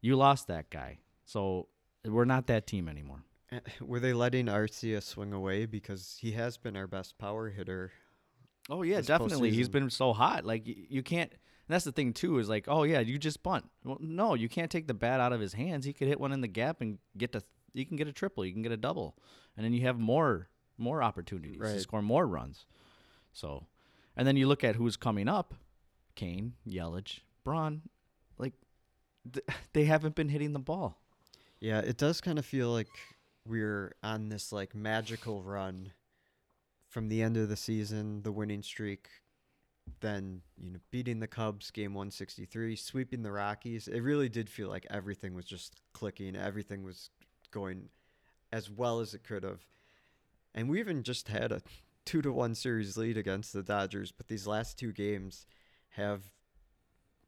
You 0.00 0.16
lost 0.16 0.46
that 0.48 0.70
guy, 0.70 0.98
so 1.24 1.68
we're 2.04 2.24
not 2.24 2.46
that 2.48 2.66
team 2.66 2.88
anymore. 2.88 3.24
Were 3.80 4.00
they 4.00 4.12
letting 4.12 4.46
Arcia 4.46 5.02
swing 5.02 5.32
away 5.32 5.66
because 5.66 6.18
he 6.20 6.32
has 6.32 6.56
been 6.56 6.76
our 6.76 6.86
best 6.86 7.18
power 7.18 7.50
hitter? 7.50 7.92
Oh 8.70 8.82
yeah, 8.82 9.00
definitely. 9.00 9.50
He's 9.50 9.68
been 9.68 9.90
so 9.90 10.12
hot. 10.12 10.44
Like 10.44 10.62
you 10.66 11.02
can't. 11.02 11.30
And 11.32 11.74
that's 11.74 11.84
the 11.84 11.92
thing 11.92 12.12
too 12.12 12.38
is 12.38 12.48
like, 12.48 12.64
oh 12.68 12.82
yeah, 12.84 13.00
you 13.00 13.18
just 13.18 13.42
bunt. 13.42 13.64
Well, 13.84 13.98
no, 14.00 14.34
you 14.34 14.48
can't 14.48 14.70
take 14.70 14.86
the 14.86 14.94
bat 14.94 15.20
out 15.20 15.32
of 15.32 15.40
his 15.40 15.52
hands. 15.54 15.84
He 15.84 15.92
could 15.92 16.08
hit 16.08 16.20
one 16.20 16.32
in 16.32 16.40
the 16.42 16.48
gap 16.48 16.80
and 16.80 16.98
get 17.16 17.32
to. 17.32 17.42
You 17.74 17.86
can 17.86 17.96
get 17.96 18.08
a 18.08 18.12
triple. 18.12 18.44
You 18.44 18.52
can 18.52 18.62
get 18.62 18.72
a 18.72 18.76
double, 18.76 19.16
and 19.56 19.64
then 19.64 19.72
you 19.72 19.82
have 19.82 19.98
more 19.98 20.48
more 20.78 21.02
opportunities 21.02 21.60
to 21.60 21.80
score 21.80 22.02
more 22.02 22.26
runs. 22.26 22.66
So, 23.32 23.66
and 24.16 24.26
then 24.26 24.36
you 24.36 24.46
look 24.46 24.64
at 24.64 24.76
who's 24.76 24.96
coming 24.96 25.28
up: 25.28 25.54
Cain, 26.14 26.54
Yelich, 26.66 27.20
Braun. 27.44 27.82
Like 28.38 28.54
th- 29.32 29.46
they 29.72 29.84
haven't 29.84 30.14
been 30.14 30.28
hitting 30.28 30.52
the 30.52 30.58
ball. 30.58 30.98
Yeah, 31.60 31.78
it 31.78 31.96
does 31.96 32.20
kind 32.20 32.38
of 32.38 32.44
feel 32.44 32.70
like 32.70 32.88
we're 33.46 33.94
on 34.02 34.28
this 34.28 34.52
like 34.52 34.74
magical 34.74 35.42
run 35.42 35.92
from 36.88 37.08
the 37.08 37.22
end 37.22 37.36
of 37.36 37.48
the 37.48 37.56
season, 37.56 38.22
the 38.22 38.32
winning 38.32 38.62
streak, 38.62 39.08
then 40.00 40.42
you 40.62 40.72
know 40.72 40.78
beating 40.90 41.20
the 41.20 41.26
Cubs 41.26 41.70
game 41.70 41.94
163, 41.94 42.76
sweeping 42.76 43.22
the 43.22 43.32
Rockies. 43.32 43.88
It 43.88 44.00
really 44.00 44.28
did 44.28 44.50
feel 44.50 44.68
like 44.68 44.86
everything 44.90 45.34
was 45.34 45.44
just 45.44 45.80
clicking, 45.94 46.36
everything 46.36 46.82
was 46.82 47.10
going 47.52 47.90
as 48.50 48.68
well 48.68 49.00
as 49.00 49.14
it 49.14 49.22
could 49.22 49.44
have. 49.44 49.60
And 50.54 50.68
we 50.68 50.80
even 50.80 51.02
just 51.02 51.28
had 51.28 51.52
a 51.52 51.62
2 52.04 52.20
to 52.22 52.32
1 52.32 52.56
series 52.56 52.96
lead 52.96 53.16
against 53.16 53.52
the 53.52 53.62
Dodgers, 53.62 54.10
but 54.10 54.26
these 54.26 54.46
last 54.46 54.76
two 54.76 54.92
games 54.92 55.46
have 55.90 56.22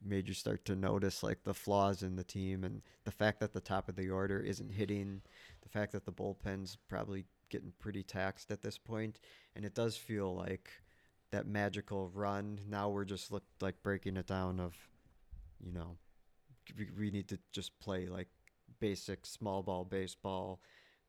made 0.05 0.27
you 0.29 0.35
start 0.35 0.65
to 0.65 0.75
notice 0.75 1.23
like 1.23 1.45
the 1.45 1.55
flaws 1.55 2.03
in 2.03 2.17
the 2.17 2.25
team 2.25 2.65
and 2.65 2.83
the 3.05 3.11
fact 3.11 3.41
that 3.41 3.53
the 3.53 3.61
top 3.61 3.89
of 3.89 3.97
the 3.97 4.11
order 4.11 4.41
isn't 4.41 4.73
hitting, 4.73 5.23
the 5.63 5.69
fact 5.69 5.93
that 5.93 6.05
the 6.05 6.13
bullpen's 6.13 6.77
probably 6.89 7.25
getting 7.51 7.73
pretty 7.79 8.03
taxed 8.03 8.51
at 8.51 8.63
this 8.63 8.79
point, 8.79 9.21
and 9.55 9.65
it 9.65 9.75
does 9.75 9.97
feel 9.97 10.35
like 10.35 10.71
that 11.31 11.47
magical 11.47 12.11
run. 12.13 12.61
Now 12.69 12.89
we're 12.91 13.05
just 13.05 13.33
look 13.33 13.45
like 13.61 13.83
breaking 13.83 14.17
it 14.17 14.27
down 14.27 14.61
of, 14.61 14.75
you 15.65 15.73
know, 15.73 15.97
we, 16.77 16.89
we 16.99 17.11
need 17.11 17.29
to 17.29 17.39
just 17.53 17.79
play 17.79 18.07
like 18.07 18.29
basic 18.81 19.27
small 19.27 19.63
ball 19.63 19.85
baseball. 19.85 20.61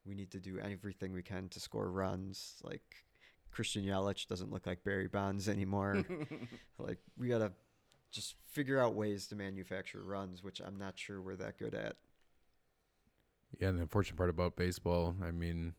We 0.05 0.15
need 0.15 0.31
to 0.31 0.39
do 0.39 0.59
everything 0.59 1.13
we 1.13 1.23
can 1.23 1.49
to 1.49 1.59
score 1.59 1.89
runs. 1.89 2.55
Like 2.63 3.05
Christian 3.51 3.83
Yelich 3.83 4.27
doesn't 4.27 4.51
look 4.51 4.67
like 4.67 4.83
Barry 4.83 5.07
Bonds 5.07 5.49
anymore. 5.49 6.03
like 6.77 6.99
we 7.17 7.29
gotta 7.29 7.51
just 8.11 8.35
figure 8.47 8.79
out 8.79 8.95
ways 8.95 9.27
to 9.27 9.35
manufacture 9.35 10.03
runs, 10.03 10.43
which 10.43 10.61
I'm 10.61 10.77
not 10.77 10.97
sure 10.97 11.21
we're 11.21 11.35
that 11.37 11.57
good 11.57 11.73
at. 11.73 11.95
Yeah, 13.59 13.69
and 13.69 13.77
the 13.77 13.83
unfortunate 13.83 14.17
part 14.17 14.29
about 14.29 14.55
baseball, 14.55 15.15
I 15.23 15.31
mean, 15.31 15.73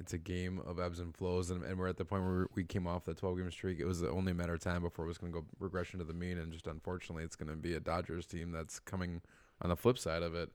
it's 0.00 0.12
a 0.12 0.18
game 0.18 0.60
of 0.66 0.78
ebbs 0.80 0.98
and 0.98 1.14
flows, 1.14 1.50
and, 1.50 1.62
and 1.64 1.78
we're 1.78 1.88
at 1.88 1.96
the 1.96 2.04
point 2.04 2.24
where 2.24 2.46
we 2.54 2.64
came 2.64 2.86
off 2.86 3.04
the 3.04 3.14
12 3.14 3.38
game 3.38 3.50
streak. 3.50 3.80
It 3.80 3.86
was 3.86 4.02
only 4.02 4.32
a 4.32 4.34
matter 4.34 4.54
of 4.54 4.60
time 4.60 4.82
before 4.82 5.04
it 5.04 5.08
was 5.08 5.18
going 5.18 5.32
to 5.32 5.40
go 5.40 5.46
regression 5.58 5.98
to 6.00 6.04
the 6.04 6.12
mean, 6.12 6.38
and 6.38 6.52
just 6.52 6.66
unfortunately, 6.66 7.24
it's 7.24 7.36
going 7.36 7.50
to 7.50 7.56
be 7.56 7.74
a 7.74 7.80
Dodgers 7.80 8.26
team 8.26 8.50
that's 8.50 8.78
coming 8.78 9.22
on 9.62 9.70
the 9.70 9.76
flip 9.76 9.98
side 9.98 10.22
of 10.22 10.34
it. 10.34 10.50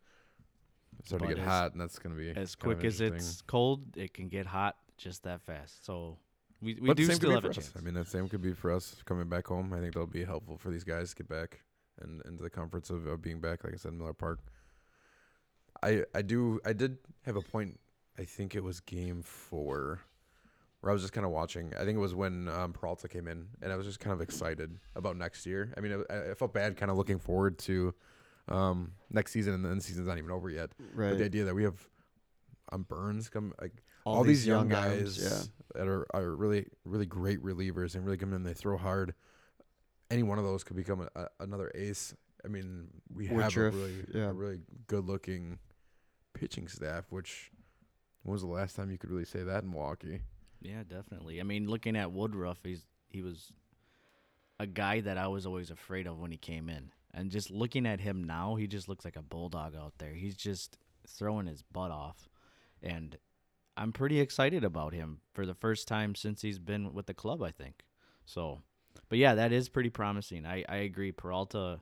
It's 1.00 1.10
starting 1.10 1.30
to 1.30 1.36
get 1.36 1.44
hot, 1.44 1.72
and 1.72 1.80
that's 1.82 1.98
going 2.00 2.16
to 2.16 2.22
be 2.22 2.30
As 2.40 2.56
quick 2.56 2.84
as 2.84 3.00
it's 3.00 3.42
cold, 3.42 3.96
it 3.96 4.14
can 4.14 4.28
get 4.28 4.46
hot 4.46 4.76
just 4.98 5.24
that 5.24 5.42
fast. 5.42 5.86
So 5.86 6.18
we 6.62 6.76
we 6.76 6.88
But 6.88 6.98
do 6.98 7.06
still 7.12 7.32
have 7.32 7.46
a 7.46 7.50
us. 7.50 7.56
chance. 7.56 7.74
I 7.78 7.82
mean, 7.82 7.94
the 7.94 8.06
same 8.06 8.28
could 8.28 8.42
be 8.42 8.54
for 8.54 8.72
us 8.72 8.96
coming 9.06 9.30
back 9.30 9.48
home. 9.48 9.74
I 9.74 9.80
think 9.80 9.94
that'll 9.94 10.08
be 10.08 10.26
helpful 10.26 10.58
for 10.58 10.72
these 10.72 10.84
guys 10.84 11.12
to 11.12 11.16
get 11.16 11.30
back 11.30 11.62
and 12.02 12.22
into 12.26 12.44
the 12.44 12.50
comforts 12.50 12.90
of, 12.90 13.06
of 13.08 13.22
being 13.22 13.40
back. 13.40 13.64
Like 13.64 13.74
I 13.74 13.78
said, 13.78 13.94
Miller 13.94 14.14
Park. 14.14 14.40
I 15.82 16.04
I 16.14 16.22
do 16.22 16.60
I 16.66 16.74
did 16.74 16.98
have 17.26 17.36
a 17.38 17.42
point. 17.42 17.80
I 18.18 18.26
think 18.26 18.56
it 18.56 18.64
was 18.64 18.82
game 18.82 19.22
four, 19.24 20.02
where 20.82 20.90
I 20.90 20.94
was 20.94 21.02
just 21.02 21.14
kind 21.14 21.26
of 21.26 21.32
watching. 21.32 21.74
I 21.76 21.86
think 21.86 21.96
it 21.96 22.02
was 22.02 22.14
when 22.14 22.50
um, 22.50 22.74
Peralta 22.74 23.08
came 23.08 23.28
in, 23.30 23.48
and 23.62 23.72
I 23.72 23.78
was 23.78 23.86
just 23.86 24.02
kind 24.02 24.14
of 24.14 24.20
excited 24.20 24.78
about 24.96 25.16
next 25.16 25.46
year. 25.46 25.74
I 25.78 25.80
mean, 25.80 26.04
I, 26.10 26.32
I 26.32 26.34
felt 26.34 26.54
bad, 26.54 26.76
kind 26.76 26.92
of 26.92 26.98
looking 26.98 27.20
forward 27.20 27.58
to 27.60 27.94
um, 28.50 28.94
next 29.10 29.32
season, 29.32 29.54
and 29.54 29.66
then 29.66 29.78
the 29.78 29.82
season's 29.82 30.08
not 30.08 30.18
even 30.18 30.32
over 30.32 30.50
yet. 30.50 30.72
Right. 30.94 31.10
But 31.10 31.20
the 31.20 31.26
idea 31.26 31.46
that 31.46 31.56
we 31.56 31.64
have 31.64 31.88
um, 32.72 32.84
Burnes 32.84 33.30
come 33.30 33.54
like 33.62 33.84
All 34.04 34.18
all, 34.18 34.24
these 34.24 34.40
these, 34.40 34.48
young, 34.48 34.70
young 34.70 34.82
guys 34.82 35.24
arms, 35.24 35.52
yeah. 35.76 35.80
that 35.80 35.88
are, 35.88 36.06
are 36.14 36.36
really 36.36 36.66
really 36.86 37.06
great 37.06 37.44
relievers 37.44 37.96
and 37.96 38.06
really 38.06 38.18
come 38.18 38.34
in 38.34 38.44
they 38.44 38.54
throw 38.54 38.78
hard. 38.78 39.14
Any 40.12 40.24
one 40.24 40.40
of 40.40 40.44
those 40.44 40.64
could 40.64 40.76
become 40.76 41.02
a, 41.02 41.20
a, 41.20 41.28
another 41.40 41.72
ace. 41.76 42.16
I 42.44 42.48
mean, 42.48 42.88
we 43.14 43.28
have 43.28 43.56
a 43.56 43.70
really 43.70 44.06
yeah. 44.14 44.30
a 44.30 44.34
really 44.34 44.60
good 44.88 45.06
looking 45.06 45.60
pitching 46.34 46.68
staff. 46.68 47.06
Which 47.10 47.52
when 48.24 48.34
was 48.34 48.42
the 48.42 48.48
last 48.48 48.76
time 48.76 48.92
you 48.92 48.98
could 48.98 49.12
really 49.12 49.26
say 49.26 49.44
that 49.44 49.64
in 49.64 49.70
Milwaukee? 49.70 50.22
Yeah, 50.62 50.84
definitely. 50.88 51.40
I 51.40 51.44
mean, 51.44 51.70
looking 51.70 51.96
at 51.96 52.12
Woodruff, 52.12 52.60
he's 52.64 52.86
he 53.10 53.22
was 53.22 53.52
a 54.60 54.68
guy 54.68 55.02
that 55.02 55.18
I 55.18 55.28
was 55.28 55.46
always 55.46 55.72
afraid 55.72 56.08
of 56.08 56.20
when 56.20 56.32
he 56.32 56.38
came 56.38 56.70
in. 56.70 56.92
And 57.14 57.32
just 57.32 57.50
looking 57.50 57.86
at 57.86 58.00
him 58.00 58.24
now, 58.24 58.56
he 58.56 58.68
just 58.68 58.88
looks 58.88 59.04
like 59.04 59.16
a 59.16 59.22
bulldog 59.22 59.76
out 59.76 59.94
there. 59.98 60.14
He's 60.14 60.36
just 60.36 60.78
throwing 61.08 61.48
his 61.48 61.64
butt 61.64 61.92
off. 61.92 62.30
And 62.82 63.18
I'm 63.76 63.92
pretty 63.92 64.20
excited 64.20 64.64
about 64.64 64.94
him 64.94 65.22
for 65.34 65.46
the 65.46 65.56
first 65.56 65.88
time 65.88 66.14
since 66.16 66.42
he's 66.42 66.60
been 66.60 66.94
with 66.94 67.08
the 67.08 67.14
club, 67.14 67.42
I 67.42 67.52
think. 67.52 67.84
So, 68.26 68.62
but 69.10 69.18
yeah, 69.18 69.36
that 69.36 69.52
is 69.52 69.70
pretty 69.70 69.90
promising. 69.90 70.46
I, 70.46 70.64
I 70.70 70.78
agree. 70.78 71.12
Peralta, 71.12 71.80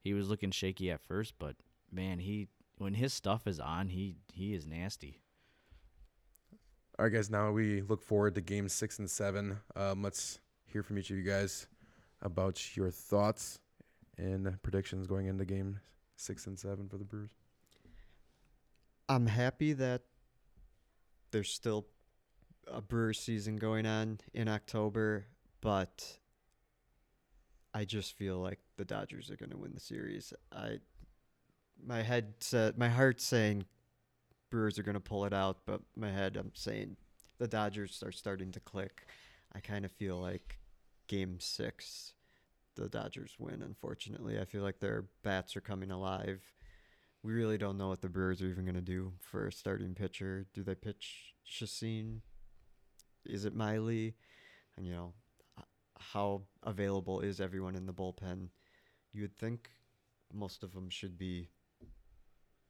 he 0.00 0.12
was 0.12 0.28
looking 0.28 0.50
shaky 0.50 0.90
at 0.90 1.02
first, 1.02 1.34
but 1.38 1.56
man, 1.92 2.18
he 2.18 2.48
when 2.78 2.94
his 2.94 3.12
stuff 3.12 3.46
is 3.46 3.60
on, 3.60 3.88
he 3.88 4.16
he 4.32 4.54
is 4.54 4.66
nasty. 4.66 5.20
All 6.98 7.04
right, 7.04 7.12
guys. 7.12 7.30
Now 7.30 7.52
we 7.52 7.82
look 7.82 8.02
forward 8.02 8.34
to 8.34 8.40
Game 8.40 8.68
six 8.68 8.98
and 8.98 9.08
seven. 9.08 9.58
Um, 9.76 10.02
let's 10.02 10.40
hear 10.66 10.82
from 10.82 10.98
each 10.98 11.10
of 11.10 11.16
you 11.16 11.22
guys 11.22 11.68
about 12.22 12.76
your 12.76 12.90
thoughts 12.90 13.60
and 14.18 14.60
predictions 14.62 15.06
going 15.06 15.26
into 15.26 15.44
game 15.44 15.80
six 16.16 16.46
and 16.46 16.58
seven 16.58 16.88
for 16.88 16.98
the 16.98 17.04
Brewers. 17.04 17.32
I'm 19.08 19.26
happy 19.26 19.72
that 19.74 20.02
there's 21.30 21.50
still 21.50 21.86
a 22.66 22.80
Brewers 22.80 23.18
season 23.18 23.56
going 23.56 23.86
on 23.86 24.20
in 24.32 24.48
October, 24.48 25.26
but 25.60 26.18
I 27.74 27.84
just 27.84 28.16
feel 28.16 28.38
like 28.38 28.60
the 28.76 28.84
Dodgers 28.84 29.30
are 29.30 29.36
going 29.36 29.50
to 29.50 29.58
win 29.58 29.72
the 29.74 29.80
series. 29.80 30.32
I 30.52 30.78
my 31.84 32.02
head 32.02 32.34
said 32.40 32.78
my 32.78 32.88
heart's 32.88 33.24
saying 33.24 33.64
Brewers 34.50 34.78
are 34.78 34.84
going 34.84 34.94
to 34.94 35.00
pull 35.00 35.24
it 35.24 35.32
out, 35.34 35.58
but 35.66 35.82
my 35.96 36.10
head 36.10 36.36
I'm 36.36 36.52
saying 36.54 36.96
the 37.38 37.48
Dodgers 37.48 38.02
are 38.04 38.12
starting 38.12 38.52
to 38.52 38.60
click. 38.60 39.06
I 39.54 39.60
kind 39.60 39.84
of 39.84 39.92
feel 39.92 40.16
like 40.16 40.58
game 41.08 41.38
6 41.40 42.12
the 42.76 42.88
Dodgers 42.88 43.36
win 43.38 43.62
unfortunately. 43.62 44.38
I 44.38 44.44
feel 44.44 44.62
like 44.62 44.80
their 44.80 45.04
bats 45.22 45.56
are 45.56 45.60
coming 45.60 45.90
alive 45.90 46.40
we 47.24 47.32
really 47.32 47.56
don't 47.56 47.78
know 47.78 47.88
what 47.88 48.02
the 48.02 48.08
Brewers 48.10 48.42
are 48.42 48.46
even 48.46 48.66
going 48.66 48.74
to 48.74 48.82
do 48.82 49.14
for 49.18 49.46
a 49.46 49.52
starting 49.52 49.94
pitcher. 49.94 50.44
Do 50.52 50.62
they 50.62 50.74
pitch 50.74 51.32
Chacin? 51.42 52.20
Is 53.24 53.46
it 53.46 53.56
Miley? 53.56 54.14
And, 54.76 54.86
you 54.86 54.92
know, 54.92 55.14
how 55.98 56.42
available 56.62 57.20
is 57.20 57.40
everyone 57.40 57.76
in 57.76 57.86
the 57.86 57.94
bullpen? 57.94 58.48
You 59.14 59.22
would 59.22 59.38
think 59.38 59.70
most 60.34 60.62
of 60.62 60.74
them 60.74 60.90
should 60.90 61.16
be 61.16 61.48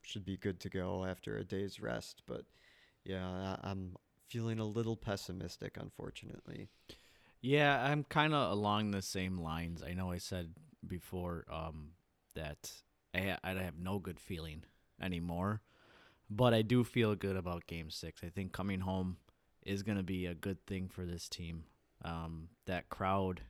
should 0.03 0.25
be 0.25 0.37
good 0.37 0.61
to 0.61 0.69
go 0.69 1.05
after 1.05 1.39
a 1.39 1.45
day's 1.45 1.81
rest, 1.81 2.23
but 2.27 2.43
yeah, 3.05 3.57
I'm 3.63 3.97
feeling 4.29 4.59
a 4.59 4.65
little 4.65 4.97
pessimistic, 4.97 5.79
unfortunately. 5.81 6.69
Yeah, 7.45 7.79
I'm 7.79 8.05
kind 8.05 8.33
of 8.33 8.53
along 8.53 8.93
the 8.93 9.03
same 9.03 9.39
lines. 9.39 9.83
I 9.83 9.93
know 9.93 10.11
I 10.11 10.17
said 10.17 10.55
before 10.87 11.45
um, 11.53 11.91
that 12.35 12.73
I, 13.15 13.37
I 13.45 13.51
have 13.51 13.79
no 13.79 13.99
good 13.99 14.19
feeling 14.19 14.65
anymore, 14.99 15.61
but 16.31 16.55
I 16.55 16.63
do 16.63 16.85
feel 16.85 17.15
good 17.15 17.37
about 17.37 17.67
Game 17.67 17.91
Six. 17.91 18.23
I 18.25 18.31
think 18.31 18.53
coming 18.53 18.81
home 18.81 19.19
is 19.63 19.83
going 19.83 19.99
to 19.99 20.03
be 20.03 20.25
a 20.25 20.35
good 20.35 20.65
thing 20.67 20.89
for 20.89 21.05
this 21.05 21.29
team. 21.29 21.65
Um, 22.03 22.49
that 22.65 22.89
crowd 22.89 23.43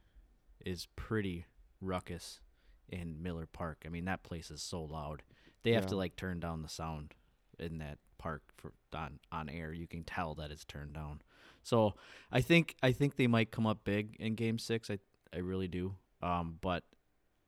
is 0.67 0.89
pretty 0.97 1.47
ruckus 1.81 2.41
in 2.89 3.23
Miller 3.23 3.47
Park. 3.47 3.85
I 3.87 3.91
mean, 3.91 4.07
that 4.07 4.25
place 4.25 4.51
is 4.51 4.61
so 4.61 4.83
loud. 4.83 5.23
They 5.63 5.71
have 5.71 5.87
to 5.87 5.97
like 5.97 6.17
turn 6.17 6.41
down 6.41 6.63
the 6.63 6.69
sound 6.69 7.15
in 7.61 7.79
that 7.79 7.99
park 8.19 8.43
for 8.57 8.73
on 8.93 9.21
on 9.31 9.49
air. 9.49 9.73
You 9.73 9.87
can 9.87 10.03
tell 10.03 10.35
that 10.35 10.51
it's 10.51 10.65
turned 10.65 10.95
down. 10.95 11.23
So 11.65 11.95
I 12.31 12.41
think 12.41 12.77
I 12.83 12.93
think 12.93 13.17
they 13.17 13.27
might 13.27 13.51
come 13.51 13.67
up 13.67 13.83
big 13.85 14.15
in 14.21 14.35
Game 14.37 14.59
Six. 14.59 14.91
I 14.91 14.99
I 15.35 15.39
really 15.39 15.67
do. 15.69 15.97
Um, 16.23 16.59
but 16.61 16.85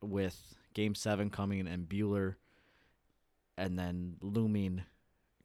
with 0.01 0.55
Game 0.73 0.93
Seven 0.95 1.29
coming 1.29 1.67
and 1.67 1.87
Buehler, 1.87 2.35
and 3.57 3.77
then 3.77 4.15
looming 4.21 4.83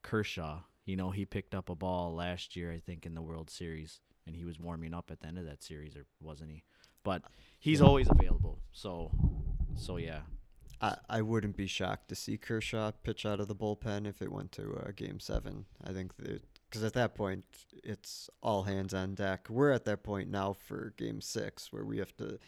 Kershaw, 0.02 0.60
you 0.84 0.96
know 0.96 1.10
he 1.10 1.24
picked 1.24 1.54
up 1.54 1.68
a 1.68 1.74
ball 1.74 2.14
last 2.14 2.56
year, 2.56 2.72
I 2.72 2.78
think, 2.80 3.06
in 3.06 3.14
the 3.14 3.22
World 3.22 3.48
Series, 3.50 4.00
and 4.26 4.36
he 4.36 4.44
was 4.44 4.58
warming 4.58 4.94
up 4.94 5.10
at 5.10 5.20
the 5.20 5.28
end 5.28 5.38
of 5.38 5.44
that 5.46 5.62
series, 5.62 5.96
or 5.96 6.04
wasn't 6.20 6.50
he? 6.50 6.62
But 7.04 7.22
he's 7.58 7.80
Yeah. 7.80 7.86
always 7.86 8.08
available. 8.10 8.58
So, 8.72 9.10
so 9.76 9.96
yeah. 9.96 10.20
I, 10.80 10.96
I 11.08 11.22
wouldn't 11.22 11.56
be 11.56 11.66
shocked 11.68 12.08
to 12.08 12.16
see 12.16 12.36
Kershaw 12.36 12.90
pitch 13.04 13.24
out 13.24 13.38
of 13.38 13.46
the 13.46 13.54
bullpen 13.54 14.04
if 14.06 14.20
it 14.20 14.32
went 14.32 14.50
to 14.52 14.74
uh, 14.84 14.90
Game 14.94 15.20
Seven. 15.20 15.66
I 15.84 15.92
think 15.92 16.12
because 16.72 16.84
at 16.84 16.94
that 16.94 17.14
point 17.14 17.44
it's 17.84 18.30
all 18.42 18.62
hands 18.62 18.94
on 18.94 19.14
deck. 19.14 19.48
We're 19.50 19.72
at 19.72 19.84
that 19.84 20.02
point 20.02 20.30
now 20.30 20.54
for 20.54 20.94
Game 20.96 21.20
Six 21.20 21.70
where 21.70 21.84
we 21.84 21.98
have 21.98 22.16
to 22.16 22.38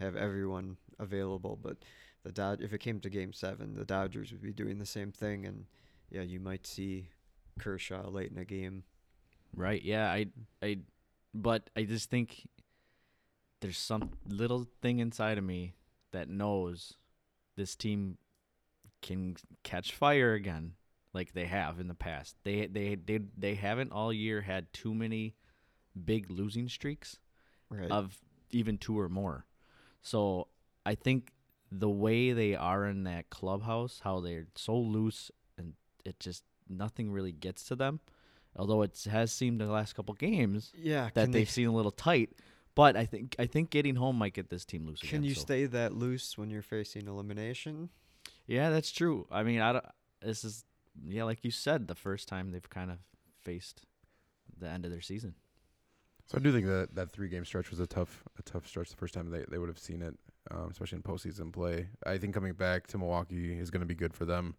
have 0.00 0.16
everyone 0.16 0.78
available. 0.98 1.58
But 1.62 1.84
the 2.24 2.32
Dod- 2.32 2.62
if 2.62 2.72
it 2.72 2.78
came 2.78 2.98
to 3.00 3.10
Game 3.10 3.34
Seven, 3.34 3.74
the 3.74 3.84
Dodgers 3.84 4.32
would 4.32 4.40
be 4.40 4.54
doing 4.54 4.78
the 4.78 4.86
same 4.86 5.12
thing, 5.12 5.44
and 5.44 5.66
yeah, 6.10 6.22
you 6.22 6.40
might 6.40 6.66
see 6.66 7.10
Kershaw 7.58 8.08
late 8.08 8.30
in 8.30 8.38
a 8.38 8.44
game. 8.46 8.84
Right. 9.54 9.82
Yeah. 9.82 10.10
I. 10.10 10.26
I. 10.62 10.78
But 11.34 11.68
I 11.76 11.82
just 11.82 12.08
think 12.08 12.48
there's 13.60 13.76
some 13.76 14.12
little 14.26 14.66
thing 14.80 14.98
inside 14.98 15.36
of 15.36 15.44
me 15.44 15.74
that 16.12 16.30
knows 16.30 16.94
this 17.56 17.76
team 17.76 18.16
can 19.02 19.36
catch 19.62 19.92
fire 19.92 20.32
again, 20.32 20.72
like 21.14 21.32
they 21.32 21.46
have 21.46 21.80
in 21.80 21.88
the 21.88 21.94
past. 21.94 22.36
They 22.44 22.66
they 22.66 22.96
they 22.96 23.20
they 23.38 23.54
haven't 23.54 23.92
all 23.92 24.12
year 24.12 24.42
had 24.42 24.70
too 24.72 24.94
many 24.94 25.34
big 26.04 26.30
losing 26.30 26.68
streaks 26.68 27.18
Right. 27.70 27.90
of 27.90 28.18
even 28.50 28.76
two 28.78 28.98
or 28.98 29.08
more. 29.08 29.46
So 30.02 30.48
I 30.84 30.94
think 30.96 31.30
the 31.72 31.88
way 31.88 32.32
they 32.32 32.54
are 32.54 32.86
in 32.86 33.04
that 33.04 33.30
clubhouse, 33.30 34.00
how 34.04 34.20
they're 34.20 34.46
so 34.54 34.76
loose 34.76 35.30
and 35.56 35.72
it 36.04 36.20
just 36.20 36.44
nothing 36.68 37.10
really 37.10 37.32
gets 37.32 37.64
to 37.64 37.76
them. 37.76 38.00
Although 38.56 38.82
it 38.82 39.06
has 39.10 39.32
seemed 39.32 39.60
the 39.60 39.66
last 39.66 39.94
couple 39.94 40.14
games 40.14 40.72
yeah. 40.76 41.04
that 41.14 41.22
can 41.24 41.30
they- 41.32 41.38
they've 41.40 41.50
seen 41.50 41.66
a 41.66 41.72
little 41.74 41.90
tight, 41.90 42.30
but 42.76 42.96
I 42.96 43.06
think 43.06 43.34
I 43.38 43.46
think 43.46 43.70
getting 43.70 43.96
home 43.96 44.16
might 44.16 44.34
get 44.34 44.50
this 44.50 44.64
team 44.64 44.86
loose 44.86 45.00
again. 45.00 45.10
Can 45.10 45.24
you 45.24 45.34
so- 45.34 45.40
stay 45.40 45.66
that 45.66 45.92
loose 45.94 46.36
when 46.38 46.50
you're 46.50 46.62
facing 46.62 47.06
elimination? 47.08 47.90
Yeah, 48.46 48.70
that's 48.70 48.92
true. 48.92 49.26
I 49.30 49.42
mean, 49.42 49.60
I 49.60 49.72
don't, 49.72 49.84
this 50.20 50.44
is 50.44 50.64
yeah, 51.06 51.24
like 51.24 51.44
you 51.44 51.50
said, 51.50 51.88
the 51.88 51.94
first 51.94 52.28
time 52.28 52.50
they've 52.50 52.70
kind 52.70 52.90
of 52.90 52.98
faced 53.42 53.82
the 54.58 54.68
end 54.68 54.84
of 54.84 54.90
their 54.90 55.00
season. 55.00 55.34
So 56.26 56.38
I 56.38 56.40
do 56.40 56.52
think 56.52 56.66
that 56.66 56.94
that 56.94 57.10
three 57.10 57.28
game 57.28 57.44
stretch 57.44 57.70
was 57.70 57.80
a 57.80 57.86
tough 57.86 58.24
a 58.38 58.42
tough 58.42 58.66
stretch 58.66 58.90
the 58.90 58.96
first 58.96 59.14
time 59.14 59.30
they, 59.30 59.44
they 59.50 59.58
would 59.58 59.68
have 59.68 59.78
seen 59.78 60.00
it, 60.00 60.14
um, 60.50 60.68
especially 60.70 60.96
in 60.96 61.02
postseason 61.02 61.52
play. 61.52 61.88
I 62.06 62.16
think 62.16 62.34
coming 62.34 62.54
back 62.54 62.86
to 62.88 62.98
Milwaukee 62.98 63.58
is 63.58 63.70
going 63.70 63.80
to 63.80 63.86
be 63.86 63.94
good 63.94 64.14
for 64.14 64.24
them. 64.24 64.54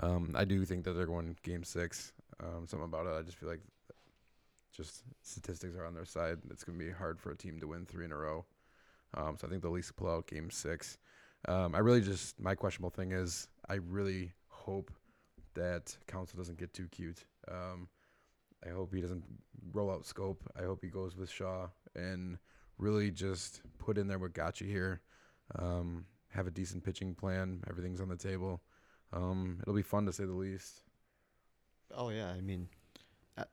Um, 0.00 0.34
I 0.36 0.44
do 0.44 0.64
think 0.64 0.84
that 0.84 0.92
they're 0.92 1.06
going 1.06 1.36
game 1.42 1.64
six. 1.64 2.12
Um, 2.40 2.66
something 2.66 2.84
about 2.84 3.06
it, 3.06 3.18
I 3.18 3.22
just 3.22 3.36
feel 3.36 3.48
like 3.48 3.60
just 4.74 5.02
statistics 5.22 5.76
are 5.76 5.84
on 5.84 5.94
their 5.94 6.04
side. 6.04 6.38
It's 6.50 6.64
going 6.64 6.78
to 6.78 6.84
be 6.84 6.90
hard 6.90 7.20
for 7.20 7.30
a 7.30 7.36
team 7.36 7.60
to 7.60 7.66
win 7.66 7.84
three 7.84 8.04
in 8.04 8.12
a 8.12 8.16
row. 8.16 8.44
Um, 9.14 9.36
so 9.38 9.46
I 9.46 9.50
think 9.50 9.64
at 9.64 9.70
least 9.70 9.94
pull 9.96 10.08
out 10.08 10.26
game 10.26 10.50
six. 10.50 10.98
Um, 11.48 11.74
I 11.74 11.78
really 11.78 12.00
just 12.00 12.38
my 12.40 12.54
questionable 12.54 12.90
thing 12.90 13.12
is 13.12 13.48
I 13.68 13.74
really 13.74 14.32
hope 14.48 14.90
that 15.54 15.96
Counsell 16.06 16.38
doesn't 16.38 16.58
get 16.58 16.72
too 16.72 16.86
cute. 16.90 17.24
Um, 17.50 17.88
I 18.64 18.70
hope 18.70 18.94
he 18.94 19.00
doesn't 19.00 19.24
roll 19.72 19.90
out 19.90 20.02
Schoop. 20.04 20.36
I 20.58 20.62
hope 20.62 20.80
he 20.82 20.88
goes 20.88 21.16
with 21.16 21.30
Shaw 21.30 21.68
and 21.94 22.38
really 22.78 23.10
just 23.10 23.60
put 23.78 23.98
in 23.98 24.06
there 24.08 24.18
what 24.18 24.32
got 24.32 24.60
you 24.60 24.66
here. 24.66 25.00
Um, 25.56 26.06
have 26.28 26.46
a 26.46 26.50
decent 26.50 26.84
pitching 26.84 27.14
plan. 27.14 27.62
Everything's 27.68 28.00
on 28.00 28.08
the 28.08 28.16
table. 28.16 28.62
Um, 29.12 29.58
it'll 29.60 29.74
be 29.74 29.82
fun 29.82 30.06
to 30.06 30.12
say 30.12 30.24
the 30.24 30.32
least. 30.32 30.82
Oh 31.94 32.08
yeah, 32.08 32.30
I 32.30 32.40
mean, 32.40 32.68
uh, 33.36 33.44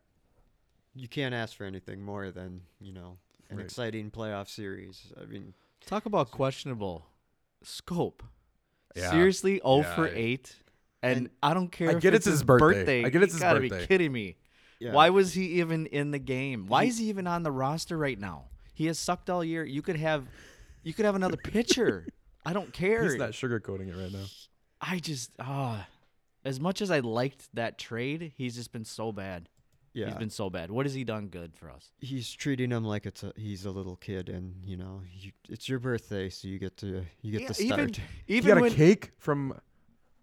you 0.95 1.09
can't 1.09 1.33
ask 1.35 1.57
for 1.57 1.65
anything 1.65 2.01
more 2.01 2.31
than 2.31 2.61
you 2.79 2.93
know 2.93 3.17
an 3.49 3.57
Right. 3.57 3.65
exciting 3.65 4.11
playoff 4.11 4.47
series. 4.47 5.11
I 5.21 5.25
mean, 5.25 5.53
Talk 5.85 6.05
about 6.05 6.31
questionable 6.31 7.07
Schoop. 7.65 8.21
Yeah. 8.95 9.09
Seriously, 9.11 9.59
0 9.63 9.77
Yeah, 9.79 9.95
for 9.95 10.07
I- 10.07 10.11
8. 10.11 10.55
And, 11.01 11.17
And- 11.17 11.29
I 11.41 11.53
don't 11.53 11.71
care 11.71 11.89
I 11.89 11.93
if 11.93 12.01
get 12.01 12.13
it's 12.13 12.25
it's 12.27 12.31
his 12.33 12.39
his 12.41 12.43
birthday. 12.43 13.05
I 13.05 13.09
get 13.09 13.23
it's 13.23 13.31
you 13.33 13.35
his 13.37 13.41
gotta 13.41 13.59
birthday. 13.61 13.79
be 13.81 13.87
kidding 13.87 14.11
me. 14.11 14.35
yeah. 14.79 14.91
Why 14.93 15.09
was 15.09 15.33
he 15.33 15.59
even 15.59 15.85
in 15.87 16.11
the 16.11 16.19
game? 16.19 16.67
Why 16.67 16.83
He- 16.83 16.89
is 16.89 16.97
he 16.97 17.05
even 17.09 17.25
on 17.27 17.43
the 17.43 17.51
roster 17.51 17.97
right 17.97 18.19
now? 18.19 18.45
He 18.73 18.85
has 18.87 18.97
sucked 18.99 19.29
all 19.29 19.43
year. 19.43 19.63
You 19.63 19.81
could 19.81 19.97
have 19.97 20.25
you 20.83 20.93
could 20.93 21.05
have 21.05 21.15
another 21.15 21.37
pitcher. 21.43 22.07
I 22.45 22.53
don't 22.53 22.71
care. 22.73 23.03
He's 23.03 23.15
not 23.15 23.31
sugarcoating 23.31 23.89
it 23.89 23.95
right 24.01 24.11
now. 24.11 24.25
I 24.81 24.99
just 24.99 25.31
ah 25.39 25.87
as 26.45 26.59
much 26.59 26.81
as 26.81 26.89
I 26.89 26.99
liked 26.99 27.47
that 27.53 27.77
trade, 27.77 28.31
he's 28.37 28.55
just 28.55 28.71
been 28.71 28.85
so 28.85 29.11
bad. 29.11 29.49
Yeah, 29.91 30.05
He's 30.05 30.15
been 30.15 30.29
so 30.29 30.49
bad. 30.51 30.69
What 30.69 30.85
has 30.85 30.93
he 30.93 31.03
done 31.03 31.27
good 31.29 31.55
for 31.55 31.69
us? 31.69 31.91
he's 31.99 32.31
treating 32.31 32.69
him 32.71 32.83
like 32.85 33.05
it's 33.07 33.23
a 33.23 33.33
he's 33.35 33.65
a 33.65 33.71
little 33.71 33.95
kid, 33.95 34.29
and 34.29 34.53
you 34.63 34.77
know, 34.77 35.01
you, 35.11 35.31
it's 35.49 35.67
your 35.67 35.79
birthday, 35.79 36.29
so 36.29 36.47
you 36.47 36.59
get 36.59 36.77
to 36.77 37.03
you 37.21 37.31
get 37.31 37.41
Yeah, 37.41 37.47
to 37.47 37.53
start. 37.55 37.79
even 37.79 37.93
He 38.27 38.37
even 38.37 38.47
got 38.49 38.57
a 38.59 38.61
when 38.61 38.71
cake 38.73 39.11
from 39.17 39.59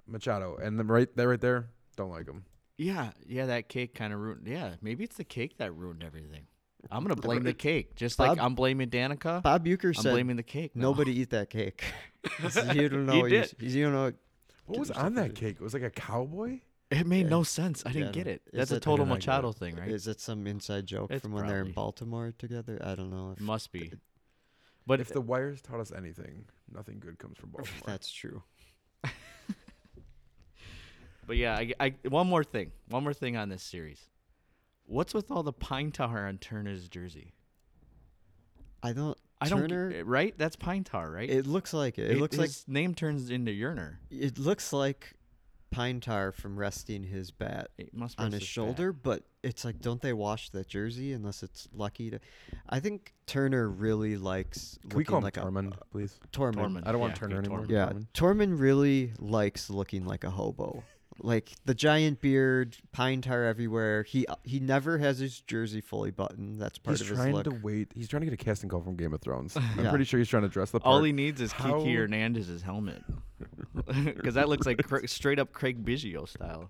Machado, 0.06 0.56
and 0.56 0.78
then 0.78 0.86
right 0.86 1.08
there, 1.16 1.28
right 1.28 1.40
there, 1.40 1.68
don't 1.96 2.10
like 2.10 2.26
him. 2.26 2.44
yeah 2.78 3.10
yeah 3.26 3.46
that 3.46 3.68
cake 3.68 3.94
kind 3.94 4.12
of 4.12 4.20
ruined. 4.20 4.46
Yeah, 4.46 4.74
maybe 4.80 5.04
it's 5.04 5.16
the 5.16 5.24
cake 5.24 5.58
that 5.58 5.72
ruined 5.74 6.02
everything. 6.04 6.46
I'm 6.90 7.02
gonna 7.02 7.16
blame 7.16 7.42
the 7.42 7.52
cake, 7.52 7.96
just 7.96 8.18
like 8.18 8.38
I'm 8.38 8.54
blaming 8.54 8.88
Danica. 8.90 9.42
Bob 9.42 9.64
Uecker 9.64 9.86
I'm 9.86 9.94
said 9.94 10.12
blaming 10.12 10.36
the 10.36 10.42
cake. 10.44 10.76
now. 10.76 10.82
nobody 10.82 11.18
eat 11.20 11.30
that 11.30 11.50
cake. 11.50 11.82
you 12.74 12.88
don't 12.88 13.06
know. 13.06 13.24
you, 13.24 13.28
did. 13.28 13.54
you 13.58 13.84
don't 13.84 13.92
know. 13.92 14.12
What 14.66 14.78
was 14.80 14.90
on 14.92 15.14
that 15.14 15.22
ready. 15.22 15.34
cake? 15.34 15.56
It 15.56 15.62
was 15.62 15.74
like 15.74 15.82
a 15.82 15.90
cowboy. 15.90 16.60
It 16.90 17.06
made 17.06 17.24
Yeah. 17.24 17.30
no 17.30 17.42
sense. 17.42 17.82
I 17.84 17.90
didn't 17.92 18.08
Yeah, 18.08 18.12
get 18.24 18.26
it. 18.28 18.42
That's 18.52 18.70
a 18.70 18.78
total 18.78 19.04
I 19.04 19.08
did 19.08 19.08
not 19.08 19.14
get 19.20 19.26
Machado 19.26 19.52
thing, 19.52 19.76
right? 19.76 19.88
Is 19.88 20.06
it 20.06 20.20
some 20.20 20.46
inside 20.46 20.86
joke 20.86 21.10
It's 21.10 21.22
from 21.22 21.32
when 21.32 21.46
they're 21.48 21.62
in 21.62 21.72
Baltimore 21.72 22.32
together? 22.38 22.80
I 22.84 22.94
don't 22.94 23.10
know. 23.10 23.32
If 23.36 23.40
Must 23.40 23.72
be. 23.72 23.88
But 23.88 23.98
But 24.86 25.00
if 25.00 25.08
the 25.08 25.20
wires 25.20 25.60
taught 25.62 25.80
us 25.80 25.90
anything, 25.90 26.44
nothing 26.72 27.00
good 27.00 27.18
comes 27.18 27.38
from 27.38 27.50
Baltimore. 27.50 27.80
that's 27.86 28.12
true. 28.12 28.42
But 31.26 31.36
yeah, 31.36 31.54
I, 31.56 31.72
I 31.80 31.94
one 32.08 32.26
more 32.28 32.44
thing. 32.44 32.72
One 32.88 33.02
more 33.02 33.14
thing 33.14 33.36
on 33.36 33.48
this 33.48 33.62
series. 33.62 34.00
What's 34.84 35.12
with 35.12 35.30
all 35.30 35.42
the 35.42 35.52
pine 35.52 35.90
tar 35.90 36.28
on 36.28 36.38
Turner's 36.38 36.88
jersey? 36.88 37.34
I 38.82 38.92
don't. 38.92 39.18
I 39.40 39.48
don't 39.48 39.68
Turner. 39.68 39.90
get, 39.90 40.06
right. 40.06 40.34
That's 40.38 40.56
pine 40.56 40.84
tar, 40.84 41.10
right? 41.10 41.28
It 41.28 41.46
looks 41.46 41.74
like 41.74 41.98
it. 41.98 42.12
It 42.12 42.18
looks 42.18 42.38
like 42.38 42.48
his 42.48 42.64
name 42.68 42.94
turns 42.94 43.28
into 43.30 43.52
Yerner. 43.52 43.96
it 44.10 44.38
looks 44.38 44.72
like 44.72 45.12
pine 45.70 46.00
tar 46.00 46.32
from 46.32 46.56
resting 46.58 47.02
his 47.02 47.30
bat 47.32 47.68
It 47.76 47.92
must 47.92 48.18
on 48.18 48.32
his 48.32 48.44
shoulder, 48.44 48.92
but 48.92 49.24
it's 49.42 49.64
like 49.64 49.80
don't 49.80 50.00
they 50.00 50.12
wash 50.12 50.48
that 50.50 50.68
jersey 50.68 51.12
unless 51.12 51.42
it's 51.42 51.68
lucky 51.74 52.10
to? 52.10 52.20
I 52.68 52.80
think 52.80 53.12
Turner 53.26 53.68
really 53.68 54.16
likes 54.16 54.78
Can 54.88 54.96
we 54.96 55.04
call 55.04 55.18
him 55.18 55.24
like 55.24 55.34
Tormund, 55.34 55.74
a 55.78 55.84
please? 55.86 56.18
Tormund. 56.32 56.54
Tormund. 56.54 56.86
I 56.86 56.92
don't 56.92 57.00
want 57.00 57.16
Turner 57.16 57.38
anymore. 57.38 57.62
Tormund. 57.62 57.70
Yeah, 57.70 57.86
Tormund. 57.88 58.06
Tormund 58.14 58.60
really 58.60 59.12
likes 59.18 59.68
looking 59.68 60.06
like 60.06 60.24
a 60.24 60.30
hobo. 60.30 60.82
Like 61.20 61.52
the 61.64 61.74
giant 61.74 62.20
beard, 62.20 62.76
pine 62.92 63.22
tar 63.22 63.44
everywhere. 63.44 64.02
He 64.02 64.26
he 64.44 64.60
never 64.60 64.98
has 64.98 65.18
his 65.18 65.40
jersey 65.40 65.80
fully 65.80 66.10
buttoned. 66.10 66.60
That's 66.60 66.76
part 66.78 66.98
He's 66.98 67.00
of 67.02 67.08
his 67.08 67.18
life. 67.18 67.26
He's 67.28 67.32
trying 67.34 67.44
look. 67.44 67.60
to 67.60 67.64
wait. 67.66 67.92
He's 67.94 68.08
trying 68.08 68.20
to 68.20 68.26
get 68.26 68.34
a 68.34 68.44
casting 68.44 68.68
call 68.68 68.82
from 68.82 68.96
Game 68.96 69.14
of 69.14 69.20
Thrones. 69.22 69.56
I'm 69.78 69.84
Yeah. 69.84 69.90
pretty 69.90 70.04
sure 70.04 70.18
he's 70.18 70.28
trying 70.28 70.42
to 70.42 70.48
dress 70.48 70.70
the 70.72 70.80
part. 70.80 70.92
All 70.92 71.02
he 71.02 71.12
needs 71.12 71.40
is 71.40 71.52
How- 71.52 71.78
Kiki 71.78 71.94
Hernandez's 71.94 72.60
helmet, 72.62 73.02
because 74.04 74.34
that 74.34 74.48
looks 74.48 74.66
like 74.66 74.82
Cra- 74.86 75.06
straight 75.08 75.38
up 75.38 75.52
Craig 75.52 75.84
Biggio 75.84 76.28
style. 76.28 76.68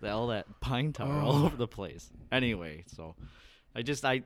The- 0.00 0.10
All 0.10 0.28
that 0.28 0.46
pine 0.60 0.92
tar 0.92 1.20
all 1.20 1.32
Oh. 1.42 1.44
over 1.46 1.56
the 1.56 1.66
place. 1.68 2.08
Anyway, 2.30 2.84
so 2.86 3.16
I 3.74 3.82
just 3.82 4.04
I 4.04 4.22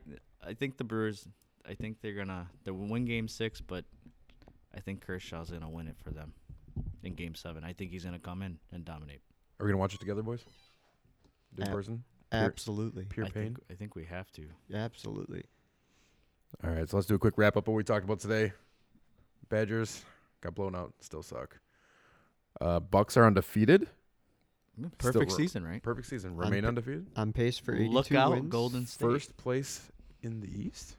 I 0.47 0.55
think 0.55 0.77
the 0.77 0.85
Brewers. 0.85 1.27
I 1.67 1.75
think 1.75 1.99
they're 2.03 2.15
gonna 2.15 2.49
they 2.65 2.73
will 2.73 2.89
win 2.89 3.05
Game 3.07 3.29
Six, 3.29 3.61
but 3.61 3.85
I 4.75 4.81
think 4.81 5.01
Kershaw's 5.07 5.51
gonna 5.51 5.71
win 5.71 5.87
it 5.87 5.97
for 6.03 6.11
them 6.11 6.35
in 7.03 7.15
Game 7.15 7.35
Seven. 7.35 7.65
I 7.65 7.73
think 7.73 7.91
he's 7.91 8.05
gonna 8.05 8.19
come 8.19 8.43
in 8.43 8.59
and 8.73 8.85
dominate. 8.85 9.21
Are 9.63 9.65
we 9.65 9.71
gonna 9.71 9.79
watch 9.79 9.95
it 9.95 10.01
together, 10.01 10.23
boys? 10.25 10.45
In 11.57 11.63
Ab- 11.63 11.71
person? 11.73 12.03
Pure, 12.33 12.43
Absolutely, 12.43 13.05
pure 13.05 13.27
I 13.27 13.31
pain. 13.31 13.43
think 13.45 13.59
I 13.71 13.75
think 13.75 13.95
we 13.95 14.05
have 14.07 14.29
to. 14.33 14.43
absolutely. 14.75 15.45
All 16.65 16.71
right, 16.71 16.89
so 16.91 16.97
let's 16.97 17.07
do 17.07 17.15
a 17.15 17.19
quick 17.19 17.35
wrap 17.37 17.57
up 17.57 17.69
of 17.69 17.69
what 17.69 17.77
we 17.77 17.85
talked 17.85 18.05
about 18.05 18.19
today. 18.19 18.53
Badgers 19.49 20.05
got 20.41 20.57
blown 20.57 20.75
out, 20.75 20.95
still 21.01 21.23
suck. 21.23 21.59
Uh, 22.61 22.81
Bucks 22.81 23.17
are 23.17 23.25
undefeated. 23.25 23.87
Perfect 24.99 25.31
Still- 25.31 25.37
season, 25.39 25.65
right? 25.65 25.81
Perfect 25.83 26.09
season. 26.09 26.33
On 26.33 26.39
Remain 26.39 26.63
pa- 26.63 26.69
undefeated. 26.69 27.07
On 27.15 27.33
pace 27.33 27.59
for 27.59 27.75
82 27.75 27.93
Look 27.93 28.13
out, 28.13 28.33
wins. 28.33 28.51
Golden 28.51 28.87
State. 28.87 29.05
First 29.07 29.37
place 29.37 29.93
in 30.23 30.41
the 30.41 30.49
East. 30.49 30.97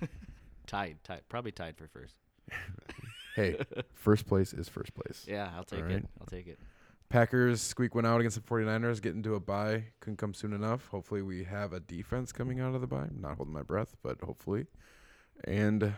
tied, 0.66 0.96
tied, 1.04 1.22
probably 1.28 1.52
tied 1.52 1.76
for 1.76 1.86
first. 1.86 2.16
Hey, 3.36 3.58
first 3.94 4.26
place 4.26 4.52
is 4.52 4.68
first 4.68 4.92
place. 4.94 5.24
Yeah, 5.28 5.50
I'll 5.54 5.64
take 5.64 5.80
Alright. 5.80 5.96
it. 5.98 6.08
I'll 6.20 6.26
take 6.26 6.48
it. 6.48 6.58
Packers 7.08 7.62
squeak 7.62 7.94
one 7.94 8.04
out 8.04 8.20
against 8.20 8.36
the 8.36 8.42
49ers, 8.42 9.00
get 9.00 9.14
into 9.14 9.34
a 9.34 9.40
bye. 9.40 9.84
Couldn't 10.00 10.16
come 10.16 10.34
soon 10.34 10.52
enough. 10.52 10.88
Hopefully, 10.88 11.22
we 11.22 11.44
have 11.44 11.72
a 11.72 11.80
defense 11.80 12.32
coming 12.32 12.60
out 12.60 12.74
of 12.74 12.80
the 12.80 12.86
bye. 12.86 13.08
Not 13.16 13.36
holding 13.36 13.54
my 13.54 13.62
breath, 13.62 13.94
but 14.02 14.20
hopefully. 14.20 14.66
And 15.44 15.94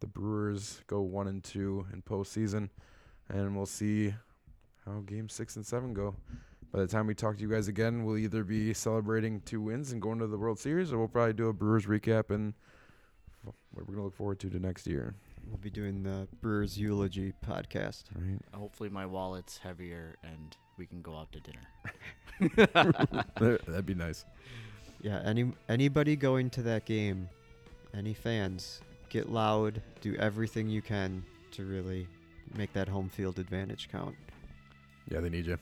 the 0.00 0.06
Brewers 0.06 0.82
go 0.86 1.00
one 1.00 1.28
and 1.28 1.42
two 1.42 1.86
in 1.92 2.02
postseason, 2.02 2.68
and 3.28 3.56
we'll 3.56 3.66
see 3.66 4.14
how 4.84 5.00
game 5.00 5.28
six 5.28 5.56
and 5.56 5.64
seven 5.64 5.94
go. 5.94 6.14
By 6.72 6.80
the 6.80 6.86
time 6.86 7.06
we 7.06 7.14
talk 7.14 7.36
to 7.36 7.42
you 7.42 7.50
guys 7.50 7.68
again, 7.68 8.04
we'll 8.04 8.18
either 8.18 8.44
be 8.44 8.74
celebrating 8.74 9.40
two 9.40 9.60
wins 9.60 9.92
and 9.92 10.00
going 10.00 10.18
to 10.18 10.26
the 10.26 10.38
World 10.38 10.58
Series, 10.58 10.92
or 10.92 10.98
we'll 10.98 11.08
probably 11.08 11.32
do 11.32 11.48
a 11.48 11.52
Brewers 11.52 11.86
recap 11.86 12.30
and 12.30 12.54
what 13.42 13.54
we're 13.74 13.94
to 13.94 14.02
look 14.02 14.14
forward 14.14 14.38
to 14.40 14.50
to 14.50 14.58
next 14.58 14.86
year. 14.86 15.14
We'll 15.46 15.58
be 15.58 15.70
doing 15.70 16.02
the 16.02 16.28
Brewers 16.40 16.78
eulogy 16.78 17.32
podcast. 17.46 18.04
Right? 18.14 18.38
Hopefully, 18.54 18.88
my 18.88 19.06
wallet's 19.06 19.58
heavier 19.58 20.16
and 20.22 20.56
we 20.76 20.86
can 20.86 21.02
go 21.02 21.16
out 21.16 21.28
to 21.32 21.40
dinner. 21.40 21.60
That'd 23.66 23.86
be 23.86 23.94
nice. 23.94 24.24
Yeah, 25.02 25.20
any 25.24 25.52
anybody 25.68 26.16
going 26.16 26.50
to 26.50 26.62
that 26.62 26.84
game, 26.84 27.28
any 27.94 28.14
fans, 28.14 28.80
get 29.08 29.30
loud, 29.30 29.82
do 30.00 30.14
everything 30.16 30.68
you 30.68 30.82
can 30.82 31.24
to 31.52 31.64
really 31.64 32.06
make 32.56 32.72
that 32.72 32.88
home 32.88 33.08
field 33.08 33.38
advantage 33.38 33.88
count. 33.90 34.14
Yeah, 35.10 35.20
they 35.20 35.30
need 35.30 35.46
you. 35.46 35.58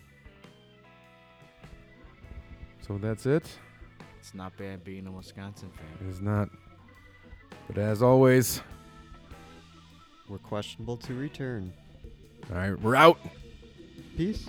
So 2.87 2.99
that's 2.99 3.27
it. 3.27 3.45
It's 4.19 4.35
not 4.35 4.57
bad 4.57 4.85
being 4.85 5.07
a 5.07 5.13
Wisconsin 5.13 5.71
fan. 5.71 6.07
It 6.07 6.11
is 6.11 6.21
not. 6.21 6.49
But 7.67 7.79
as 7.79 8.03
always, 8.03 8.61
were 10.29 10.39
questionable 10.39 10.97
to 10.99 11.15
return. 11.15 11.73
All 12.51 12.57
right, 12.57 12.81
we're 12.81 12.97
out. 12.97 13.19
Peace. 14.17 14.49